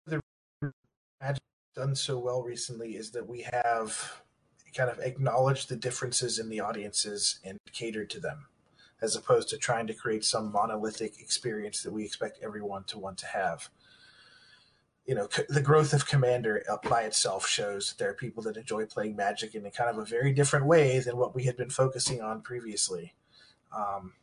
the 0.07 0.21
done 1.75 1.95
so 1.95 2.19
well 2.19 2.43
recently 2.43 2.97
is 2.97 3.11
that 3.11 3.29
we 3.29 3.43
have 3.43 4.23
kind 4.75 4.91
of 4.91 4.99
acknowledged 4.99 5.69
the 5.69 5.77
differences 5.77 6.39
in 6.39 6.49
the 6.49 6.61
audiences 6.61 7.39
and 7.45 7.59
catered 7.73 8.11
to 8.11 8.21
them, 8.21 8.47
as 9.01 9.15
opposed 9.15 9.49
to 9.49 9.57
trying 9.57 9.87
to 9.87 9.95
create 9.95 10.25
some 10.25 10.53
monolithic 10.53 11.21
experience 11.21 11.83
that 11.83 11.93
we 11.93 12.05
expect 12.05 12.39
everyone 12.43 12.85
to 12.85 12.99
want 12.99 13.19
to 13.19 13.27
have. 13.27 13.69
You 15.07 15.15
know, 15.15 15.29
the 15.49 15.61
growth 15.61 15.93
of 15.93 16.07
Commander 16.07 16.65
by 16.89 17.03
itself 17.03 17.47
shows 17.47 17.91
that 17.91 17.99
there 17.99 18.11
are 18.11 18.15
people 18.15 18.43
that 18.45 18.57
enjoy 18.57 18.87
playing 18.87 19.17
Magic 19.17 19.55
in 19.55 19.67
a 19.67 19.71
kind 19.71 19.91
of 19.91 19.99
a 19.99 20.05
very 20.05 20.33
different 20.33 20.67
way 20.67 20.99
than 20.99 21.17
what 21.17 21.35
we 21.35 21.45
had 21.45 21.57
been 21.57 21.71
focusing 21.71 22.23
on 22.23 22.41
previously. 22.41 23.15
Um, 23.77 24.15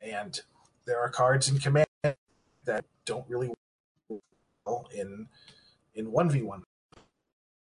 and 0.00 0.40
there 0.86 1.00
are 1.00 1.08
cards 1.08 1.48
in 1.48 1.58
command 1.58 1.86
that 2.02 2.84
don't 3.04 3.28
really 3.28 3.52
well 4.66 4.88
in 4.92 5.28
in 5.94 6.10
one 6.12 6.30
v 6.30 6.42
one 6.42 6.64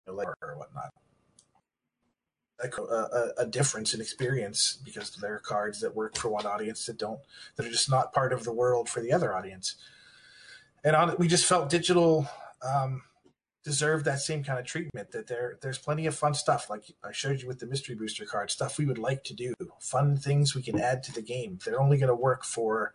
or 0.07 0.57
whatnot. 0.57 0.91
A, 2.63 2.83
a, 2.83 3.33
a, 3.39 3.47
difference 3.47 3.95
in 3.95 4.03
experience 4.03 4.79
because 4.85 5.17
there 5.17 5.35
are 5.35 5.39
cards 5.39 5.81
that 5.81 5.97
work 5.97 6.15
for 6.19 6.29
one 6.29 6.45
audience 6.45 6.85
that 6.85 6.99
don't 6.99 7.21
that 7.57 7.65
are 7.65 7.71
just 7.71 7.89
not 7.89 8.13
part 8.13 8.35
of 8.35 8.45
the 8.45 8.53
world 8.53 8.87
for 8.87 9.01
the 9.01 9.13
other 9.13 9.35
audience. 9.35 9.77
And 10.85 10.95
on 10.95 11.15
we 11.19 11.27
just 11.27 11.47
felt 11.47 11.71
digital 11.71 12.29
um, 12.61 13.03
deserve 13.65 14.05
that 14.05 14.21
same 14.21 14.45
kind 14.45 14.59
of 14.59 14.67
treatment. 14.67 15.11
That 15.13 15.27
there 15.27 15.59
there's 15.63 15.79
plenty 15.79 16.07
of 16.07 16.15
fun 16.15 16.35
stuff 16.35 16.69
like 16.69 16.85
I 17.03 17.13
showed 17.13 17.41
you 17.41 17.49
with 17.49 17.61
the 17.61 17.67
mystery 17.67 17.95
booster 17.95 18.25
card 18.25 18.51
stuff 18.51 18.79
we 18.79 18.87
would 18.87 18.99
like 18.99 19.25
to 19.25 19.35
do, 19.35 19.55
fun 19.79 20.17
things 20.17 20.55
we 20.55 20.63
can 20.63 20.79
add 20.79 21.03
to 21.05 21.13
the 21.13 21.23
game. 21.23 21.59
They're 21.65 21.81
only 21.81 21.97
going 21.97 22.09
to 22.09 22.15
work 22.15 22.45
for 22.45 22.93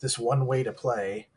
this 0.00 0.18
one 0.18 0.46
way 0.46 0.62
to 0.62 0.72
play, 0.72 1.28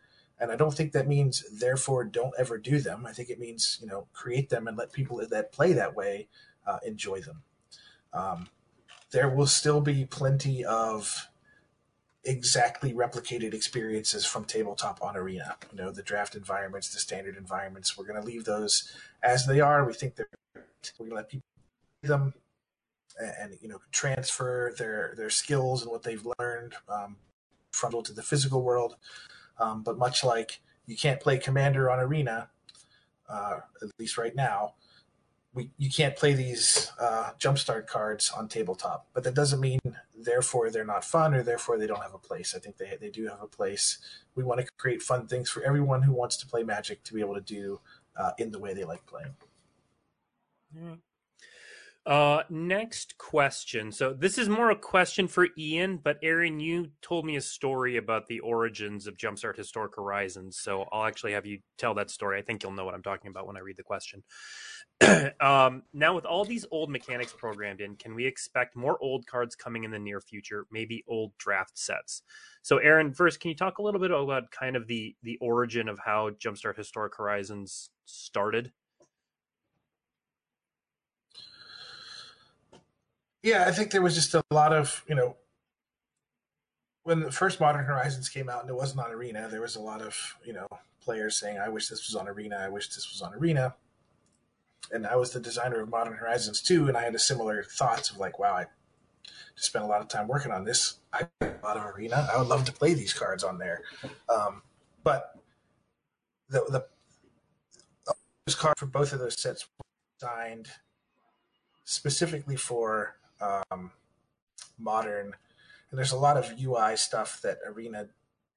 and 0.42 0.52
I 0.52 0.56
don't 0.56 0.74
think 0.74 0.92
that 0.92 1.08
means 1.08 1.46
therefore 1.54 2.04
don't 2.04 2.34
ever 2.38 2.58
do 2.58 2.80
them. 2.80 3.06
I 3.06 3.14
think 3.14 3.30
it 3.30 3.39
means 3.39 3.78
you 3.80 3.88
know 3.88 4.08
create 4.12 4.50
them 4.50 4.68
and 4.68 4.76
let 4.76 4.92
people 4.92 5.26
that 5.26 5.52
play 5.54 5.74
that 5.74 5.96
way 5.96 6.28
uh, 6.68 6.80
enjoy 6.86 7.22
them. 7.22 7.44
Um, 8.12 8.50
there 9.12 9.30
will 9.30 9.48
still 9.48 9.82
be 9.82 10.06
plenty 10.06 10.66
of 10.66 11.28
exactly 12.24 12.94
replicated 12.94 13.54
experiences 13.54 14.26
from 14.26 14.46
tabletop 14.46 15.00
on 15.02 15.18
arena 15.18 15.56
you 15.72 15.78
know 15.78 15.89
the 15.89 16.04
draft 16.04 16.36
environments 16.36 16.94
the 16.94 17.00
standard 17.00 17.36
environments 17.36 17.98
we're 17.98 18.06
going 18.06 18.20
to 18.20 18.28
leave 18.28 18.46
those 18.46 18.94
as 19.24 19.48
they 19.48 19.60
are 19.60 19.88
we 19.88 19.94
think 19.94 20.16
they're 20.16 20.28
we're 20.54 21.08
going 21.08 21.10
to 21.10 21.16
let 21.16 21.30
people 21.30 21.42
them 22.04 22.32
and, 23.39 23.58
you 23.62 23.68
know 23.68 23.80
transfer 23.92 24.74
their 24.78 25.14
their 25.18 25.32
skills 25.32 25.82
and 25.82 25.92
what 25.92 26.04
they've 26.04 26.28
learned 26.39 26.74
um, 26.89 27.16
frontal 27.72 28.04
to 28.04 28.14
the 28.14 28.22
physical 28.22 28.62
world 28.62 28.96
um, 29.62 29.84
but 29.84 29.97
much 29.97 30.24
like 30.24 30.62
you 30.86 30.97
can't 30.97 31.22
play 31.22 31.38
commander 31.38 31.89
on 31.89 31.99
arena 31.99 32.49
uh, 33.30 33.59
at 33.82 33.89
least 33.97 34.18
right 34.18 34.36
now 34.36 34.74
we 35.53 35.70
you 35.78 35.89
can't 35.89 36.16
play 36.16 36.34
these 36.34 36.91
uh, 36.99 37.32
jumpstart 37.39 37.88
cards 37.88 38.32
on 38.32 38.47
tabletop, 38.47 39.07
but 39.14 39.24
that 39.24 39.34
doesn't 39.34 39.59
mean 39.59 39.80
therefore 40.18 40.70
they're 40.70 40.86
not 40.86 41.03
fun 41.03 41.34
or 41.34 41.43
therefore 41.43 41.78
they 41.78 41.88
don't 41.88 42.01
have 42.01 42.14
a 42.14 42.20
place. 42.20 42.55
I 42.55 42.59
think 42.59 42.78
they 42.78 42.97
they 42.99 43.09
do 43.09 43.28
have 43.28 43.41
a 43.41 43.47
place. 43.47 43.97
We 44.36 44.43
want 44.43 44.62
to 44.62 44.68
create 44.78 45.01
fun 45.01 45.28
things 45.28 45.49
for 45.49 45.62
everyone 45.64 46.03
who 46.03 46.14
wants 46.14 46.38
to 46.38 46.47
play 46.47 46.64
Magic 46.64 47.03
to 47.03 47.14
be 47.14 47.20
able 47.20 47.36
to 47.36 47.41
do 47.41 47.82
uh, 48.16 48.32
in 48.38 48.51
the 48.51 48.59
way 48.59 48.74
they 48.74 48.86
like 48.86 49.05
playing. 49.05 49.36
Uh, 52.04 52.41
next 52.49 53.16
question. 53.20 53.91
So 53.91 54.12
this 54.12 54.39
is 54.39 54.49
more 54.49 54.72
a 54.72 54.76
question 54.76 55.28
for 55.28 55.47
Ian, 55.56 55.97
but 55.97 56.18
Aaron, 56.24 56.60
you 56.60 56.89
told 57.04 57.26
me 57.26 57.36
a 57.36 57.41
story 57.41 57.97
about 57.97 58.26
the 58.26 58.39
origins 58.39 59.06
of 59.06 59.18
Jumpstart 59.18 59.56
Historic 59.56 59.95
Horizons. 59.95 60.58
So 60.58 60.86
I'll 60.91 61.06
actually 61.06 61.34
have 61.34 61.45
you 61.45 61.60
tell 61.78 61.93
that 61.95 62.10
story. 62.10 62.39
I 62.39 62.41
think 62.41 62.64
you'll 62.64 62.72
know 62.72 62.86
what 62.86 62.95
I'm 62.95 63.04
talking 63.04 63.30
about 63.30 63.45
when 63.45 63.56
I 63.56 63.60
read 63.60 63.78
the 63.78 63.84
question. 63.84 64.24
um, 65.39 65.84
now, 65.93 66.16
with 66.16 66.26
all 66.26 66.43
these 66.43 66.66
old 66.72 66.89
mechanics 66.89 67.34
programmed 67.38 67.82
in, 67.82 67.95
can 67.95 68.16
we 68.16 68.26
expect 68.26 68.76
more 68.76 68.97
old 68.99 69.28
cards 69.28 69.56
coming 69.56 69.84
in 69.84 69.91
the 69.91 69.99
near 69.99 70.22
future? 70.22 70.66
Maybe 70.72 71.04
old 71.08 71.38
draft 71.38 71.78
sets. 71.78 72.24
So, 72.64 72.78
Aaron, 72.78 73.14
first, 73.14 73.39
can 73.39 73.49
you 73.49 73.56
talk 73.56 73.78
a 73.78 73.84
little 73.84 73.99
bit 73.99 74.12
about 74.12 74.49
kind 74.52 74.76
of 74.76 74.88
the 74.88 75.16
the 75.22 75.38
origin 75.39 75.88
of 75.88 75.99
how 75.99 76.32
Jumpstart 76.32 76.78
Historic 76.78 77.16
Horizons 77.16 77.91
started? 78.06 78.72
Yeah, 83.44 83.66
I 83.68 83.72
think 83.72 83.92
there 83.92 84.02
was 84.02 84.16
just 84.16 84.34
a 84.34 84.44
lot 84.52 84.72
of, 84.72 85.04
you 85.08 85.16
know, 85.16 85.36
when 87.04 87.22
the 87.22 87.32
first 87.32 87.60
Modern 87.60 87.86
Horizons 87.86 88.30
came 88.30 88.50
out 88.50 88.62
and 88.62 88.70
it 88.70 88.76
wasn't 88.76 89.02
on 89.02 89.12
Arena, 89.12 89.48
there 89.50 89.62
was 89.62 89.76
a 89.76 89.82
lot 89.82 90.02
of, 90.02 90.16
you 90.46 90.54
know, 90.54 90.68
players 91.04 91.39
saying, 91.39 91.58
I 91.58 91.70
wish 91.70 91.88
this 91.88 92.08
was 92.08 92.16
on 92.16 92.28
Arena, 92.28 92.58
I 92.58 92.70
wish 92.70 92.88
this 92.89 93.12
was 93.12 93.22
on 93.22 93.34
Arena. 93.34 93.76
And 94.92 95.08
I 95.08 95.16
was 95.16 95.32
the 95.32 95.39
designer 95.39 95.82
of 95.82 95.89
Modern 95.89 96.14
Horizons 96.14 96.62
too, 96.62 96.88
and 96.88 96.98
I 96.98 97.04
had 97.04 97.16
a 97.16 97.20
similar 97.20 97.64
thoughts 97.64 98.10
of 98.10 98.18
like, 98.18 98.38
wow, 98.38 98.54
I 98.54 98.66
just 99.56 99.68
spent 99.68 99.86
a 99.86 99.88
lot 99.88 100.02
of 100.02 100.08
time 100.08 100.28
working 100.28 100.52
on 100.52 100.66
this. 100.66 101.00
I 101.14 101.28
a 101.42 101.52
lot 101.64 101.78
of 101.78 101.86
Arena. 101.86 102.28
I 102.34 102.38
would 102.38 102.48
love 102.48 102.66
to 102.66 102.72
play 102.72 102.94
these 102.94 103.14
cards 103.14 103.44
on 103.44 103.58
there. 103.58 103.82
Um, 104.30 104.64
but 105.04 105.36
the 106.50 106.66
the 106.70 106.86
this 108.46 108.56
card 108.56 108.78
for 108.78 108.88
both 108.88 109.14
of 109.14 109.20
those 109.20 109.39
sets 109.39 109.68
was 109.78 109.86
designed 110.20 110.70
specifically 111.84 112.56
for 112.56 113.16
um, 113.42 113.92
modern, 114.78 115.34
and 115.89 115.98
there's 115.98 116.12
a 116.12 116.18
lot 116.18 116.38
of 116.38 116.54
UI 116.62 116.96
stuff 116.96 117.42
that 117.42 117.58
Arena, 117.66 118.08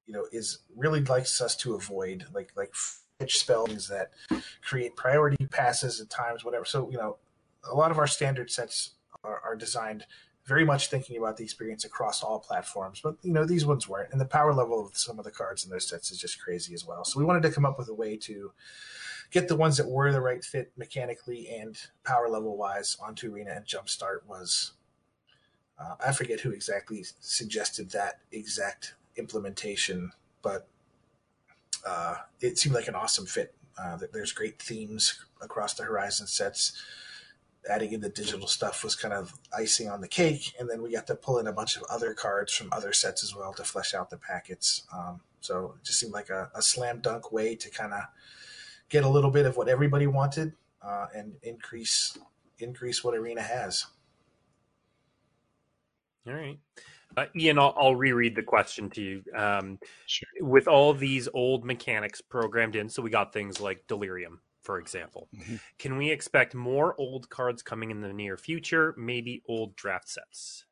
you 0.06 0.12
know, 0.12 0.26
is 0.32 0.58
really 0.76 1.02
likes 1.02 1.40
us 1.40 1.56
to 1.56 1.74
avoid, 1.74 2.26
like 2.32 2.52
like 2.56 2.74
fetch 3.18 3.38
spells 3.38 3.88
that 3.88 4.10
create 4.62 4.96
priority 4.96 5.46
passes 5.46 6.00
at 6.00 6.10
times, 6.10 6.44
whatever. 6.44 6.64
So 6.64 6.90
you 6.90 6.98
know, 6.98 7.16
a 7.70 7.74
lot 7.74 7.90
of 7.90 7.98
our 7.98 8.06
standard 8.06 8.50
sets 8.50 8.90
are, 9.22 9.40
are 9.44 9.56
designed 9.56 10.04
very 10.46 10.64
much 10.64 10.88
thinking 10.88 11.16
about 11.16 11.36
the 11.38 11.44
experience 11.44 11.84
across 11.84 12.22
all 12.22 12.38
platforms, 12.38 13.00
but 13.02 13.16
you 13.22 13.32
know 13.32 13.46
these 13.46 13.64
ones 13.64 13.88
weren't, 13.88 14.12
and 14.12 14.20
the 14.20 14.26
power 14.26 14.52
level 14.52 14.84
of 14.86 14.96
some 14.96 15.18
of 15.18 15.24
the 15.24 15.30
cards 15.30 15.64
in 15.64 15.70
those 15.70 15.88
sets 15.88 16.10
is 16.10 16.18
just 16.18 16.40
crazy 16.40 16.74
as 16.74 16.84
well. 16.84 17.04
So 17.04 17.18
we 17.18 17.24
wanted 17.24 17.42
to 17.44 17.50
come 17.50 17.64
up 17.64 17.78
with 17.78 17.88
a 17.88 17.94
way 17.94 18.16
to 18.18 18.52
get 19.34 19.48
the 19.48 19.56
ones 19.56 19.76
that 19.76 19.88
were 19.88 20.12
the 20.12 20.20
right 20.20 20.44
fit 20.44 20.70
mechanically 20.76 21.48
and 21.48 21.76
power 22.04 22.28
level 22.28 22.56
wise 22.56 22.96
onto 23.02 23.34
Arena 23.34 23.50
and 23.56 23.66
Jumpstart 23.66 24.24
was 24.28 24.72
uh, 25.76 25.96
I 26.06 26.12
forget 26.12 26.38
who 26.38 26.52
exactly 26.52 27.04
suggested 27.18 27.90
that 27.90 28.20
exact 28.30 28.94
implementation, 29.16 30.12
but 30.40 30.68
uh, 31.84 32.14
it 32.40 32.58
seemed 32.58 32.76
like 32.76 32.86
an 32.86 32.94
awesome 32.94 33.26
fit. 33.26 33.52
Uh, 33.76 33.98
there's 34.12 34.30
great 34.30 34.62
themes 34.62 35.24
across 35.42 35.74
the 35.74 35.82
Horizon 35.82 36.28
sets. 36.28 36.80
adding 37.68 37.92
in 37.92 38.00
the 38.00 38.08
digital 38.08 38.46
stuff 38.46 38.84
was 38.84 38.94
kind 38.94 39.12
of 39.12 39.34
icing 39.56 39.88
on 39.88 40.00
the 40.00 40.06
cake, 40.06 40.52
and 40.60 40.70
then 40.70 40.80
we 40.80 40.92
got 40.92 41.08
to 41.08 41.16
pull 41.16 41.38
in 41.38 41.48
a 41.48 41.52
bunch 41.52 41.76
of 41.76 41.82
other 41.90 42.14
cards 42.14 42.54
from 42.54 42.68
other 42.70 42.92
sets 42.92 43.24
as 43.24 43.34
well 43.34 43.52
to 43.52 43.64
flesh 43.64 43.94
out 43.94 44.10
the 44.10 44.16
packets. 44.16 44.84
Um, 44.92 45.22
so 45.40 45.74
it 45.76 45.84
just 45.84 45.98
seemed 45.98 46.12
like 46.12 46.30
a, 46.30 46.52
a 46.54 46.62
slam 46.62 47.00
dunk 47.00 47.32
way 47.32 47.56
to 47.56 47.68
kind 47.68 47.92
of 47.92 48.04
get 48.88 49.04
a 49.04 49.08
little 49.08 49.30
bit 49.30 49.46
of 49.46 49.56
what 49.56 49.68
everybody 49.68 50.06
wanted 50.06 50.52
uh, 50.82 51.06
and 51.14 51.34
increase 51.42 52.18
increase 52.58 53.02
what 53.02 53.14
Arena 53.14 53.42
has. 53.42 53.86
All 56.26 56.34
right. 56.34 56.58
Uh, 57.16 57.26
Ian, 57.36 57.58
I'll, 57.58 57.74
I'll, 57.76 57.94
reread 57.94 58.34
the 58.34 58.42
question 58.42 58.90
to 58.90 59.02
you. 59.02 59.22
Um, 59.36 59.78
sure. 60.06 60.28
With 60.40 60.66
all 60.66 60.92
these 60.94 61.28
old 61.32 61.64
mechanics 61.64 62.20
programmed 62.20 62.76
in, 62.76 62.88
so 62.88 63.02
we 63.02 63.10
got 63.10 63.32
things 63.32 63.60
like 63.60 63.86
Delirium, 63.86 64.40
for 64.62 64.78
example. 64.78 65.28
Mm-hmm. 65.36 65.56
Can 65.78 65.96
we 65.96 66.10
expect 66.10 66.54
more 66.54 66.94
old 66.98 67.28
cards 67.30 67.62
coming 67.62 67.90
in 67.90 68.00
the 68.00 68.12
near 68.12 68.36
future? 68.36 68.94
Maybe 68.96 69.42
old 69.46 69.76
draft 69.76 70.08
sets. 70.08 70.64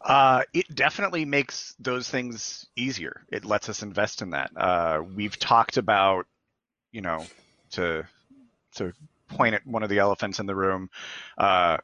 Uh, 0.00 0.42
it 0.52 0.72
definitely 0.74 1.24
makes 1.24 1.74
those 1.80 2.08
things 2.08 2.66
easier. 2.76 3.26
It 3.32 3.44
lets 3.44 3.68
us 3.68 3.82
invest 3.82 4.22
in 4.22 4.30
that. 4.30 4.50
Uh, 4.56 5.02
we've 5.14 5.38
talked 5.38 5.76
about, 5.76 6.26
you 6.92 7.00
know, 7.00 7.24
to 7.72 8.06
to 8.76 8.92
point 9.28 9.54
at 9.54 9.66
one 9.66 9.82
of 9.82 9.88
the 9.88 9.98
elephants 9.98 10.38
in 10.38 10.46
the 10.46 10.54
room. 10.54 10.90
Uh, 11.36 11.78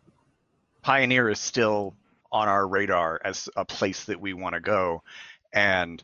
Pioneer 0.83 1.29
is 1.29 1.41
still 1.41 1.95
on 2.31 2.49
our 2.49 2.67
radar 2.67 3.21
as 3.25 3.49
a 3.57 3.65
place 3.65 4.05
that 4.05 4.21
we 4.21 4.33
want 4.33 4.55
to 4.55 4.61
go, 4.61 5.03
and 5.53 6.03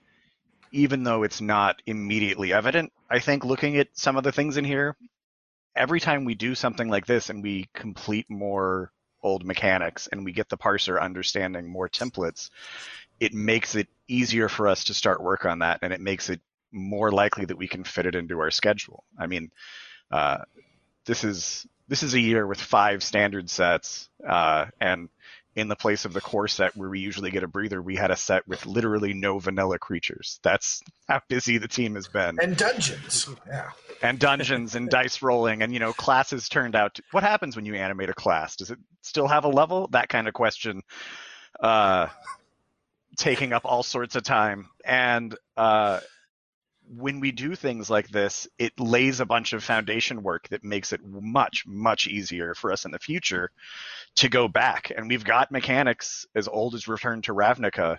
even 0.73 1.03
though 1.03 1.23
it's 1.23 1.41
not 1.41 1.83
immediately 1.87 2.53
evident, 2.53 2.93
I 3.11 3.19
think 3.19 3.45
looking 3.45 3.77
at 3.77 3.89
some 3.95 4.17
of 4.17 4.23
the 4.23 4.33
things 4.33 4.57
in 4.57 4.65
here, 4.65 4.97
every 5.75 6.01
time 6.01 6.25
we 6.25 6.35
do 6.35 6.55
something 6.55 6.89
like 6.89 7.07
this 7.07 7.31
and 7.31 7.43
we 7.43 7.69
complete 7.75 8.31
more 8.31 8.93
old 9.23 9.45
mechanics 9.45 10.09
and 10.11 10.25
we 10.25 10.33
get 10.33 10.49
the 10.49 10.57
parser 10.57 11.01
understanding 11.01 11.69
more 11.69 11.89
templates, 11.89 12.51
it 13.19 13.35
makes 13.35 13.75
it 13.75 13.89
easier 14.09 14.49
for 14.49 14.69
us 14.69 14.85
to 14.85 14.95
start 14.95 15.23
work 15.23 15.45
on 15.45 15.59
that 15.61 15.81
and 15.83 15.93
it 15.93 16.01
makes 16.01 16.31
it 16.31 16.41
more 16.73 17.11
likely 17.11 17.45
that 17.45 17.57
we 17.57 17.69
can 17.69 17.85
fit 17.85 18.07
it 18.07 18.15
into 18.15 18.41
our 18.41 18.51
schedule. 18.51 19.05
I 19.19 19.27
mean, 19.27 19.51
uh, 20.11 20.39
this 21.05 21.25
is 21.25 21.67
this 21.89 22.03
is 22.03 22.15
a 22.15 22.21
year 22.21 22.47
with 22.47 22.61
five 22.61 23.03
standard 23.03 23.51
sets, 23.51 24.09
uh, 24.27 24.67
and 24.81 25.09
in 25.57 25.69
the 25.69 25.77
place 25.77 26.05
of 26.05 26.13
the 26.13 26.21
core 26.21 26.47
set 26.47 26.77
where 26.77 26.89
we 26.89 27.01
usually 27.01 27.31
get 27.31 27.43
a 27.43 27.49
breather, 27.49 27.83
we 27.83 27.97
had 27.97 28.13
a 28.13 28.17
set 28.17 28.47
with 28.47 28.67
literally 28.67 29.13
no 29.13 29.39
vanilla 29.39 29.79
creatures. 29.79 30.39
That's 30.45 30.81
how 31.09 31.21
busy 31.29 31.59
the 31.59 31.67
team 31.69 31.97
has 31.97 32.07
been. 32.07 32.39
And 32.41 32.57
dungeons. 32.57 33.29
Yeah. 33.49 33.71
And 34.01 34.19
dungeons 34.19 34.77
and 34.77 34.89
dice 34.89 35.23
rolling 35.23 35.63
and 35.63 35.73
you 35.73 35.81
know 35.81 35.93
classes 35.93 36.49
turned 36.49 36.77
out 36.77 36.95
to, 36.95 37.03
what 37.11 37.25
happens 37.25 37.57
when 37.57 37.67
you 37.67 37.75
animate 37.75 38.09
a 38.09 38.15
class? 38.15 38.57
Does 38.57 38.71
it 38.71 38.79
still 39.03 39.27
have 39.27 39.45
a 39.45 39.49
level? 39.49 39.89
That 39.89 40.09
kind 40.09 40.29
of 40.29 40.35
question. 40.35 40.83
Uh 41.59 42.07
taking 43.17 43.53
up 43.53 43.63
all 43.65 43.83
sorts 43.83 44.15
of 44.15 44.23
time. 44.23 44.69
And 44.85 45.37
uh 45.57 45.99
when 46.97 47.21
we 47.21 47.31
do 47.31 47.55
things 47.55 47.89
like 47.89 48.09
this, 48.09 48.49
it 48.59 48.79
lays 48.81 49.21
a 49.21 49.27
bunch 49.27 49.53
of 49.53 49.63
foundation 49.63 50.25
work 50.25 50.49
that 50.49 50.65
makes 50.65 50.93
it 50.93 51.01
much, 51.05 51.65
much 51.65 52.09
easier 52.09 52.53
for 52.55 52.73
us 52.73 52.85
in 52.85 52.91
the 52.91 52.99
future 52.99 53.51
to 54.17 54.29
go 54.29 54.49
back. 54.49 54.91
And 54.95 55.09
we've 55.09 55.25
got 55.25 55.53
mechanics 55.53 56.27
as 56.35 56.49
old 56.49 56.75
as 56.75 56.89
Return 56.89 57.23
to 57.23 57.33
Ravnica 57.33 57.99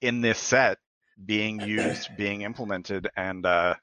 in 0.00 0.20
this 0.20 0.38
set 0.38 0.78
being 1.24 1.60
used, 1.60 2.08
being 2.16 2.42
implemented, 2.42 3.08
and 3.16 3.44
uh, 3.44 3.74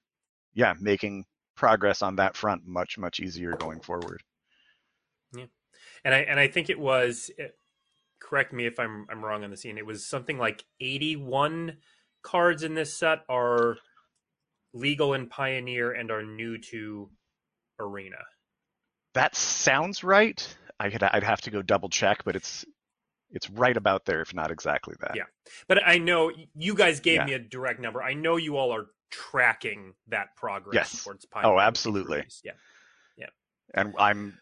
yeah, 0.54 0.74
making 0.80 1.26
progress 1.56 2.02
on 2.02 2.16
that 2.16 2.38
front 2.38 2.66
much, 2.66 2.98
much 2.98 3.20
easier 3.20 3.58
going 3.58 3.82
forward. 3.82 4.24
Yeah, 5.36 5.46
and 6.06 6.16
I 6.16 6.20
and 6.20 6.40
I 6.40 6.48
think 6.48 6.70
it 6.70 6.80
was. 6.80 7.30
It, 7.38 7.58
correct 8.20 8.54
me 8.54 8.66
if 8.66 8.80
I'm 8.80 9.06
I'm 9.12 9.24
wrong 9.24 9.44
on 9.44 9.52
the 9.52 9.58
scene. 9.58 9.78
It 9.78 9.86
was 9.86 10.06
something 10.06 10.38
like 10.38 10.64
81 10.80 11.78
cards 12.24 12.64
in 12.64 12.74
this 12.74 12.94
set 12.94 13.20
are 13.30 13.78
legal 14.78 15.14
and 15.14 15.30
pioneer 15.30 15.92
and 15.92 16.12
are 16.12 16.24
new 16.24 16.58
to 16.58 17.10
arena. 17.80 18.18
That 19.14 19.36
sounds 19.36 20.04
right. 20.04 20.56
I 20.80 20.90
could 20.90 21.04
I'd 21.04 21.24
have 21.24 21.42
to 21.42 21.52
go 21.52 21.62
double 21.62 21.90
check, 21.90 22.24
but 22.24 22.36
it's 22.36 22.66
it's 23.32 23.50
right 23.50 23.76
about 23.76 24.06
there, 24.06 24.22
if 24.22 24.34
not 24.34 24.52
exactly 24.52 24.96
that. 25.02 25.16
Yeah, 25.16 25.24
but 25.68 25.86
I 25.86 25.98
know 25.98 26.32
you 26.56 26.76
guys 26.76 27.00
gave 27.00 27.18
yeah. 27.18 27.26
me 27.26 27.34
a 27.34 27.40
direct 27.40 27.80
number. 27.80 28.02
I 28.02 28.14
know 28.14 28.38
you 28.38 28.58
all 28.58 28.74
are 28.74 28.86
tracking 29.10 29.94
that 30.10 30.36
progress 30.36 30.76
yes. 30.76 31.04
towards 31.04 31.26
oh, 31.26 31.30
Pioneer. 31.32 31.52
Oh, 31.52 31.60
absolutely. 31.60 32.24
Yeah, 32.44 32.54
yeah. 33.18 33.28
And 33.74 33.94
I'm 33.98 34.38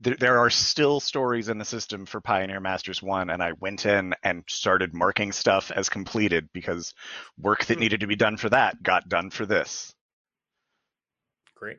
there, 0.00 0.16
there 0.16 0.38
are 0.38 0.50
still 0.50 1.00
stories 1.00 1.48
in 1.48 1.58
the 1.58 1.64
system 1.64 2.06
for 2.06 2.20
Pioneer 2.20 2.60
Masters 2.60 3.02
1, 3.02 3.30
and 3.30 3.42
I 3.42 3.52
went 3.60 3.84
in 3.86 4.14
and 4.22 4.44
started 4.48 4.94
marking 4.94 5.32
stuff 5.32 5.70
as 5.70 5.88
completed 5.88 6.48
because 6.52 6.94
work 7.38 7.66
that 7.66 7.74
hmm. 7.74 7.80
needed 7.80 8.00
to 8.00 8.06
be 8.06 8.16
done 8.16 8.36
for 8.36 8.48
that 8.48 8.82
got 8.82 9.08
done 9.08 9.30
for 9.30 9.46
this. 9.46 9.94
Great. 11.54 11.78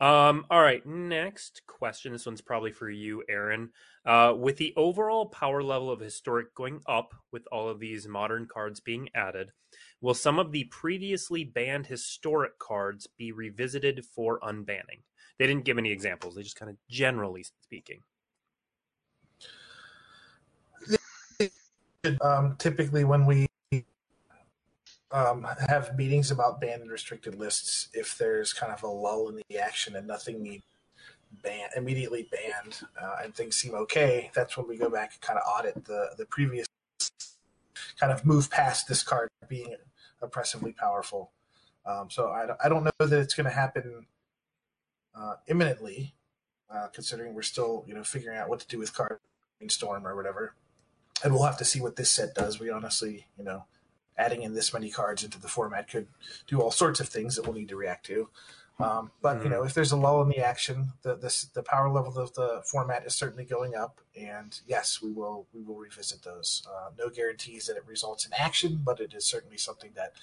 Um, 0.00 0.46
all 0.50 0.60
right, 0.60 0.84
next 0.86 1.62
question. 1.66 2.12
This 2.12 2.26
one's 2.26 2.40
probably 2.40 2.72
for 2.72 2.88
you, 2.88 3.24
Aaron. 3.28 3.70
Uh, 4.04 4.34
with 4.36 4.56
the 4.58 4.72
overall 4.76 5.26
power 5.26 5.62
level 5.62 5.90
of 5.90 6.00
Historic 6.00 6.54
going 6.54 6.80
up 6.86 7.14
with 7.32 7.44
all 7.50 7.68
of 7.68 7.80
these 7.80 8.06
modern 8.06 8.46
cards 8.46 8.80
being 8.80 9.08
added, 9.14 9.50
will 10.00 10.14
some 10.14 10.38
of 10.38 10.52
the 10.52 10.64
previously 10.64 11.42
banned 11.42 11.86
Historic 11.86 12.58
cards 12.58 13.08
be 13.18 13.32
revisited 13.32 14.04
for 14.04 14.38
unbanning? 14.40 15.02
They 15.38 15.46
didn't 15.46 15.64
give 15.64 15.78
any 15.78 15.90
examples. 15.90 16.34
They 16.34 16.42
just 16.42 16.56
kind 16.56 16.70
of 16.70 16.76
generally 16.88 17.44
speaking. 17.62 18.00
Um, 22.20 22.56
typically, 22.58 23.04
when 23.04 23.24
we 23.24 23.46
um, 25.10 25.46
have 25.68 25.96
meetings 25.96 26.30
about 26.30 26.60
banned 26.60 26.82
and 26.82 26.90
restricted 26.90 27.34
lists, 27.34 27.88
if 27.94 28.18
there's 28.18 28.52
kind 28.52 28.72
of 28.72 28.82
a 28.82 28.86
lull 28.86 29.28
in 29.28 29.40
the 29.48 29.58
action 29.58 29.96
and 29.96 30.06
nothing 30.06 30.42
needs 30.42 30.62
ban 31.42 31.68
immediately 31.76 32.28
banned 32.30 32.80
uh, 33.00 33.16
and 33.24 33.34
things 33.34 33.56
seem 33.56 33.74
okay, 33.74 34.30
that's 34.34 34.56
when 34.56 34.68
we 34.68 34.76
go 34.76 34.90
back 34.90 35.12
and 35.12 35.20
kind 35.20 35.38
of 35.38 35.44
audit 35.48 35.84
the 35.84 36.10
the 36.18 36.26
previous 36.26 36.66
kind 37.98 38.12
of 38.12 38.24
move 38.24 38.50
past 38.50 38.86
this 38.86 39.02
card 39.02 39.28
being 39.48 39.74
oppressively 40.22 40.72
powerful. 40.72 41.32
Um, 41.86 42.08
so 42.10 42.28
I, 42.28 42.46
I 42.64 42.68
don't 42.68 42.84
know 42.84 43.06
that 43.06 43.12
it's 43.12 43.34
going 43.34 43.44
to 43.44 43.54
happen 43.54 44.06
uh, 45.14 45.34
imminently, 45.46 46.14
uh, 46.70 46.88
considering 46.88 47.34
we're 47.34 47.42
still 47.42 47.84
you 47.86 47.94
know 47.94 48.04
figuring 48.04 48.38
out 48.38 48.48
what 48.48 48.60
to 48.60 48.66
do 48.66 48.78
with 48.78 48.94
card 48.94 49.18
storm 49.68 50.06
or 50.06 50.14
whatever. 50.14 50.54
And 51.22 51.32
we'll 51.32 51.44
have 51.44 51.58
to 51.58 51.64
see 51.64 51.80
what 51.80 51.96
this 51.96 52.10
set 52.10 52.34
does. 52.34 52.60
We 52.60 52.70
honestly, 52.70 53.26
you 53.38 53.44
know, 53.44 53.64
adding 54.18 54.42
in 54.42 54.54
this 54.54 54.72
many 54.72 54.90
cards 54.90 55.24
into 55.24 55.40
the 55.40 55.48
format 55.48 55.88
could 55.88 56.08
do 56.46 56.60
all 56.60 56.70
sorts 56.70 57.00
of 57.00 57.08
things 57.08 57.36
that 57.36 57.44
we'll 57.46 57.54
need 57.54 57.68
to 57.68 57.76
react 57.76 58.06
to. 58.06 58.28
Um, 58.80 59.12
but 59.22 59.36
mm-hmm. 59.36 59.44
you 59.44 59.50
know, 59.50 59.62
if 59.62 59.72
there's 59.72 59.92
a 59.92 59.96
lull 59.96 60.20
in 60.22 60.28
the 60.28 60.40
action, 60.40 60.92
the, 61.02 61.14
the 61.14 61.46
the 61.54 61.62
power 61.62 61.88
level 61.88 62.18
of 62.18 62.34
the 62.34 62.62
format 62.64 63.06
is 63.06 63.14
certainly 63.14 63.44
going 63.44 63.76
up, 63.76 64.00
and 64.20 64.60
yes, 64.66 65.00
we 65.00 65.12
will 65.12 65.46
we 65.54 65.62
will 65.62 65.76
revisit 65.76 66.24
those. 66.24 66.66
Uh, 66.68 66.90
no 66.98 67.08
guarantees 67.08 67.66
that 67.66 67.76
it 67.76 67.86
results 67.86 68.26
in 68.26 68.32
action, 68.36 68.80
but 68.84 68.98
it 68.98 69.14
is 69.14 69.24
certainly 69.24 69.58
something 69.58 69.92
that 69.94 70.14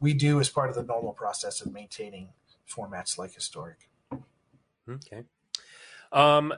we 0.00 0.14
do 0.14 0.40
as 0.40 0.48
part 0.48 0.68
of 0.68 0.74
the 0.74 0.82
normal 0.82 1.12
process 1.12 1.60
of 1.60 1.72
maintaining 1.72 2.30
formats 2.68 3.18
like 3.18 3.34
historic. 3.34 3.88
Okay. 4.88 5.22
Um, 6.12 6.52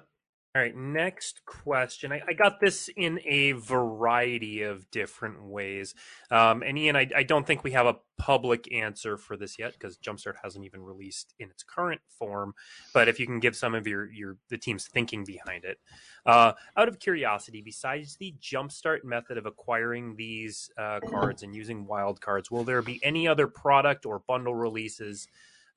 all 0.57 0.63
right, 0.63 0.77
next 0.77 1.45
question. 1.47 2.13
I, 2.13 2.23
I, 2.29 2.33
got 2.33 2.61
this 2.61 2.89
in 2.97 3.19
a 3.27 3.53
variety 3.53 4.63
of 4.63 4.89
different 4.93 5.43
ways. 5.43 5.97
Um, 6.31 6.63
and 6.63 6.79
Ian, 6.79 6.95
I, 6.95 7.09
I, 7.15 7.25
don't 7.25 7.45
think 7.45 7.65
we 7.65 7.73
have 7.73 7.87
a 7.87 7.97
public 8.19 8.73
answer 8.73 9.17
for 9.17 9.37
this 9.37 9.59
yet 9.59 9.73
because 9.73 9.99
Jumpstart 9.99 10.35
hasn't 10.45 10.65
even 10.65 10.81
released 10.81 11.35
in 11.41 11.51
its 11.51 11.65
current 11.65 12.03
form. 12.09 12.55
But 12.93 13.09
if 13.09 13.19
you 13.19 13.27
can 13.27 13.41
give 13.41 13.57
some 13.57 13.75
of 13.75 13.89
your, 13.89 14.09
your 14.13 14.37
the 14.49 14.57
team's 14.57 14.87
thinking 14.87 15.25
behind 15.25 15.65
it. 15.65 15.79
Uh, 16.25 16.53
out 16.77 16.87
of 16.87 17.01
curiosity, 17.01 17.61
besides 17.61 18.17
the 18.17 18.33
Jumpstart 18.41 19.03
method 19.03 19.39
of 19.39 19.47
acquiring 19.47 20.15
these 20.15 20.71
uh, 20.79 21.01
cards 21.01 21.43
and 21.43 21.53
using 21.53 21.85
wild 21.85 22.21
cards, 22.21 22.49
will 22.49 22.63
there 22.63 22.81
be 22.81 23.01
any 23.03 23.27
other 23.27 23.49
product 23.49 24.07
or 24.07 24.21
bundle 24.21 24.55
releases 24.55 25.27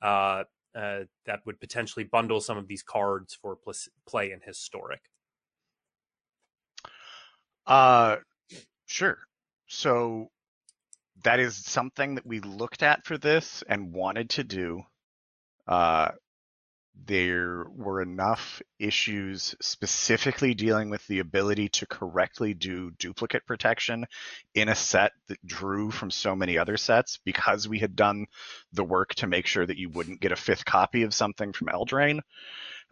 uh, 0.03 0.43
uh, 0.78 1.05
that 1.25 1.39
would 1.45 1.59
potentially 1.59 2.05
bundle 2.05 2.39
some 2.39 2.57
of 2.57 2.67
these 2.67 2.84
cards 2.84 3.38
for 3.41 3.57
play 4.05 4.32
in 4.32 4.39
historic? 4.45 5.01
Uh, 7.65 8.17
sure. 8.86 9.17
So 9.67 10.30
that 11.23 11.39
is 11.39 11.57
something 11.57 12.15
that 12.15 12.25
we 12.25 12.39
looked 12.41 12.84
at 12.84 13.05
for 13.05 13.17
this 13.17 13.63
and 13.67 13.91
wanted 13.91 14.30
to 14.32 14.43
do. 14.43 14.84
Uh, 15.67 16.11
there 17.05 17.65
were 17.69 18.01
enough 18.01 18.61
issues 18.79 19.55
specifically 19.61 20.53
dealing 20.53 20.89
with 20.89 21.05
the 21.07 21.19
ability 21.19 21.69
to 21.69 21.85
correctly 21.85 22.53
do 22.53 22.91
duplicate 22.91 23.45
protection 23.45 24.05
in 24.55 24.69
a 24.69 24.75
set 24.75 25.11
that 25.27 25.45
drew 25.45 25.91
from 25.91 26.11
so 26.11 26.35
many 26.35 26.57
other 26.57 26.77
sets 26.77 27.19
because 27.23 27.67
we 27.67 27.79
had 27.79 27.95
done 27.95 28.25
the 28.73 28.83
work 28.83 29.15
to 29.15 29.27
make 29.27 29.45
sure 29.45 29.65
that 29.65 29.77
you 29.77 29.89
wouldn't 29.89 30.21
get 30.21 30.31
a 30.31 30.35
fifth 30.35 30.65
copy 30.65 31.03
of 31.03 31.13
something 31.13 31.53
from 31.53 31.67
Eldraine. 31.67 32.19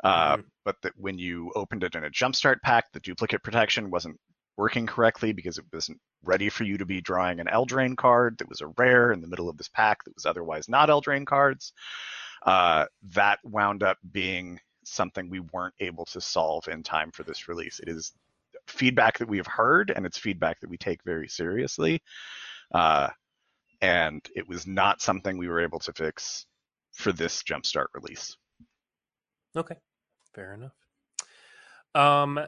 Uh, 0.03 0.37
Mhm. 0.37 0.45
But 0.63 0.81
that 0.81 0.93
when 0.97 1.17
you 1.19 1.51
opened 1.55 1.83
it 1.83 1.95
in 1.95 2.03
a 2.03 2.09
jumpstart 2.09 2.61
pack, 2.61 2.91
the 2.91 2.99
duplicate 2.99 3.43
protection 3.43 3.91
wasn't 3.91 4.19
working 4.57 4.87
correctly 4.87 5.31
because 5.33 5.57
it 5.57 5.65
wasn't 5.71 5.99
ready 6.23 6.49
for 6.49 6.63
you 6.63 6.77
to 6.77 6.85
be 6.85 7.01
drawing 7.01 7.39
an 7.39 7.47
Eldraine 7.47 7.95
card 7.95 8.37
that 8.37 8.49
was 8.49 8.61
a 8.61 8.67
rare 8.77 9.11
in 9.11 9.21
the 9.21 9.27
middle 9.27 9.49
of 9.49 9.57
this 9.57 9.67
pack 9.67 10.03
that 10.03 10.15
was 10.15 10.25
otherwise 10.25 10.67
not 10.67 10.89
Eldraine 10.89 11.25
cards. 11.25 11.73
Uh, 12.45 12.85
that 13.13 13.39
wound 13.43 13.83
up 13.83 13.97
being 14.11 14.59
something 14.83 15.29
we 15.29 15.39
weren't 15.51 15.73
able 15.79 16.05
to 16.05 16.21
solve 16.21 16.67
in 16.67 16.83
time 16.83 17.11
for 17.11 17.23
this 17.23 17.47
release. 17.47 17.79
It 17.79 17.89
is 17.89 18.13
feedback 18.67 19.17
that 19.17 19.27
we 19.27 19.37
have 19.37 19.47
heard, 19.47 19.91
and 19.95 20.05
it's 20.05 20.17
feedback 20.17 20.59
that 20.59 20.69
we 20.69 20.77
take 20.77 21.03
very 21.03 21.27
seriously. 21.27 22.01
Uh, 22.73 23.09
and 23.81 24.27
it 24.35 24.47
was 24.47 24.65
not 24.65 25.01
something 25.01 25.37
we 25.37 25.47
were 25.47 25.61
able 25.61 25.79
to 25.79 25.93
fix 25.93 26.45
for 26.93 27.11
this 27.11 27.43
Jumpstart 27.43 27.87
release. 27.93 28.35
Okay, 29.55 29.75
fair 30.33 30.53
enough. 30.53 30.73
Um, 31.93 32.39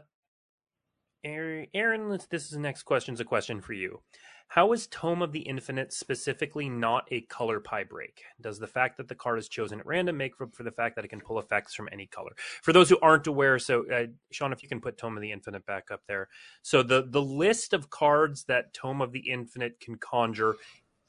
Aaron, 1.23 2.09
this 2.29 2.45
is 2.45 2.51
the 2.51 2.59
next 2.59 2.83
question. 2.83 3.13
Is 3.13 3.19
a 3.19 3.25
question 3.25 3.61
for 3.61 3.73
you. 3.73 4.01
How 4.49 4.71
is 4.71 4.87
Tome 4.87 5.21
of 5.21 5.33
the 5.33 5.41
Infinite 5.41 5.91
specifically 5.91 6.69
not 6.69 7.05
a 7.11 7.21
color 7.21 7.59
pie 7.59 7.83
break? 7.83 8.23
Does 8.39 8.59
the 8.59 8.67
fact 8.67 8.97
that 8.97 9.09
the 9.09 9.15
card 9.15 9.39
is 9.39 9.49
chosen 9.49 9.79
at 9.79 9.85
random 9.85 10.15
make 10.15 10.37
for, 10.37 10.47
for 10.47 10.63
the 10.63 10.71
fact 10.71 10.95
that 10.95 11.03
it 11.03 11.09
can 11.09 11.19
pull 11.19 11.37
effects 11.37 11.75
from 11.75 11.89
any 11.91 12.07
color? 12.07 12.31
For 12.61 12.71
those 12.71 12.89
who 12.89 12.97
aren't 13.01 13.27
aware, 13.27 13.59
so 13.59 13.85
uh, 13.91 14.05
Sean, 14.31 14.53
if 14.53 14.63
you 14.63 14.69
can 14.69 14.79
put 14.79 14.97
Tome 14.97 15.17
of 15.17 15.21
the 15.21 15.33
Infinite 15.33 15.65
back 15.65 15.91
up 15.91 16.01
there. 16.07 16.29
So 16.61 16.81
the 16.81 17.05
the 17.07 17.21
list 17.21 17.73
of 17.73 17.89
cards 17.89 18.45
that 18.45 18.73
Tome 18.73 19.01
of 19.01 19.11
the 19.11 19.29
Infinite 19.29 19.79
can 19.81 19.95
conjure 19.97 20.55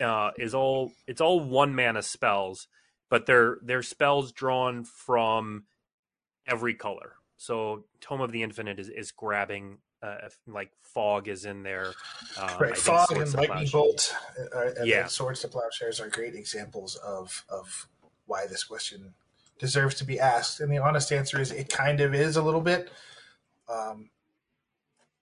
uh, 0.01 0.31
is 0.37 0.53
all 0.53 0.93
it's 1.07 1.21
all 1.21 1.41
one 1.41 1.75
mana 1.75 2.03
spells, 2.03 2.67
but 3.09 3.27
they're 3.27 3.59
they're 3.63 3.83
spells 3.83 4.33
drawn 4.33 4.85
from 4.85 5.65
every 6.47 6.75
color. 6.75 7.15
So 7.37 7.85
Tome 8.01 8.21
of 8.21 8.33
the 8.33 8.43
Infinite 8.43 8.81
is, 8.81 8.89
is 8.89 9.13
grabbing 9.13 9.79
uh, 10.03 10.29
like 10.47 10.71
fog 10.83 11.29
is 11.29 11.45
in 11.45 11.63
there. 11.63 11.93
Um, 12.37 12.59
right, 12.61 12.77
fog 12.77 13.11
and 13.13 13.33
lightning 13.35 13.69
bolt, 13.73 14.15
uh, 14.55 14.71
and 14.77 14.87
Yeah. 14.87 15.07
swords 15.07 15.41
to 15.41 15.49
plowshares 15.49 16.01
are 16.01 16.09
great 16.09 16.35
examples 16.35 16.97
of 16.97 17.45
of 17.49 17.89
why 18.27 18.47
this 18.47 18.65
question 18.65 19.15
deserves 19.59 19.95
to 19.97 20.05
be 20.05 20.21
asked. 20.21 20.61
And 20.61 20.71
the 20.71 20.79
honest 20.79 21.11
answer 21.13 21.41
is, 21.41 21.51
it 21.51 21.69
kind 21.69 22.01
of 22.01 22.15
is 22.15 22.37
a 22.37 22.43
little 22.43 22.61
bit. 22.61 22.91
Um, 23.69 24.11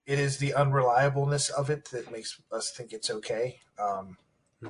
it 0.05 0.19
is 0.19 0.39
the 0.39 0.53
unreliableness 0.53 1.51
of 1.51 1.71
it 1.71 1.87
that 1.87 2.11
makes 2.13 2.41
us 2.53 2.71
think 2.71 2.93
it's 2.93 3.11
okay. 3.11 3.61
Um, 3.79 4.19
Hmm. 4.61 4.69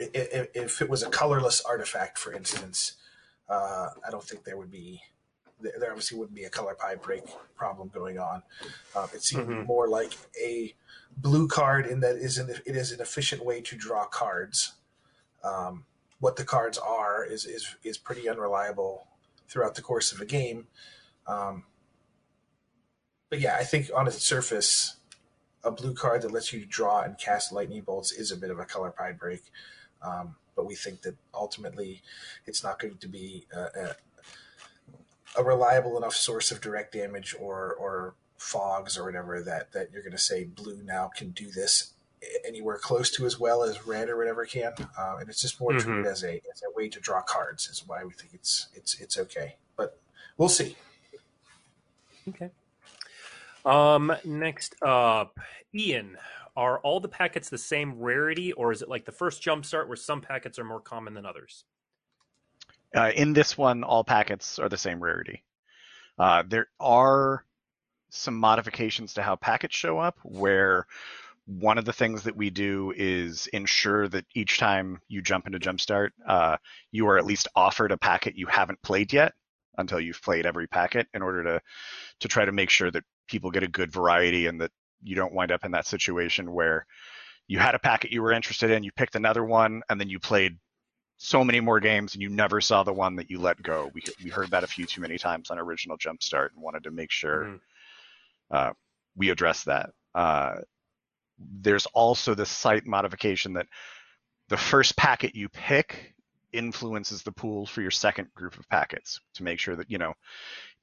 i- 0.00 0.04
i- 0.14 0.48
if 0.54 0.80
it 0.80 0.88
was 0.88 1.02
a 1.02 1.10
colorless 1.10 1.60
artifact, 1.62 2.18
for 2.18 2.32
instance, 2.32 2.92
uh, 3.48 3.90
I 4.06 4.10
don't 4.10 4.24
think 4.26 4.44
there 4.44 4.56
would 4.56 4.70
be 4.70 5.02
there 5.62 5.90
obviously 5.90 6.18
wouldn't 6.18 6.34
be 6.34 6.44
a 6.44 6.50
color 6.50 6.74
pie 6.74 6.94
break 6.96 7.24
problem 7.56 7.90
going 7.92 8.18
on. 8.18 8.42
Um, 8.96 9.08
it 9.14 9.22
seemed 9.22 9.48
Mhm. 9.48 9.66
more 9.66 9.88
like 9.88 10.12
a 10.40 10.74
blue 11.16 11.46
card 11.48 11.86
in 11.86 12.00
that 12.00 12.16
is 12.16 12.38
an, 12.38 12.50
it 12.50 12.76
is 12.76 12.92
an 12.92 13.00
efficient 13.00 13.44
way 13.44 13.60
to 13.60 13.76
draw 13.76 14.06
cards. 14.06 14.72
Um, 15.44 15.86
what 16.20 16.36
the 16.36 16.44
cards 16.44 16.78
are 16.78 17.24
is, 17.24 17.44
is 17.44 17.76
is 17.82 17.98
pretty 17.98 18.28
unreliable 18.28 19.08
throughout 19.48 19.74
the 19.74 19.82
course 19.82 20.12
of 20.12 20.20
a 20.20 20.24
game. 20.24 20.68
Um, 21.26 21.64
but 23.28 23.40
yeah, 23.40 23.56
I 23.56 23.64
think 23.64 23.90
on 23.94 24.06
its 24.06 24.24
surface, 24.24 24.96
a 25.64 25.70
blue 25.70 25.94
card 25.94 26.22
that 26.22 26.32
lets 26.32 26.52
you 26.52 26.64
draw 26.66 27.02
and 27.02 27.18
cast 27.18 27.52
lightning 27.52 27.82
bolts 27.82 28.12
is 28.12 28.30
a 28.30 28.36
bit 28.36 28.50
of 28.50 28.58
a 28.58 28.64
color 28.64 28.90
pie 28.90 29.12
break. 29.12 29.42
Um, 30.02 30.36
but 30.54 30.66
we 30.66 30.74
think 30.74 31.02
that 31.02 31.16
ultimately, 31.32 32.02
it's 32.46 32.62
not 32.62 32.78
going 32.78 32.98
to 32.98 33.08
be 33.08 33.46
a, 33.54 33.60
a, 33.60 33.96
a 35.36 35.42
reliable 35.42 35.96
enough 35.96 36.14
source 36.14 36.50
of 36.50 36.60
direct 36.60 36.92
damage 36.92 37.34
or 37.38 37.74
or 37.74 38.14
fogs 38.38 38.98
or 38.98 39.04
whatever 39.04 39.42
that 39.42 39.72
that 39.72 39.90
you're 39.92 40.02
going 40.02 40.12
to 40.12 40.18
say 40.18 40.44
blue 40.44 40.82
now 40.84 41.08
can 41.16 41.30
do 41.30 41.50
this 41.50 41.92
anywhere 42.46 42.76
close 42.78 43.10
to 43.10 43.24
as 43.26 43.38
well 43.38 43.62
as 43.62 43.86
red 43.86 44.08
or 44.08 44.16
whatever 44.16 44.44
can. 44.44 44.72
Um, 44.98 45.18
and 45.20 45.28
it's 45.28 45.40
just 45.40 45.60
more 45.60 45.72
Mhm. 45.72 45.80
treated 45.80 46.06
as 46.06 46.22
a 46.24 46.40
as 46.52 46.62
a 46.62 46.70
way 46.76 46.88
to 46.88 47.00
draw 47.00 47.22
cards. 47.22 47.68
Is 47.68 47.84
why 47.86 48.04
we 48.04 48.12
think 48.12 48.34
it's 48.34 48.68
it's 48.74 49.00
it's 49.00 49.18
okay. 49.18 49.56
But 49.76 49.98
we'll 50.36 50.48
see. 50.48 50.76
Okay. 52.28 52.50
Um, 53.64 54.12
next 54.24 54.74
up, 54.82 55.38
Ian. 55.74 56.18
Are 56.54 56.80
all 56.80 57.00
the 57.00 57.08
packets 57.08 57.48
the 57.48 57.56
same 57.56 57.98
rarity, 57.98 58.52
or 58.52 58.72
is 58.72 58.82
it 58.82 58.88
like 58.88 59.06
the 59.06 59.12
first 59.12 59.42
jumpstart 59.42 59.86
where 59.88 59.96
some 59.96 60.20
packets 60.20 60.58
are 60.58 60.64
more 60.64 60.80
common 60.80 61.14
than 61.14 61.24
others? 61.24 61.64
Uh, 62.94 63.10
in 63.14 63.32
this 63.32 63.56
one, 63.56 63.84
all 63.84 64.04
packets 64.04 64.58
are 64.58 64.68
the 64.68 64.76
same 64.76 65.02
rarity. 65.02 65.44
Uh, 66.18 66.42
there 66.46 66.66
are 66.78 67.44
some 68.10 68.36
modifications 68.36 69.14
to 69.14 69.22
how 69.22 69.36
packets 69.36 69.74
show 69.74 69.98
up, 69.98 70.18
where 70.22 70.86
one 71.46 71.78
of 71.78 71.84
the 71.84 71.92
things 71.92 72.22
that 72.22 72.36
we 72.36 72.50
do 72.50 72.92
is 72.96 73.46
ensure 73.48 74.06
that 74.08 74.26
each 74.34 74.58
time 74.58 75.00
you 75.08 75.22
jump 75.22 75.46
into 75.46 75.58
Jumpstart, 75.58 76.10
uh, 76.26 76.56
you 76.92 77.06
are 77.08 77.18
at 77.18 77.26
least 77.26 77.48
offered 77.56 77.92
a 77.92 77.98
packet 77.98 78.36
you 78.36 78.46
haven't 78.46 78.82
played 78.82 79.12
yet 79.12 79.32
until 79.78 79.98
you've 79.98 80.22
played 80.22 80.46
every 80.46 80.66
packet 80.66 81.08
in 81.14 81.22
order 81.22 81.42
to 81.42 81.60
to 82.20 82.28
try 82.28 82.44
to 82.44 82.52
make 82.52 82.70
sure 82.70 82.90
that 82.90 83.04
people 83.26 83.50
get 83.50 83.62
a 83.62 83.68
good 83.68 83.90
variety 83.90 84.46
and 84.46 84.60
that 84.60 84.70
you 85.02 85.16
don't 85.16 85.32
wind 85.32 85.50
up 85.50 85.64
in 85.64 85.72
that 85.72 85.86
situation 85.86 86.52
where 86.52 86.86
you 87.48 87.58
had 87.58 87.74
a 87.74 87.78
packet 87.78 88.12
you 88.12 88.22
were 88.22 88.32
interested 88.32 88.70
in, 88.70 88.84
you 88.84 88.92
picked 88.92 89.16
another 89.16 89.44
one, 89.44 89.82
and 89.88 90.00
then 90.00 90.08
you 90.08 90.20
played 90.20 90.56
so 91.24 91.44
many 91.44 91.60
more 91.60 91.78
games 91.78 92.14
and 92.14 92.22
you 92.22 92.28
never 92.28 92.60
saw 92.60 92.82
the 92.82 92.92
one 92.92 93.14
that 93.14 93.30
you 93.30 93.38
let 93.38 93.62
go. 93.62 93.90
We 93.94 94.02
we 94.24 94.30
heard 94.30 94.50
that 94.50 94.64
a 94.64 94.66
few 94.66 94.86
too 94.86 95.00
many 95.00 95.18
times 95.18 95.50
on 95.50 95.58
original 95.58 95.96
Jumpstart 95.96 96.48
and 96.52 96.60
wanted 96.60 96.82
to 96.82 96.90
make 96.90 97.12
sure 97.12 97.44
Mhm. 97.44 97.60
uh, 98.50 98.72
we 99.14 99.30
address 99.30 99.64
that. 99.64 99.90
Uh, 100.14 100.56
there's 101.38 101.86
also 101.86 102.34
the 102.34 102.44
site 102.44 102.86
modification 102.86 103.52
that 103.52 103.68
the 104.48 104.56
first 104.56 104.96
packet 104.96 105.34
you 105.36 105.48
pick 105.48 106.14
influences 106.52 107.22
the 107.22 107.32
pool 107.32 107.66
for 107.66 107.82
your 107.82 107.90
second 107.92 108.28
group 108.34 108.58
of 108.58 108.68
packets 108.68 109.20
to 109.34 109.44
make 109.44 109.58
sure 109.60 109.76
that 109.76 109.90
you 109.90 109.98
know 109.98 110.12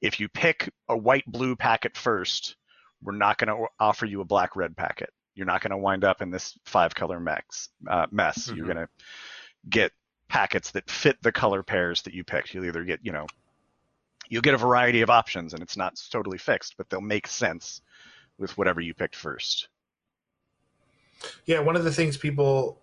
if 0.00 0.18
you 0.18 0.28
pick 0.28 0.70
a 0.88 0.96
white 0.96 1.24
blue 1.26 1.54
packet 1.54 1.96
first 1.96 2.56
we're 3.02 3.12
not 3.12 3.38
going 3.38 3.48
to 3.48 3.66
offer 3.78 4.04
you 4.06 4.20
a 4.20 4.24
black 4.24 4.56
red 4.56 4.76
packet 4.76 5.10
you're 5.34 5.46
not 5.46 5.60
going 5.62 5.70
to 5.70 5.76
wind 5.76 6.02
up 6.02 6.22
in 6.22 6.30
this 6.30 6.58
five 6.64 6.94
color 6.94 7.20
mix, 7.20 7.68
uh, 7.88 8.06
mess 8.10 8.48
you're 8.48 8.64
Mhm. 8.64 8.74
going 8.74 8.86
to 8.86 8.88
get 9.68 9.92
packets 10.30 10.70
that 10.72 10.90
fit 10.90 11.22
the 11.22 11.32
color 11.32 11.62
pairs 11.62 12.02
that 12.02 12.14
you 12.14 12.24
picked 12.24 12.54
you'll 12.54 12.64
either 12.64 12.84
get 12.84 13.00
you 13.02 13.12
know 13.12 13.26
you'll 14.28 14.42
get 14.42 14.54
a 14.54 14.58
variety 14.58 15.02
of 15.02 15.10
options 15.10 15.52
and 15.54 15.62
it's 15.62 15.76
not 15.76 16.00
totally 16.10 16.38
fixed 16.38 16.76
but 16.78 16.88
they'll 16.88 17.02
make 17.02 17.26
sense 17.26 17.82
with 18.38 18.56
whatever 18.56 18.80
you 18.80 18.94
picked 18.94 19.16
first 19.16 19.68
Yeah, 21.46 21.60
one 21.60 21.76
of 21.76 21.84
the 21.84 21.92
things 21.92 22.16
people, 22.16 22.80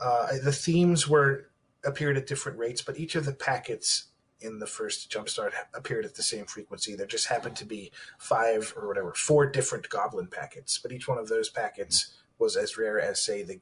uh, 0.00 0.28
the 0.42 0.52
themes 0.52 1.08
were 1.08 1.50
appeared 1.84 2.16
at 2.16 2.26
different 2.26 2.58
rates, 2.58 2.82
but 2.82 2.98
each 2.98 3.14
of 3.14 3.24
the 3.24 3.32
packets 3.32 4.06
in 4.40 4.58
the 4.58 4.66
first 4.66 5.10
Jumpstart 5.10 5.52
appeared 5.74 6.04
at 6.04 6.14
the 6.14 6.22
same 6.22 6.46
frequency. 6.46 6.94
There 6.94 7.06
just 7.06 7.28
happened 7.28 7.56
to 7.56 7.64
be 7.64 7.92
five 8.18 8.74
or 8.76 8.88
whatever, 8.88 9.12
four 9.14 9.46
different 9.46 9.88
Goblin 9.88 10.28
packets, 10.28 10.78
but 10.78 10.92
each 10.92 11.08
one 11.08 11.18
of 11.18 11.28
those 11.28 11.48
packets 11.48 12.14
was 12.38 12.56
as 12.56 12.76
rare 12.78 13.00
as, 13.00 13.20
say, 13.22 13.42
the 13.42 13.60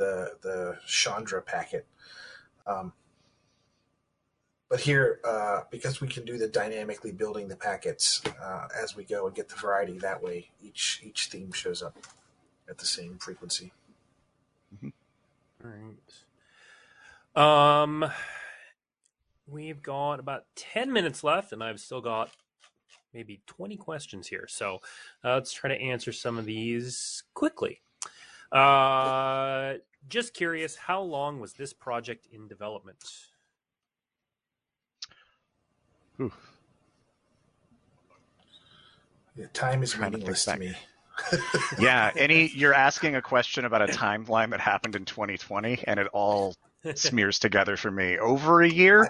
the 0.00 0.32
the 0.40 0.78
Chandra 0.86 1.42
packet. 1.42 1.86
Um, 2.66 2.92
but 4.68 4.80
here, 4.80 5.20
uh, 5.24 5.60
because 5.70 6.00
we 6.00 6.08
can 6.08 6.24
do 6.24 6.38
the 6.38 6.48
dynamically 6.48 7.12
building 7.12 7.48
the 7.48 7.56
packets 7.56 8.22
uh, 8.42 8.68
as 8.80 8.96
we 8.96 9.04
go 9.04 9.26
and 9.26 9.34
get 9.34 9.48
the 9.48 9.56
variety 9.56 9.98
that 9.98 10.22
way, 10.22 10.50
each 10.62 11.00
each 11.04 11.26
theme 11.26 11.52
shows 11.52 11.82
up 11.82 11.96
at 12.68 12.78
the 12.78 12.86
same 12.86 13.18
frequency. 13.18 13.72
All 14.82 14.90
right. 15.62 15.96
Um, 17.36 18.10
we've 19.46 19.82
got 19.82 20.18
about 20.18 20.46
ten 20.56 20.92
minutes 20.92 21.22
left, 21.22 21.52
and 21.52 21.62
I've 21.62 21.80
still 21.80 22.00
got 22.00 22.30
maybe 23.12 23.42
twenty 23.46 23.76
questions 23.76 24.28
here. 24.28 24.46
So 24.48 24.80
uh, 25.24 25.34
let's 25.34 25.52
try 25.52 25.68
to 25.68 25.80
answer 25.80 26.12
some 26.12 26.38
of 26.38 26.46
these 26.46 27.24
quickly. 27.34 27.82
Uh, 28.52 29.74
just 30.08 30.34
curious, 30.34 30.76
how 30.76 31.00
long 31.02 31.40
was 31.40 31.52
this 31.54 31.72
project 31.72 32.26
in 32.32 32.48
development? 32.48 32.98
Yeah, 39.36 39.46
time 39.52 39.82
is 39.82 39.92
Trying 39.92 40.12
to 40.12 40.18
meaningless 40.18 40.44
to 40.44 40.56
me. 40.58 40.74
yeah 41.78 42.10
any 42.16 42.48
you're 42.54 42.72
asking 42.72 43.14
a 43.14 43.20
question 43.20 43.66
about 43.66 43.82
a 43.82 43.92
timeline 43.92 44.50
that 44.50 44.60
happened 44.60 44.96
in 44.96 45.04
2020 45.04 45.84
and 45.86 46.00
it 46.00 46.06
all 46.14 46.56
smears 46.94 47.38
together 47.38 47.76
for 47.76 47.90
me 47.90 48.16
over 48.18 48.62
a 48.62 48.68
year 48.68 49.02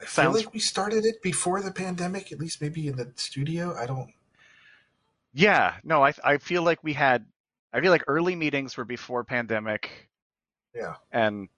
I 0.00 0.04
feel 0.04 0.08
Sounds- 0.08 0.36
like 0.36 0.52
we 0.52 0.58
started 0.58 1.04
it 1.04 1.22
before 1.22 1.60
the 1.62 1.70
pandemic, 1.70 2.32
at 2.32 2.38
least 2.40 2.60
maybe 2.62 2.88
in 2.88 2.96
the 2.96 3.12
studio. 3.16 3.76
I 3.76 3.84
don't. 3.84 4.10
Yeah, 5.34 5.74
no, 5.84 6.02
I 6.02 6.14
I 6.24 6.38
feel 6.38 6.62
like 6.62 6.82
we 6.82 6.94
had 6.94 7.26
I 7.72 7.80
feel 7.80 7.90
like 7.90 8.04
early 8.06 8.34
meetings 8.34 8.76
were 8.76 8.84
before 8.84 9.24
pandemic. 9.24 10.08
Yeah. 10.74 10.94
And 11.12 11.48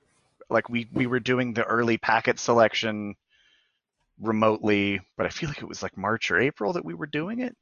like 0.51 0.69
we 0.69 0.89
we 0.93 1.07
were 1.07 1.21
doing 1.21 1.55
the 1.55 1.65
early 1.65 1.99
packet 1.99 2.39
selection 2.39 3.15
remotely, 4.21 5.01
but 5.17 5.27
I 5.27 5.31
feel 5.31 5.49
like 5.49 5.63
it 5.63 5.69
was 5.69 5.83
like 5.83 5.97
March 5.97 6.31
or 6.31 6.39
April 6.39 6.75
that 6.75 6.85
we 6.85 6.95
were 6.95 7.07
doing 7.07 7.41
it. 7.41 7.57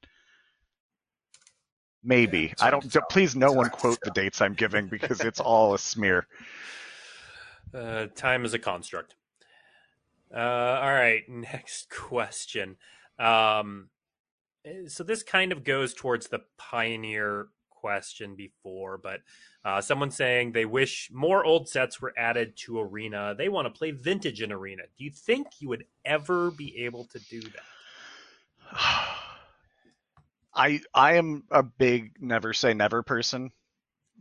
Maybe. 2.03 2.47
it's 2.47 2.63
I 2.63 2.71
don't 2.71 2.83
to 2.83 2.89
tell. 2.89 3.03
please 3.11 3.37
no 3.37 3.53
one 3.53 3.69
quote 3.69 3.99
the 4.03 4.11
dates 4.11 4.41
I'm 4.41 4.55
giving 4.55 4.89
because 4.89 5.21
it's 5.21 5.41
all 5.41 5.75
a 5.75 5.79
smear. 5.79 6.27
Uh, 7.75 8.07
time 8.15 8.45
is 8.45 8.55
a 8.55 8.59
construct. 8.59 9.15
Uh, 10.35 10.39
all 10.39 10.93
right, 10.93 11.29
next 11.29 11.91
question. 11.91 12.77
Um, 13.19 13.91
eh, 14.65 14.89
so 14.89 15.05
this 15.05 15.23
kind 15.23 15.53
of 15.53 15.63
goes 15.63 15.93
towards 15.93 16.29
the 16.29 16.41
pioneer 16.57 17.49
question 17.81 18.35
before, 18.35 18.99
but 18.99 19.21
uh, 19.65 19.81
someone 19.81 20.11
saying 20.11 20.53
they 20.53 20.65
wish 20.65 21.11
more 21.13 21.45
old 21.45 21.69
sets 21.69 22.01
were 22.01 22.13
added 22.17 22.57
to 22.57 22.81
Arena. 22.81 23.35
They 23.37 23.49
want 23.49 23.67
to 23.67 23.71
play 23.77 23.91
vintage 23.91 24.43
in 24.43 24.53
Arena. 24.53 24.83
Do 24.99 25.05
you 25.05 25.11
think 25.11 25.49
you 25.61 25.69
would 25.69 25.85
ever 26.05 26.51
be 26.51 26.85
able 26.85 27.05
to 27.07 27.19
do 27.19 27.41
that? 27.41 27.63
I 30.55 30.81
I 30.95 31.15
am 31.15 31.45
a 31.51 31.63
big 31.63 32.13
never 32.21 32.53
say 32.53 32.75
never 32.75 33.03
person. 33.03 33.51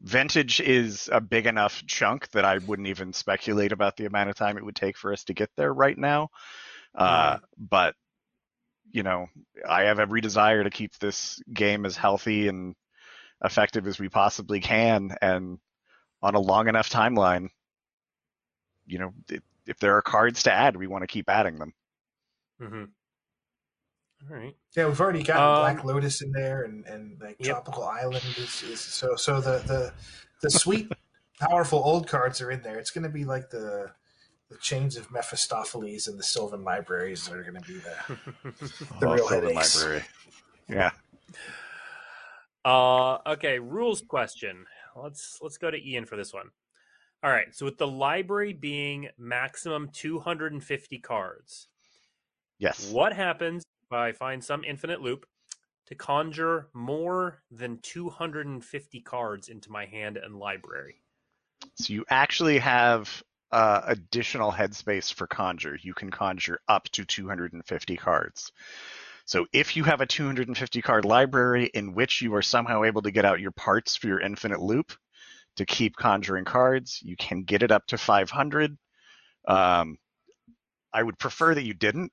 Vintage 0.01 0.61
is 0.61 1.09
a 1.11 1.19
big 1.19 1.45
enough 1.45 1.83
chunk 1.85 2.29
that 2.31 2.45
I 2.45 2.59
wouldn't 2.59 2.87
even 2.87 3.11
speculate 3.11 3.73
about 3.73 3.97
the 3.97 4.05
amount 4.05 4.29
of 4.29 4.35
time 4.35 4.57
it 4.57 4.63
would 4.63 4.75
take 4.75 4.97
for 4.97 5.11
us 5.11 5.25
to 5.25 5.33
get 5.33 5.49
there 5.57 5.73
right 5.73 5.97
now. 5.97 6.29
Uh, 6.95 7.37
but 7.57 7.95
you 8.91 9.03
know, 9.03 9.27
I 9.67 9.83
have 9.83 9.99
every 9.99 10.21
desire 10.21 10.63
to 10.63 10.69
keep 10.69 10.97
this 10.97 11.41
game 11.53 11.85
as 11.85 11.97
healthy 11.97 12.47
and 12.47 12.75
effective 13.43 13.87
as 13.87 13.99
we 13.99 14.09
possibly 14.09 14.59
can, 14.59 15.15
and 15.21 15.59
on 16.21 16.35
a 16.35 16.39
long 16.39 16.67
enough 16.67 16.89
timeline, 16.89 17.49
you 18.85 18.99
know, 18.99 19.13
if, 19.29 19.41
if 19.65 19.79
there 19.79 19.95
are 19.95 20.01
cards 20.01 20.43
to 20.43 20.51
add, 20.51 20.75
we 20.75 20.87
want 20.87 21.03
to 21.03 21.07
keep 21.07 21.29
adding 21.29 21.57
them. 21.59 21.73
Mm-hmm. 22.61 22.83
All 24.29 24.35
right. 24.37 24.55
Yeah, 24.75 24.87
we've 24.87 24.99
already 24.99 25.23
got 25.23 25.37
Um, 25.37 25.61
Black 25.61 25.85
Lotus 25.85 26.21
in 26.21 26.31
there, 26.31 26.63
and, 26.63 26.85
and 26.85 27.19
like 27.21 27.37
Yep. 27.39 27.47
Tropical 27.49 27.85
Island 27.85 28.23
is, 28.37 28.63
is 28.63 28.81
so 28.81 29.15
so 29.15 29.39
the 29.39 29.59
the 29.59 29.93
the 30.41 30.49
sweet, 30.49 30.91
powerful 31.39 31.79
old 31.79 32.07
cards 32.07 32.41
are 32.41 32.51
in 32.51 32.61
there. 32.61 32.77
It's 32.77 32.91
going 32.91 33.03
to 33.05 33.09
be 33.09 33.23
like 33.23 33.49
the 33.49 33.91
the 34.49 34.57
chains 34.57 34.97
of 34.97 35.09
Mephistopheles 35.11 36.07
and 36.07 36.19
the 36.19 36.23
Sylvan 36.23 36.63
libraries 36.65 37.27
that 37.27 37.37
are 37.37 37.43
going 37.43 37.61
to 37.61 37.67
be 37.67 37.77
the 37.77 38.17
The 38.99 39.07
real 39.07 39.27
Sylvan 39.27 39.49
headaches. 39.51 39.81
Library. 39.81 40.03
Yeah. 40.67 40.91
Uh, 42.69 43.17
okay, 43.25 43.57
rules 43.57 44.01
question. 44.01 44.63
Let's 44.95 45.39
let's 45.41 45.57
go 45.57 45.71
to 45.71 45.89
Ian 45.89 46.05
for 46.05 46.15
this 46.15 46.31
one. 46.31 46.51
All 47.23 47.31
right, 47.31 47.53
so 47.53 47.65
with 47.65 47.79
the 47.79 47.87
library 47.87 48.53
being 48.53 49.09
maximum 49.17 49.89
250 49.91 50.99
cards, 50.99 51.67
Yes. 52.59 52.91
what 52.91 53.11
happens 53.11 53.63
if 53.83 53.91
I 53.91 54.11
find 54.11 54.43
some 54.43 54.63
infinite 54.63 55.01
loop 55.01 55.25
to 55.87 55.95
conjure 55.95 56.69
more 56.73 57.41
than 57.49 57.79
250 57.81 59.01
cards 59.01 59.49
into 59.49 59.71
my 59.71 59.85
hand 59.85 60.17
and 60.17 60.37
library? 60.37 61.01
So 61.73 61.91
you 61.91 62.05
actually 62.09 62.59
have 62.59 63.23
uh, 63.51 63.81
additional 63.85 64.51
headspace 64.51 65.11
for 65.11 65.25
conjure. 65.25 65.79
You 65.81 65.95
can 65.95 66.11
conjure 66.11 66.59
up 66.67 66.83
to 66.89 67.03
250 67.03 67.97
cards. 67.97 68.51
So 69.29 69.45
if 69.53 69.75
you 69.77 69.83
have 69.83 70.01
a 70.01 70.07
250 70.07 70.81
card 70.81 71.05
library 71.05 71.69
in 71.75 71.93
which 71.93 72.19
you 72.19 72.33
are 72.33 72.41
somehow 72.41 72.83
able 72.83 73.03
to 73.03 73.11
get 73.11 73.25
out 73.25 73.39
your 73.39 73.51
parts 73.51 73.95
for 73.95 74.07
your 74.07 74.19
infinite 74.19 74.59
loop 74.59 74.91
to 75.57 75.67
keep 75.67 75.95
conjuring 75.95 76.45
cards, 76.45 76.99
you 77.03 77.15
can 77.15 77.43
get 77.43 77.61
it 77.61 77.69
up 77.69 77.85
to 77.89 77.97
500. 77.99 78.75
Um, 79.47 79.99
I 80.91 81.03
would 81.03 81.19
prefer 81.19 81.53
that 81.53 81.63
you 81.63 81.75
didn't. 81.75 82.11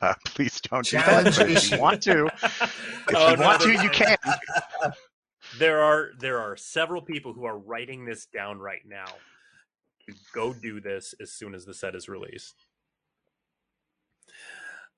Uh, 0.00 0.14
please 0.24 0.58
don't 0.62 0.86
do 0.86 0.96
that. 0.96 1.34
But 1.36 1.50
if 1.50 1.70
you 1.70 1.78
want 1.78 2.02
to, 2.04 2.24
if 2.24 3.14
Oh, 3.14 3.30
you 3.32 3.36
no, 3.36 3.44
want 3.44 3.60
to, 3.60 3.70
you 3.70 3.90
can. 3.90 4.16
There 5.58 5.80
are 5.80 6.12
there 6.18 6.40
are 6.40 6.56
several 6.56 7.02
people 7.02 7.34
who 7.34 7.44
are 7.44 7.58
writing 7.58 8.06
this 8.06 8.24
down 8.24 8.58
right 8.58 8.80
now. 8.86 9.04
to 10.08 10.14
Go 10.32 10.54
do 10.54 10.80
this 10.80 11.14
as 11.20 11.30
soon 11.30 11.54
as 11.54 11.66
the 11.66 11.74
set 11.74 11.94
is 11.94 12.08
released. 12.08 12.54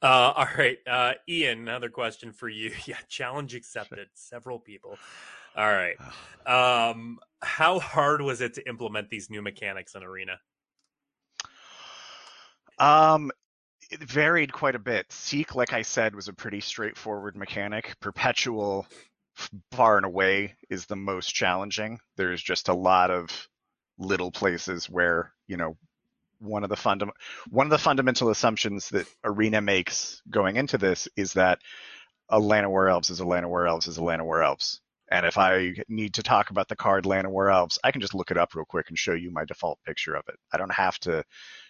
Uh, 0.05 0.34
all 0.36 0.48
right, 0.59 0.76
uh, 0.86 1.14
Ian. 1.26 1.61
Another 1.61 1.88
question 1.88 2.30
for 2.30 2.48
you. 2.48 2.70
Yeah, 2.86 2.98
challenge 3.09 3.55
accepted. 3.55 4.09
Several 4.12 4.59
people. 4.59 4.98
All 5.57 5.72
right. 5.72 5.96
Um, 6.46 7.18
how 7.42 7.78
hard 7.78 8.20
was 8.20 8.42
it 8.42 8.52
to 8.55 8.68
implement 8.68 9.09
these 9.09 9.30
new 9.30 9.40
mechanics 9.40 9.94
in 9.94 10.02
Arena? 10.02 10.38
Um, 12.78 13.30
it 13.90 14.00
varied 14.00 14.52
quite 14.52 14.74
a 14.74 14.78
bit. 14.78 15.11
Seek, 15.11 15.55
like 15.55 15.72
I 15.72 15.80
said, 15.80 16.14
was 16.14 16.28
a 16.28 16.34
pretty 16.34 16.61
straightforward 16.61 17.34
mechanic. 17.34 17.96
Perpetual, 18.00 18.86
far 19.72 19.96
and 19.96 20.05
away, 20.05 20.55
is 20.68 20.84
the 20.84 20.96
most 20.96 21.34
challenging. 21.34 21.98
There's 22.18 22.42
just 22.42 22.68
a 22.68 22.74
lot 22.74 23.11
of 23.11 23.48
little 23.96 24.30
places 24.30 24.90
where 24.90 25.32
you 25.46 25.57
know 25.57 25.78
one 26.39 26.64
of 26.64 26.70
the 26.70 26.76
fundam- 26.76 27.11
one 27.51 27.66
of 27.66 27.70
the 27.70 27.78
fundamental 27.78 28.30
assumptions 28.30 28.91
that 28.91 29.07
Arena 29.24 29.61
makes 29.61 30.22
going 30.30 30.57
into 30.57 30.78
this 30.78 31.09
is 31.16 31.35
that 31.35 31.61
a 32.28 32.41
Llanowar 32.41 32.91
Elves 32.91 33.11
is 33.11 33.20
a 33.20 33.24
Llanowar 33.24 33.68
Elves 33.68 33.87
is 33.89 33.99
a 33.99 34.03
Llanowar 34.03 34.45
Elves. 34.45 34.80
And 35.11 35.26
if 35.26 35.39
I 35.39 35.74
need 35.89 36.14
to 36.14 36.22
talk 36.22 36.51
about 36.51 36.68
the 36.68 36.76
card 36.76 37.07
Land 37.07 37.26
Llanowar 37.26 37.53
Elves, 37.53 37.78
I 37.85 37.93
can 37.93 38.01
just 38.01 38.14
look 38.14 38.30
it 38.30 38.39
up 38.39 38.55
real 38.55 38.64
quick 38.64 38.89
and 38.89 38.99
show 38.99 39.12
you 39.12 39.30
my 39.30 39.45
default 39.45 39.78
picture 39.87 40.14
of 40.14 40.24
it. 40.28 40.37
I 40.53 40.57
don't 40.57 40.72
have 40.72 40.99
to 41.01 41.24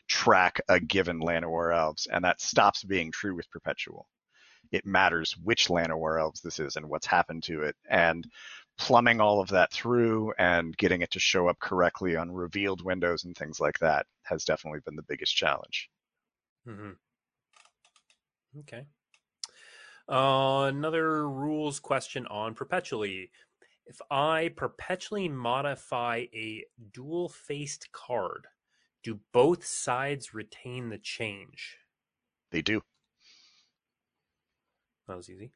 track 0.08 0.60
a 0.68 0.80
given 0.80 1.20
Land 1.20 1.44
Llanowar 1.44 1.76
Elves, 1.76 2.06
and 2.10 2.24
that 2.24 2.40
stops 2.40 2.84
being 2.84 3.10
true 3.10 3.34
with 3.34 3.50
Perpetual. 3.50 4.06
It 4.72 4.86
matters 4.86 5.36
which 5.42 5.68
Land 5.68 5.90
Llanowar 5.92 6.20
Elves 6.20 6.40
this 6.40 6.60
is 6.60 6.76
and 6.76 6.88
what's 6.88 7.06
happened 7.06 7.42
to 7.44 7.62
it, 7.62 7.76
and 7.90 8.26
plumbing 8.76 9.20
all 9.20 9.40
of 9.40 9.48
that 9.48 9.72
through 9.72 10.32
and 10.38 10.76
getting 10.76 11.02
it 11.02 11.10
to 11.12 11.20
show 11.20 11.48
up 11.48 11.58
correctly 11.60 12.16
on 12.16 12.30
revealed 12.30 12.84
windows 12.84 13.24
and 13.24 13.36
things 13.36 13.60
like 13.60 13.78
that 13.78 14.06
has 14.24 14.44
definitely 14.44 14.80
been 14.84 14.96
the 14.96 15.02
biggest 15.02 15.34
challenge. 15.34 15.88
Mm-hmm. 16.66 16.90
Okay. 18.60 18.86
Uh, 20.08 20.66
another 20.68 21.28
rules 21.28 21.80
question 21.80 22.26
on 22.26 22.54
perpetually. 22.54 23.30
If 23.86 24.00
I 24.10 24.50
perpetually 24.56 25.28
modify 25.28 26.24
a 26.34 26.64
dual 26.92 27.28
faced 27.28 27.92
card, 27.92 28.46
do 29.02 29.20
both 29.32 29.64
sides 29.64 30.34
retain 30.34 30.88
the 30.88 30.98
change? 30.98 31.76
They 32.50 32.62
do. 32.62 32.82
That 35.06 35.16
was 35.16 35.28
easy. 35.28 35.50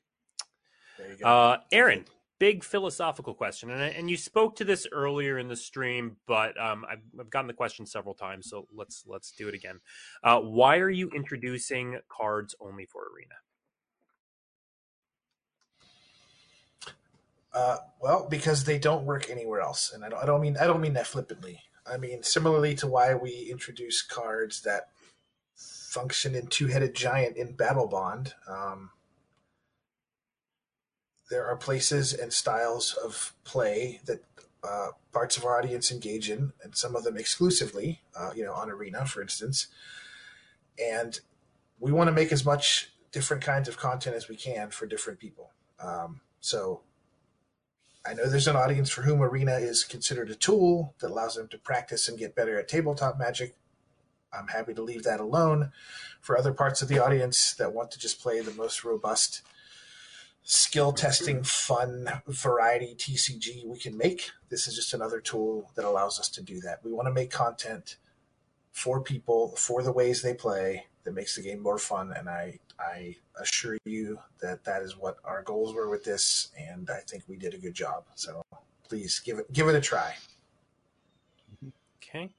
There 0.98 1.10
you 1.10 1.16
go. 1.16 1.26
Uh, 1.26 1.58
Aaron, 1.72 2.04
big 2.38 2.64
philosophical 2.64 3.34
question, 3.34 3.70
and 3.70 3.82
and 3.82 4.10
you 4.10 4.16
spoke 4.16 4.56
to 4.56 4.64
this 4.64 4.86
earlier 4.92 5.38
in 5.38 5.48
the 5.48 5.56
stream, 5.56 6.16
but 6.26 6.58
um, 6.60 6.84
I've, 6.90 7.02
I've 7.18 7.30
gotten 7.30 7.48
the 7.48 7.54
question 7.54 7.86
several 7.86 8.14
times, 8.14 8.48
so 8.48 8.66
let's 8.74 9.04
let's 9.06 9.32
do 9.32 9.48
it 9.48 9.54
again. 9.54 9.80
Uh, 10.22 10.40
why 10.40 10.78
are 10.78 10.90
you 10.90 11.10
introducing 11.10 11.98
cards 12.08 12.54
only 12.60 12.86
for 12.86 13.02
Arena? 13.14 13.34
Uh, 17.52 17.78
well, 18.00 18.26
because 18.30 18.64
they 18.64 18.78
don't 18.78 19.04
work 19.04 19.30
anywhere 19.30 19.60
else, 19.60 19.92
and 19.92 20.04
I 20.04 20.08
don't, 20.08 20.22
I 20.22 20.26
don't 20.26 20.40
mean 20.40 20.56
I 20.60 20.66
don't 20.66 20.80
mean 20.80 20.94
that 20.94 21.06
flippantly. 21.06 21.60
I 21.90 21.96
mean 21.96 22.22
similarly 22.22 22.74
to 22.76 22.86
why 22.86 23.14
we 23.14 23.48
introduce 23.50 24.02
cards 24.02 24.62
that 24.62 24.88
function 25.56 26.34
in 26.34 26.46
two-headed 26.46 26.94
giant 26.94 27.36
in 27.36 27.56
Battlebond. 27.56 28.32
Um, 28.46 28.90
there 31.30 31.46
are 31.46 31.56
places 31.56 32.14
and 32.14 32.32
styles 32.32 32.94
of 33.04 33.34
play 33.44 34.00
that 34.06 34.24
uh, 34.64 34.88
parts 35.12 35.36
of 35.36 35.44
our 35.44 35.58
audience 35.58 35.92
engage 35.92 36.30
in, 36.30 36.52
and 36.62 36.76
some 36.76 36.96
of 36.96 37.04
them 37.04 37.16
exclusively. 37.16 38.00
Uh, 38.18 38.30
you 38.34 38.44
know, 38.44 38.54
on 38.54 38.70
Arena, 38.70 39.06
for 39.06 39.22
instance, 39.22 39.68
and 40.82 41.20
we 41.80 41.92
want 41.92 42.08
to 42.08 42.12
make 42.12 42.32
as 42.32 42.44
much 42.44 42.90
different 43.12 43.42
kinds 43.42 43.68
of 43.68 43.76
content 43.76 44.16
as 44.16 44.28
we 44.28 44.36
can 44.36 44.70
for 44.70 44.86
different 44.86 45.18
people. 45.18 45.50
Um, 45.80 46.20
so 46.40 46.82
I 48.06 48.14
know 48.14 48.28
there's 48.28 48.48
an 48.48 48.56
audience 48.56 48.90
for 48.90 49.02
whom 49.02 49.22
Arena 49.22 49.54
is 49.56 49.84
considered 49.84 50.30
a 50.30 50.34
tool 50.34 50.94
that 51.00 51.10
allows 51.10 51.34
them 51.34 51.48
to 51.48 51.58
practice 51.58 52.08
and 52.08 52.18
get 52.18 52.34
better 52.34 52.58
at 52.58 52.68
tabletop 52.68 53.18
magic. 53.18 53.54
I'm 54.32 54.48
happy 54.48 54.74
to 54.74 54.82
leave 54.82 55.04
that 55.04 55.20
alone. 55.20 55.72
For 56.20 56.36
other 56.36 56.52
parts 56.52 56.82
of 56.82 56.88
the 56.88 56.98
audience 56.98 57.54
that 57.54 57.72
want 57.72 57.90
to 57.92 57.98
just 57.98 58.20
play 58.20 58.40
the 58.40 58.52
most 58.52 58.84
robust, 58.84 59.42
skill 60.48 60.92
testing, 60.92 61.42
fun 61.42 62.08
variety 62.26 62.94
TCG 62.94 63.66
we 63.66 63.78
can 63.78 63.96
make, 63.98 64.30
this 64.48 64.66
is 64.66 64.74
just 64.74 64.94
another 64.94 65.20
tool 65.20 65.70
that 65.74 65.84
allows 65.84 66.18
us 66.18 66.30
to 66.30 66.42
do 66.42 66.58
that. 66.60 66.82
We 66.82 66.90
want 66.90 67.06
to 67.06 67.12
make 67.12 67.30
content 67.30 67.96
for 68.72 69.02
people, 69.02 69.54
for 69.56 69.82
the 69.82 69.92
ways 69.92 70.22
they 70.22 70.32
play, 70.32 70.86
that 71.04 71.12
makes 71.12 71.36
the 71.36 71.42
game 71.42 71.60
more 71.60 71.76
fun. 71.76 72.14
And 72.16 72.30
I 72.30 72.58
I 72.80 73.16
assure 73.38 73.76
you 73.84 74.20
that 74.40 74.64
that 74.64 74.82
is 74.82 74.96
what 74.96 75.18
our 75.22 75.42
goals 75.42 75.74
were 75.74 75.90
with 75.90 76.02
this, 76.02 76.48
and 76.58 76.88
I 76.88 77.00
think 77.00 77.24
we 77.28 77.36
did 77.36 77.52
a 77.52 77.58
good 77.58 77.74
job. 77.74 78.04
So 78.14 78.42
please 78.88 79.18
give 79.18 79.38
it 79.38 79.52
give 79.52 79.68
it 79.68 79.74
a 79.74 79.80
try. 79.82 80.14
Okay. 82.02 82.30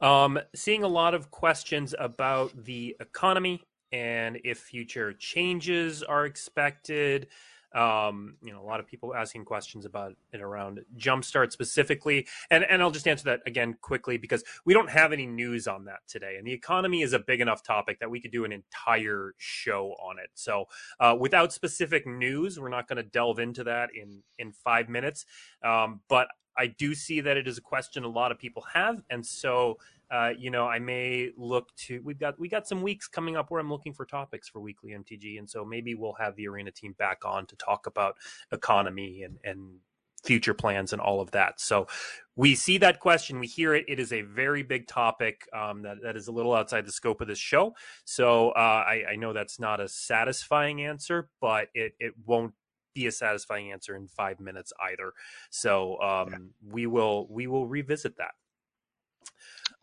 Um, 0.00 0.40
seeing 0.52 0.82
a 0.82 0.88
lot 0.88 1.14
of 1.14 1.30
questions 1.30 1.94
about 1.96 2.64
the 2.64 2.96
economy 2.98 3.62
and 3.94 4.40
if 4.42 4.58
future 4.58 5.12
changes 5.12 6.02
are 6.02 6.26
expected. 6.26 7.28
Um, 7.72 8.36
you 8.40 8.52
know, 8.52 8.62
a 8.62 8.66
lot 8.66 8.78
of 8.78 8.86
people 8.86 9.16
asking 9.16 9.44
questions 9.44 9.84
about 9.84 10.14
it 10.32 10.40
around 10.40 10.80
Jumpstart 10.96 11.50
specifically, 11.50 12.26
and 12.50 12.64
and 12.64 12.80
I'll 12.80 12.92
just 12.92 13.08
answer 13.08 13.24
that 13.24 13.40
again 13.46 13.76
quickly 13.80 14.16
because 14.16 14.44
we 14.64 14.74
don't 14.74 14.90
have 14.90 15.12
any 15.12 15.26
news 15.26 15.66
on 15.66 15.84
that 15.86 15.98
today, 16.06 16.36
and 16.38 16.46
the 16.46 16.52
economy 16.52 17.02
is 17.02 17.12
a 17.12 17.18
big 17.18 17.40
enough 17.40 17.64
topic 17.64 17.98
that 17.98 18.10
we 18.10 18.20
could 18.20 18.30
do 18.30 18.44
an 18.44 18.52
entire 18.52 19.34
show 19.38 19.96
on 20.00 20.20
it. 20.20 20.30
So, 20.34 20.66
uh, 21.00 21.16
without 21.18 21.52
specific 21.52 22.06
news, 22.06 22.60
we're 22.60 22.68
not 22.68 22.86
going 22.86 22.98
to 22.98 23.02
delve 23.02 23.40
into 23.40 23.64
that 23.64 23.90
in 23.92 24.22
in 24.38 24.52
five 24.52 24.88
minutes. 24.88 25.26
Um, 25.64 26.00
but 26.08 26.28
I 26.56 26.68
do 26.68 26.94
see 26.94 27.20
that 27.22 27.36
it 27.36 27.48
is 27.48 27.58
a 27.58 27.62
question 27.62 28.04
a 28.04 28.08
lot 28.08 28.30
of 28.30 28.38
people 28.38 28.62
have, 28.72 29.02
and 29.10 29.26
so 29.26 29.78
uh, 30.10 30.30
you 30.38 30.50
know, 30.50 30.66
I 30.66 30.78
may 30.78 31.30
look 31.36 31.74
to. 31.86 32.00
We've 32.04 32.18
got 32.18 32.38
we 32.38 32.48
got 32.48 32.66
some 32.68 32.82
weeks 32.82 33.08
coming 33.08 33.36
up 33.36 33.50
where 33.50 33.60
I'm 33.60 33.70
looking 33.70 33.92
for 33.92 34.04
topics 34.04 34.48
for 34.48 34.60
weekly 34.60 34.90
MTG, 34.90 35.38
and 35.38 35.48
so 35.48 35.64
maybe 35.64 35.94
we'll 35.94 36.14
have 36.14 36.36
the 36.36 36.48
arena 36.48 36.70
team 36.70 36.94
back 36.98 37.24
on 37.24 37.46
to 37.46 37.56
talk 37.56 37.86
about 37.86 38.16
economy 38.52 39.22
and 39.22 39.38
and 39.44 39.78
future 40.24 40.54
plans 40.54 40.92
and 40.92 41.00
all 41.00 41.20
of 41.20 41.30
that. 41.32 41.60
So 41.60 41.86
we 42.34 42.54
see 42.54 42.78
that 42.78 42.98
question, 42.98 43.38
we 43.38 43.46
hear 43.46 43.74
it. 43.74 43.84
It 43.86 44.00
is 44.00 44.12
a 44.12 44.22
very 44.22 44.62
big 44.62 44.86
topic 44.86 45.46
um, 45.52 45.82
that 45.82 45.98
that 46.02 46.16
is 46.16 46.28
a 46.28 46.32
little 46.32 46.54
outside 46.54 46.86
the 46.86 46.92
scope 46.92 47.20
of 47.20 47.28
this 47.28 47.38
show. 47.38 47.74
So 48.04 48.50
uh, 48.50 48.84
I, 48.86 49.04
I 49.12 49.16
know 49.16 49.32
that's 49.32 49.60
not 49.60 49.80
a 49.80 49.88
satisfying 49.88 50.82
answer, 50.82 51.28
but 51.40 51.68
it 51.74 51.94
it 51.98 52.14
won't 52.26 52.54
be 52.94 53.06
a 53.06 53.12
satisfying 53.12 53.72
answer 53.72 53.96
in 53.96 54.08
five 54.08 54.40
minutes 54.40 54.72
either. 54.80 55.12
So 55.50 56.00
um, 56.00 56.28
yeah. 56.30 56.38
we 56.72 56.86
will 56.86 57.26
we 57.28 57.46
will 57.46 57.66
revisit 57.66 58.16
that. 58.18 58.32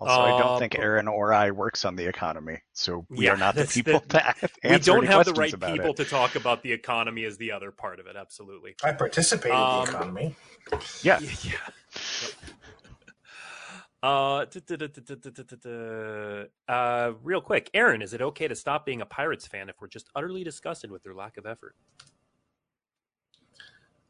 Also, 0.02 0.20
uh, 0.20 0.24
I 0.24 0.40
don't 0.40 0.58
think 0.58 0.80
uh, 0.80 0.82
Aaron 0.82 1.08
or 1.08 1.32
I 1.32 1.52
works 1.52 1.86
on 1.86 1.96
the 1.96 2.08
economy, 2.08 2.58
so 2.74 3.06
we 3.08 3.26
yeah, 3.26 3.34
are 3.34 3.38
not 3.38 3.54
the 3.54 3.66
people 3.72 4.04
the, 4.08 4.18
to 4.40 4.50
We 4.72 4.80
don't 4.80 5.06
have 5.06 5.26
the 5.26 5.34
right 5.34 5.52
people 5.52 5.92
it. 5.92 5.98
to 5.98 6.06
talk 6.06 6.36
about 6.36 6.64
the 6.64 6.72
economy 6.72 7.24
as 7.26 7.38
the 7.38 7.52
other 7.52 7.70
part 7.70 8.00
of 8.00 8.08
it. 8.08 8.16
Absolutely. 8.16 8.74
I 8.84 8.94
participate 8.94 9.52
um, 9.52 9.82
in 9.82 9.86
the 9.86 9.92
economy. 9.92 10.36
Yeah. 11.04 11.20
Yeah. 11.44 11.52
Uh, 14.04 14.48
uh, 16.68 17.12
real 17.22 17.42
quick, 17.42 17.70
Aaron, 17.76 18.02
is 18.02 18.14
it 18.16 18.22
okay 18.24 18.48
to 18.48 18.56
stop 18.56 18.84
being 18.84 19.02
a 19.02 19.06
Pirates 19.06 19.46
fan 19.46 19.70
if 19.70 19.76
we're 19.80 19.88
just 19.88 20.10
utterly 20.16 20.44
disgusted 20.44 20.90
with 20.90 21.04
their 21.04 21.14
lack 21.14 21.38
of 21.38 21.46
effort? 21.46 21.76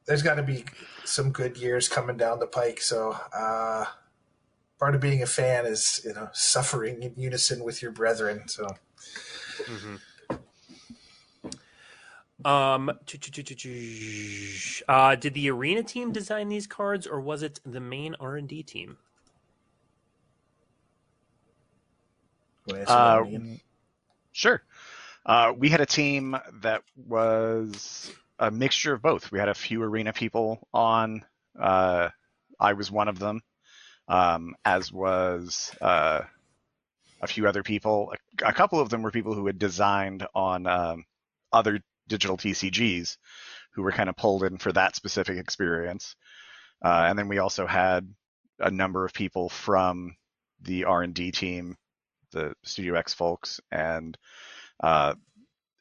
There's 0.05 0.23
got 0.23 0.35
to 0.35 0.43
be 0.43 0.63
some 1.03 1.31
good 1.31 1.57
years 1.57 1.89
coming 1.89 2.15
down 2.15 2.39
the 2.39 2.47
pike, 2.47 2.81
so 2.81 3.17
uh, 3.35 3.83
part 4.81 4.95
of 4.95 5.01
being 5.01 5.21
a 5.21 5.27
fan 5.27 5.67
is 5.67 6.01
you 6.03 6.11
know 6.11 6.27
suffering 6.33 7.03
in 7.03 7.13
unison 7.15 7.63
with 7.63 7.81
your 7.81 7.91
brethren. 7.91 8.47
So. 8.47 8.67
Mm-hmm. 9.63 9.95
Um, 12.43 12.89
uh, 14.89 15.15
did 15.15 15.33
the 15.35 15.51
arena 15.51 15.83
team 15.83 16.11
design 16.11 16.49
these 16.49 16.65
cards, 16.65 17.05
or 17.05 17.21
was 17.21 17.43
it 17.43 17.59
the 17.63 17.79
main 17.79 18.15
R 18.19 18.35
and 18.35 18.47
D 18.47 18.63
team? 18.63 18.97
Uh, 22.87 23.23
sure. 24.31 24.63
Uh, 25.23 25.53
we 25.55 25.69
had 25.69 25.81
a 25.81 25.85
team 25.85 26.35
that 26.63 26.81
was 26.95 28.11
a 28.39 28.49
mixture 28.49 28.93
of 28.93 29.03
both. 29.03 29.31
We 29.31 29.37
had 29.37 29.49
a 29.49 29.53
few 29.53 29.83
arena 29.83 30.11
people 30.11 30.67
on. 30.73 31.23
Uh, 31.59 32.09
I 32.59 32.73
was 32.73 32.89
one 32.89 33.07
of 33.07 33.19
them 33.19 33.43
um, 34.11 34.55
as 34.65 34.91
was 34.91 35.73
uh, 35.79 36.19
a 37.21 37.27
few 37.27 37.47
other 37.47 37.63
people. 37.63 38.13
A, 38.41 38.49
a, 38.49 38.53
couple 38.53 38.81
of 38.81 38.89
them 38.89 39.03
were 39.03 39.09
people 39.09 39.33
who 39.33 39.47
had 39.47 39.57
designed 39.57 40.27
on 40.35 40.67
um, 40.67 41.05
other 41.53 41.79
digital 42.09 42.35
TCGs, 42.35 43.15
who 43.73 43.81
were 43.81 43.93
kind 43.93 44.09
of 44.09 44.17
pulled 44.17 44.43
in 44.43 44.57
for 44.57 44.73
that 44.73 44.97
specific 44.97 45.37
experience. 45.37 46.17
Uh, 46.83 47.05
and 47.07 47.17
then 47.17 47.29
we 47.29 47.37
also 47.37 47.65
had 47.65 48.13
a 48.59 48.69
number 48.69 49.05
of 49.05 49.13
people 49.13 49.47
from 49.47 50.17
the 50.61 50.83
R&D 50.83 51.31
team, 51.31 51.77
the 52.33 52.53
Studio 52.63 52.95
X 52.95 53.13
folks, 53.13 53.61
and 53.71 54.17
uh, 54.83 55.15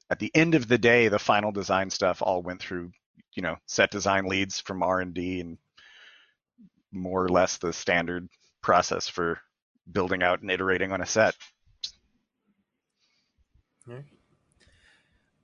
at 0.09 0.21
the 0.21 0.31
end 0.37 0.55
of 0.55 0.69
the 0.69 0.79
day, 0.79 1.09
the 1.09 1.19
final 1.19 1.51
design 1.51 1.91
stuff 1.91 2.23
all 2.23 2.43
went 2.43 2.61
through, 2.61 2.93
you 3.35 3.43
know, 3.43 3.57
set 3.67 3.91
design 3.91 4.27
leads 4.27 4.61
from 4.61 4.85
R&D 4.85 5.41
and 5.41 5.59
more 6.93 7.25
or 7.25 7.29
less 7.29 7.59
the 7.59 7.73
standard 7.73 8.29
process 8.63 9.09
for 9.09 9.41
building 9.91 10.23
out 10.23 10.43
and 10.43 10.51
iterating 10.51 10.93
on 10.93 11.01
a 11.01 11.07
set. 11.07 11.35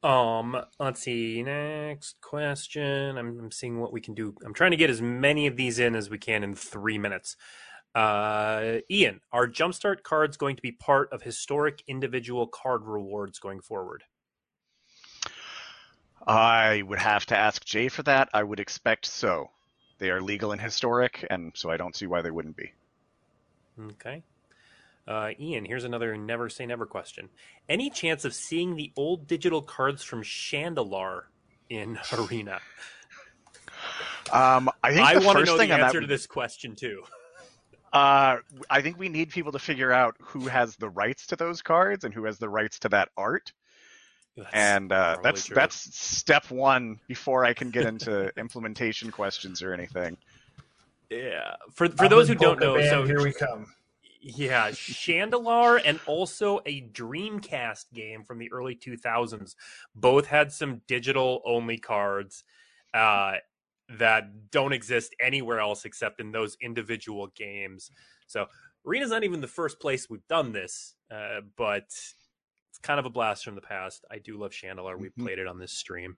Um, 0.02 0.56
let's 0.78 1.00
see. 1.00 1.42
Next 1.42 2.20
question. 2.20 3.18
I'm, 3.18 3.40
I'm, 3.40 3.50
seeing 3.50 3.80
what 3.80 3.92
we 3.92 4.00
can 4.00 4.14
do. 4.14 4.34
I'm 4.44 4.54
trying 4.54 4.70
to 4.70 4.76
get 4.76 4.90
as 4.90 5.02
many 5.02 5.46
of 5.46 5.56
these 5.56 5.78
in 5.78 5.96
as 5.96 6.08
we 6.08 6.18
can 6.18 6.44
in 6.44 6.54
three 6.54 6.98
minutes. 6.98 7.36
Uh, 7.94 8.76
Ian, 8.90 9.20
are 9.32 9.48
Jumpstart 9.48 10.02
cards 10.02 10.36
going 10.36 10.54
to 10.54 10.62
be 10.62 10.70
part 10.70 11.12
of 11.12 11.22
historic 11.22 11.82
individual 11.88 12.46
card 12.46 12.82
rewards 12.84 13.38
going 13.38 13.60
forward? 13.60 14.04
I 16.26 16.82
would 16.82 16.98
have 16.98 17.26
to 17.26 17.36
ask 17.36 17.64
Jay 17.64 17.88
for 17.88 18.02
that. 18.02 18.28
I 18.34 18.42
would 18.42 18.60
expect 18.60 19.06
so. 19.06 19.50
They 19.98 20.10
are 20.10 20.20
legal 20.20 20.52
and 20.52 20.60
historic, 20.60 21.26
and 21.30 21.52
so 21.54 21.70
I 21.70 21.76
don't 21.76 21.96
see 21.96 22.06
why 22.06 22.22
they 22.22 22.30
wouldn't 22.30 22.56
be. 22.56 22.72
Okay. 23.80 24.22
Uh, 25.08 25.30
Ian, 25.38 25.64
here's 25.64 25.84
another 25.84 26.16
never 26.16 26.48
say 26.48 26.66
never 26.66 26.86
question. 26.86 27.28
Any 27.68 27.90
chance 27.90 28.24
of 28.24 28.34
seeing 28.34 28.76
the 28.76 28.92
old 28.96 29.26
digital 29.26 29.62
cards 29.62 30.02
from 30.02 30.22
Shandalar 30.22 31.24
in 31.70 31.98
Arena? 32.12 32.60
Um, 34.32 34.68
I 34.82 34.92
think 34.92 35.06
I 35.06 35.18
want 35.18 35.38
to 35.38 35.44
know 35.44 35.56
the 35.56 35.64
answer 35.64 36.00
that... 36.00 36.00
to 36.00 36.06
this 36.06 36.26
question 36.26 36.74
too. 36.74 37.04
Uh, 37.92 38.38
I 38.68 38.82
think 38.82 38.98
we 38.98 39.08
need 39.08 39.30
people 39.30 39.52
to 39.52 39.58
figure 39.58 39.92
out 39.92 40.16
who 40.20 40.48
has 40.48 40.76
the 40.76 40.88
rights 40.88 41.28
to 41.28 41.36
those 41.36 41.62
cards 41.62 42.04
and 42.04 42.12
who 42.12 42.24
has 42.24 42.38
the 42.38 42.48
rights 42.48 42.80
to 42.80 42.88
that 42.90 43.10
art. 43.16 43.52
That's 44.36 44.50
and 44.52 44.92
uh, 44.92 45.16
that's 45.22 45.46
true. 45.46 45.54
that's 45.54 45.76
step 45.98 46.50
one 46.50 47.00
before 47.08 47.44
I 47.44 47.54
can 47.54 47.70
get 47.70 47.86
into 47.86 48.30
implementation 48.38 49.10
questions 49.10 49.62
or 49.62 49.72
anything. 49.72 50.16
Yeah, 51.10 51.54
for 51.72 51.88
for 51.88 52.08
those 52.08 52.28
who 52.28 52.34
don't 52.34 52.60
know, 52.60 52.80
so 52.82 53.04
here 53.04 53.22
we 53.22 53.32
come. 53.32 53.66
Yeah, 54.20 54.70
Shandalar 54.70 55.80
and 55.84 56.00
also 56.04 56.60
a 56.66 56.82
Dreamcast 56.82 57.84
game 57.94 58.24
from 58.24 58.38
the 58.38 58.50
early 58.50 58.74
2000s 58.74 59.54
both 59.94 60.26
had 60.26 60.50
some 60.50 60.82
digital 60.88 61.42
only 61.46 61.78
cards 61.78 62.42
uh, 62.92 63.34
that 63.88 64.50
don't 64.50 64.72
exist 64.72 65.14
anywhere 65.20 65.60
else 65.60 65.84
except 65.84 66.20
in 66.20 66.32
those 66.32 66.56
individual 66.60 67.28
games. 67.36 67.92
So 68.26 68.46
Arena's 68.84 69.10
not 69.10 69.22
even 69.22 69.40
the 69.40 69.46
first 69.46 69.78
place 69.78 70.10
we've 70.10 70.26
done 70.26 70.50
this, 70.50 70.94
uh, 71.08 71.42
but 71.56 71.84
it's 71.84 72.14
kind 72.86 73.00
of 73.00 73.06
a 73.06 73.10
blast 73.10 73.44
from 73.44 73.56
the 73.56 73.60
past. 73.60 74.04
I 74.10 74.18
do 74.18 74.38
love 74.38 74.52
Shandalar. 74.52 74.98
We 74.98 75.08
mm-hmm. 75.08 75.24
played 75.24 75.38
it 75.38 75.48
on 75.48 75.58
this 75.58 75.72
stream. 75.72 76.16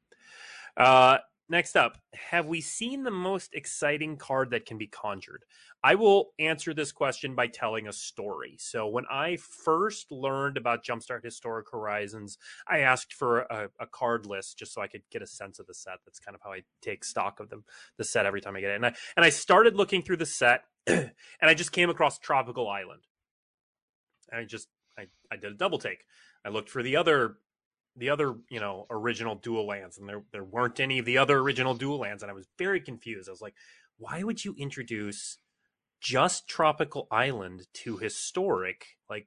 Uh, 0.76 1.18
next 1.48 1.76
up, 1.76 1.96
have 2.12 2.46
we 2.46 2.60
seen 2.60 3.04
the 3.04 3.10
most 3.10 3.54
exciting 3.54 4.18
card 4.18 4.50
that 4.50 4.66
can 4.66 4.76
be 4.76 4.86
conjured? 4.86 5.44
I 5.82 5.94
will 5.94 6.32
answer 6.38 6.74
this 6.74 6.92
question 6.92 7.34
by 7.34 7.46
telling 7.46 7.88
a 7.88 7.92
story. 7.92 8.56
So, 8.58 8.86
when 8.86 9.04
I 9.10 9.38
first 9.64 10.12
learned 10.12 10.58
about 10.58 10.84
Jumpstart 10.84 11.24
Historic 11.24 11.68
Horizons, 11.72 12.36
I 12.68 12.80
asked 12.80 13.14
for 13.14 13.40
a, 13.40 13.70
a, 13.80 13.86
card 13.86 14.26
list 14.26 14.58
just 14.58 14.74
so 14.74 14.82
I 14.82 14.88
could 14.88 15.02
get 15.10 15.22
a 15.22 15.26
sense 15.26 15.58
of 15.58 15.66
the 15.66 15.74
set. 15.74 15.98
That's 16.04 16.18
kind 16.18 16.34
of 16.34 16.42
how 16.44 16.52
I 16.52 16.62
take 16.82 17.02
stock 17.02 17.40
of 17.40 17.48
the, 17.48 17.62
the 17.96 18.04
set 18.04 18.26
every 18.26 18.40
time 18.40 18.56
I 18.56 18.60
get 18.60 18.72
it. 18.72 18.76
And 18.76 18.86
I, 18.86 18.94
and 19.16 19.24
I 19.24 19.30
started 19.30 19.76
looking 19.76 20.02
through 20.02 20.18
the 20.18 20.26
set, 20.26 20.64
and 20.86 21.12
I 21.40 21.54
just 21.54 21.72
came 21.72 21.88
across 21.88 22.18
Tropical 22.18 22.68
Island. 22.68 23.02
And 24.30 24.40
I 24.40 24.44
just 24.44 24.68
I, 24.98 25.06
I 25.32 25.36
did 25.36 25.52
a 25.52 25.56
double 25.56 25.78
take. 25.78 26.04
I 26.44 26.50
looked 26.50 26.70
for 26.70 26.82
the 26.82 26.96
other 26.96 27.36
the 27.96 28.10
other 28.10 28.36
you 28.48 28.60
know 28.60 28.86
original 28.90 29.34
dual 29.34 29.66
lands 29.66 29.98
and 29.98 30.08
there 30.08 30.22
there 30.32 30.44
weren't 30.44 30.80
any 30.80 30.98
of 30.98 31.04
the 31.04 31.18
other 31.18 31.38
original 31.38 31.74
dual 31.74 31.98
lands 31.98 32.22
and 32.22 32.30
I 32.30 32.34
was 32.34 32.46
very 32.58 32.80
confused. 32.80 33.28
I 33.28 33.32
was 33.32 33.40
like, 33.40 33.54
why 33.96 34.22
would 34.22 34.44
you 34.44 34.54
introduce 34.58 35.38
just 36.00 36.48
tropical 36.48 37.08
island 37.10 37.66
to 37.74 37.96
historic 37.96 38.86
like 39.10 39.26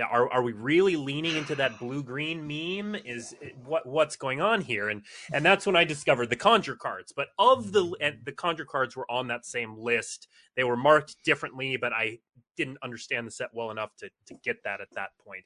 are 0.00 0.32
are 0.32 0.42
we 0.42 0.52
really 0.52 0.96
leaning 0.96 1.36
into 1.36 1.54
that 1.56 1.78
blue 1.78 2.02
green 2.02 2.46
meme? 2.46 2.94
Is 3.04 3.34
what 3.64 3.86
what's 3.86 4.16
going 4.16 4.40
on 4.40 4.62
here? 4.62 4.88
And 4.88 5.02
and 5.32 5.44
that's 5.44 5.66
when 5.66 5.76
I 5.76 5.84
discovered 5.84 6.30
the 6.30 6.36
conjure 6.36 6.76
cards. 6.76 7.12
But 7.14 7.28
of 7.38 7.72
the 7.72 7.94
and 8.00 8.18
the 8.24 8.32
conjure 8.32 8.64
cards 8.64 8.96
were 8.96 9.10
on 9.10 9.28
that 9.28 9.44
same 9.44 9.76
list. 9.76 10.28
They 10.56 10.64
were 10.64 10.76
marked 10.76 11.22
differently, 11.24 11.76
but 11.76 11.92
I 11.92 12.18
didn't 12.56 12.78
understand 12.82 13.26
the 13.26 13.30
set 13.30 13.50
well 13.52 13.70
enough 13.70 13.94
to 13.96 14.10
to 14.26 14.34
get 14.42 14.62
that 14.64 14.80
at 14.80 14.92
that 14.94 15.10
point. 15.24 15.44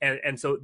And 0.00 0.20
and 0.24 0.40
so 0.40 0.58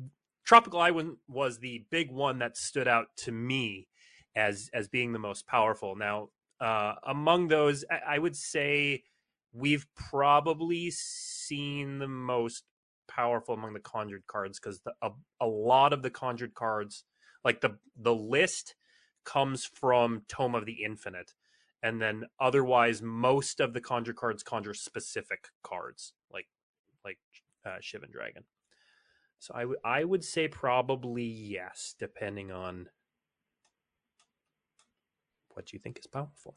Tropical 0.45 0.81
Island 0.81 1.19
was 1.29 1.59
the 1.59 1.85
big 1.91 2.11
one 2.11 2.39
that 2.41 2.57
stood 2.57 2.89
out 2.89 3.09
to 3.19 3.33
me 3.33 3.87
as 4.35 4.71
as 4.75 4.89
being 4.89 5.13
the 5.13 5.19
most 5.19 5.47
powerful. 5.47 5.95
Now, 5.95 6.31
uh, 6.61 6.95
among 7.07 7.49
those, 7.49 7.85
I, 7.91 8.17
I 8.17 8.19
would 8.19 8.37
say 8.37 9.05
we've 9.53 9.87
probably 9.95 10.91
seen 10.91 11.99
the 11.99 12.09
most 12.09 12.65
powerful 13.11 13.55
among 13.55 13.75
the 13.75 13.81
conjured 13.81 14.27
cards 14.27 14.59
because 14.59 14.81
a, 15.03 15.11
a 15.41 15.47
lot 15.47 15.93
of 15.93 16.03
the 16.03 16.11
conjured 16.11 16.55
cards, 16.55 17.05
like 17.45 17.61
the 17.61 17.77
the 18.01 18.15
list, 18.15 18.75
comes 19.25 19.65
from 19.65 20.23
Tome 20.29 20.55
of 20.55 20.67
the 20.67 20.85
Infinite, 20.85 21.35
and 21.83 22.01
then 22.01 22.25
otherwise 22.39 23.03
most 23.03 23.61
of 23.61 23.75
the 23.75 23.81
conjure 23.81 24.15
cards 24.15 24.43
conjure 24.43 24.75
specific 24.75 25.49
cards, 25.63 26.13
like 26.33 26.49
like 27.05 27.19
uh, 27.67 27.79
Shivan 27.83 28.11
Dragon. 28.11 28.45
So 29.39 29.55
I 29.55 29.65
would 29.65 29.79
I 29.85 30.05
would 30.05 30.25
say 30.25 30.49
probably 30.49 31.25
yes, 31.25 31.95
depending 31.99 32.51
on 32.51 32.89
what 35.55 35.73
you 35.73 35.79
think 35.79 35.99
is 35.99 36.07
powerful. 36.07 36.57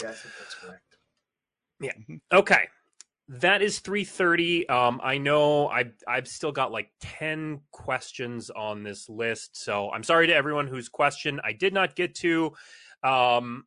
Yeah, 0.00 0.10
I 0.10 0.12
think 0.12 0.34
that's 0.38 0.54
correct. 0.54 0.96
Yeah. 1.80 1.92
Mm-hmm. 1.92 2.16
Okay. 2.32 2.68
That 3.28 3.60
is 3.60 3.80
330. 3.80 4.68
Um, 4.68 5.00
I 5.02 5.18
know 5.18 5.68
I've, 5.68 5.92
I've 6.06 6.26
still 6.26 6.52
got 6.52 6.72
like 6.72 6.90
10 7.00 7.60
questions 7.72 8.50
on 8.50 8.82
this 8.82 9.08
list. 9.08 9.62
So 9.62 9.90
I'm 9.90 10.02
sorry 10.02 10.28
to 10.28 10.34
everyone 10.34 10.66
whose 10.66 10.88
question 10.88 11.38
I 11.44 11.52
did 11.52 11.74
not 11.74 11.94
get 11.94 12.14
to. 12.16 12.52
Um, 13.02 13.64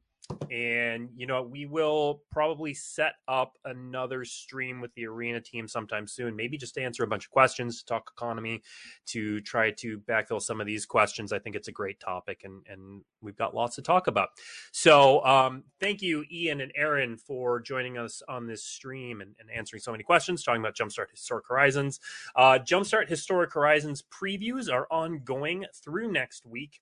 and 0.52 1.10
you 1.16 1.26
know 1.26 1.42
we 1.42 1.66
will 1.66 2.22
probably 2.32 2.74
set 2.74 3.14
up 3.28 3.58
another 3.66 4.26
stream 4.26 4.82
with 4.82 4.94
the 4.96 5.06
arena 5.06 5.40
team 5.40 5.68
sometime 5.68 6.08
soon 6.08 6.36
maybe 6.36 6.58
just 6.58 6.74
to 6.74 6.82
answer 6.82 7.04
a 7.04 7.08
bunch 7.08 7.26
of 7.26 7.32
questions 7.32 7.80
to 7.80 7.86
talk 7.86 8.12
economy 8.16 8.62
to 9.06 9.40
try 9.42 9.72
to 9.72 10.00
backfill 10.00 10.42
some 10.42 10.60
of 10.60 10.68
these 10.68 10.86
questions 10.86 11.32
i 11.32 11.40
think 11.40 11.56
it's 11.56 11.68
a 11.68 11.72
great 11.72 12.00
topic 12.00 12.42
and 12.44 12.66
and 12.70 13.02
we've 13.22 13.38
got 13.38 13.56
lots 13.56 13.76
to 13.76 13.82
talk 13.82 14.08
about 14.08 14.30
so 14.72 15.24
um, 15.26 15.64
thank 15.80 16.02
you 16.02 16.24
ian 16.32 16.62
and 16.62 16.72
aaron 16.76 17.18
for 17.18 17.60
joining 17.60 17.98
us 17.98 18.22
on 18.28 18.48
this 18.48 18.64
stream 18.64 19.22
and, 19.22 19.36
and 19.40 19.50
answering 19.52 19.82
so 19.82 19.92
many 19.92 20.04
questions 20.04 20.44
talking 20.44 20.62
about 20.62 20.76
jumpstart 20.76 21.10
historic 21.12 21.46
horizons 21.48 22.00
uh, 22.36 22.60
jumpstart 22.60 23.08
historic 23.08 23.54
horizons 23.54 24.04
previews 24.12 24.72
are 24.72 24.88
ongoing 24.92 25.66
through 25.74 26.12
next 26.12 26.46
week 26.46 26.82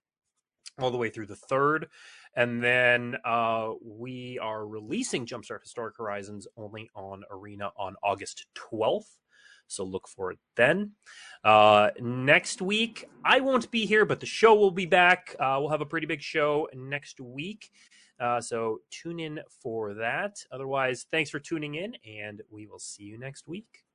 all 0.82 0.92
the 0.92 0.98
way 0.98 1.10
through 1.10 1.26
the 1.28 1.36
third. 1.36 1.88
And 2.36 2.64
then 2.64 3.18
uh, 3.26 3.72
we 3.84 4.40
are 4.40 4.66
releasing 4.66 5.26
Jumpstart 5.26 5.62
Historic 5.64 5.98
Horizons 5.98 6.48
only 6.58 6.90
on 6.96 7.24
Arena 7.32 7.72
on 7.78 7.96
August 8.04 8.46
12th. 8.56 9.18
So 9.68 9.84
look 9.84 10.08
for 10.08 10.32
it 10.32 10.40
then. 10.56 10.92
Uh, 11.44 11.92
next 12.00 12.62
week, 12.62 13.08
I 13.24 13.40
won't 13.40 13.70
be 13.72 13.86
here, 13.86 14.06
but 14.06 14.20
the 14.20 14.26
show 14.26 14.56
will 14.56 14.72
be 14.72 14.86
back. 14.86 15.36
Uh, 15.40 15.58
we'll 15.60 15.70
have 15.70 15.82
a 15.82 15.86
pretty 15.86 16.08
big 16.08 16.22
show 16.22 16.68
next 16.74 17.20
week. 17.20 17.70
Uh, 18.20 18.42
so 18.42 18.80
tune 18.90 19.20
in 19.20 19.40
for 19.62 19.94
that. 19.94 20.44
Otherwise, 20.52 21.06
thanks 21.12 21.30
for 21.30 21.40
tuning 21.40 21.76
in, 21.76 21.96
and 22.06 22.42
we 22.50 22.68
will 22.68 22.80
see 22.80 23.04
you 23.04 23.18
next 23.18 23.48
week. 23.48 23.86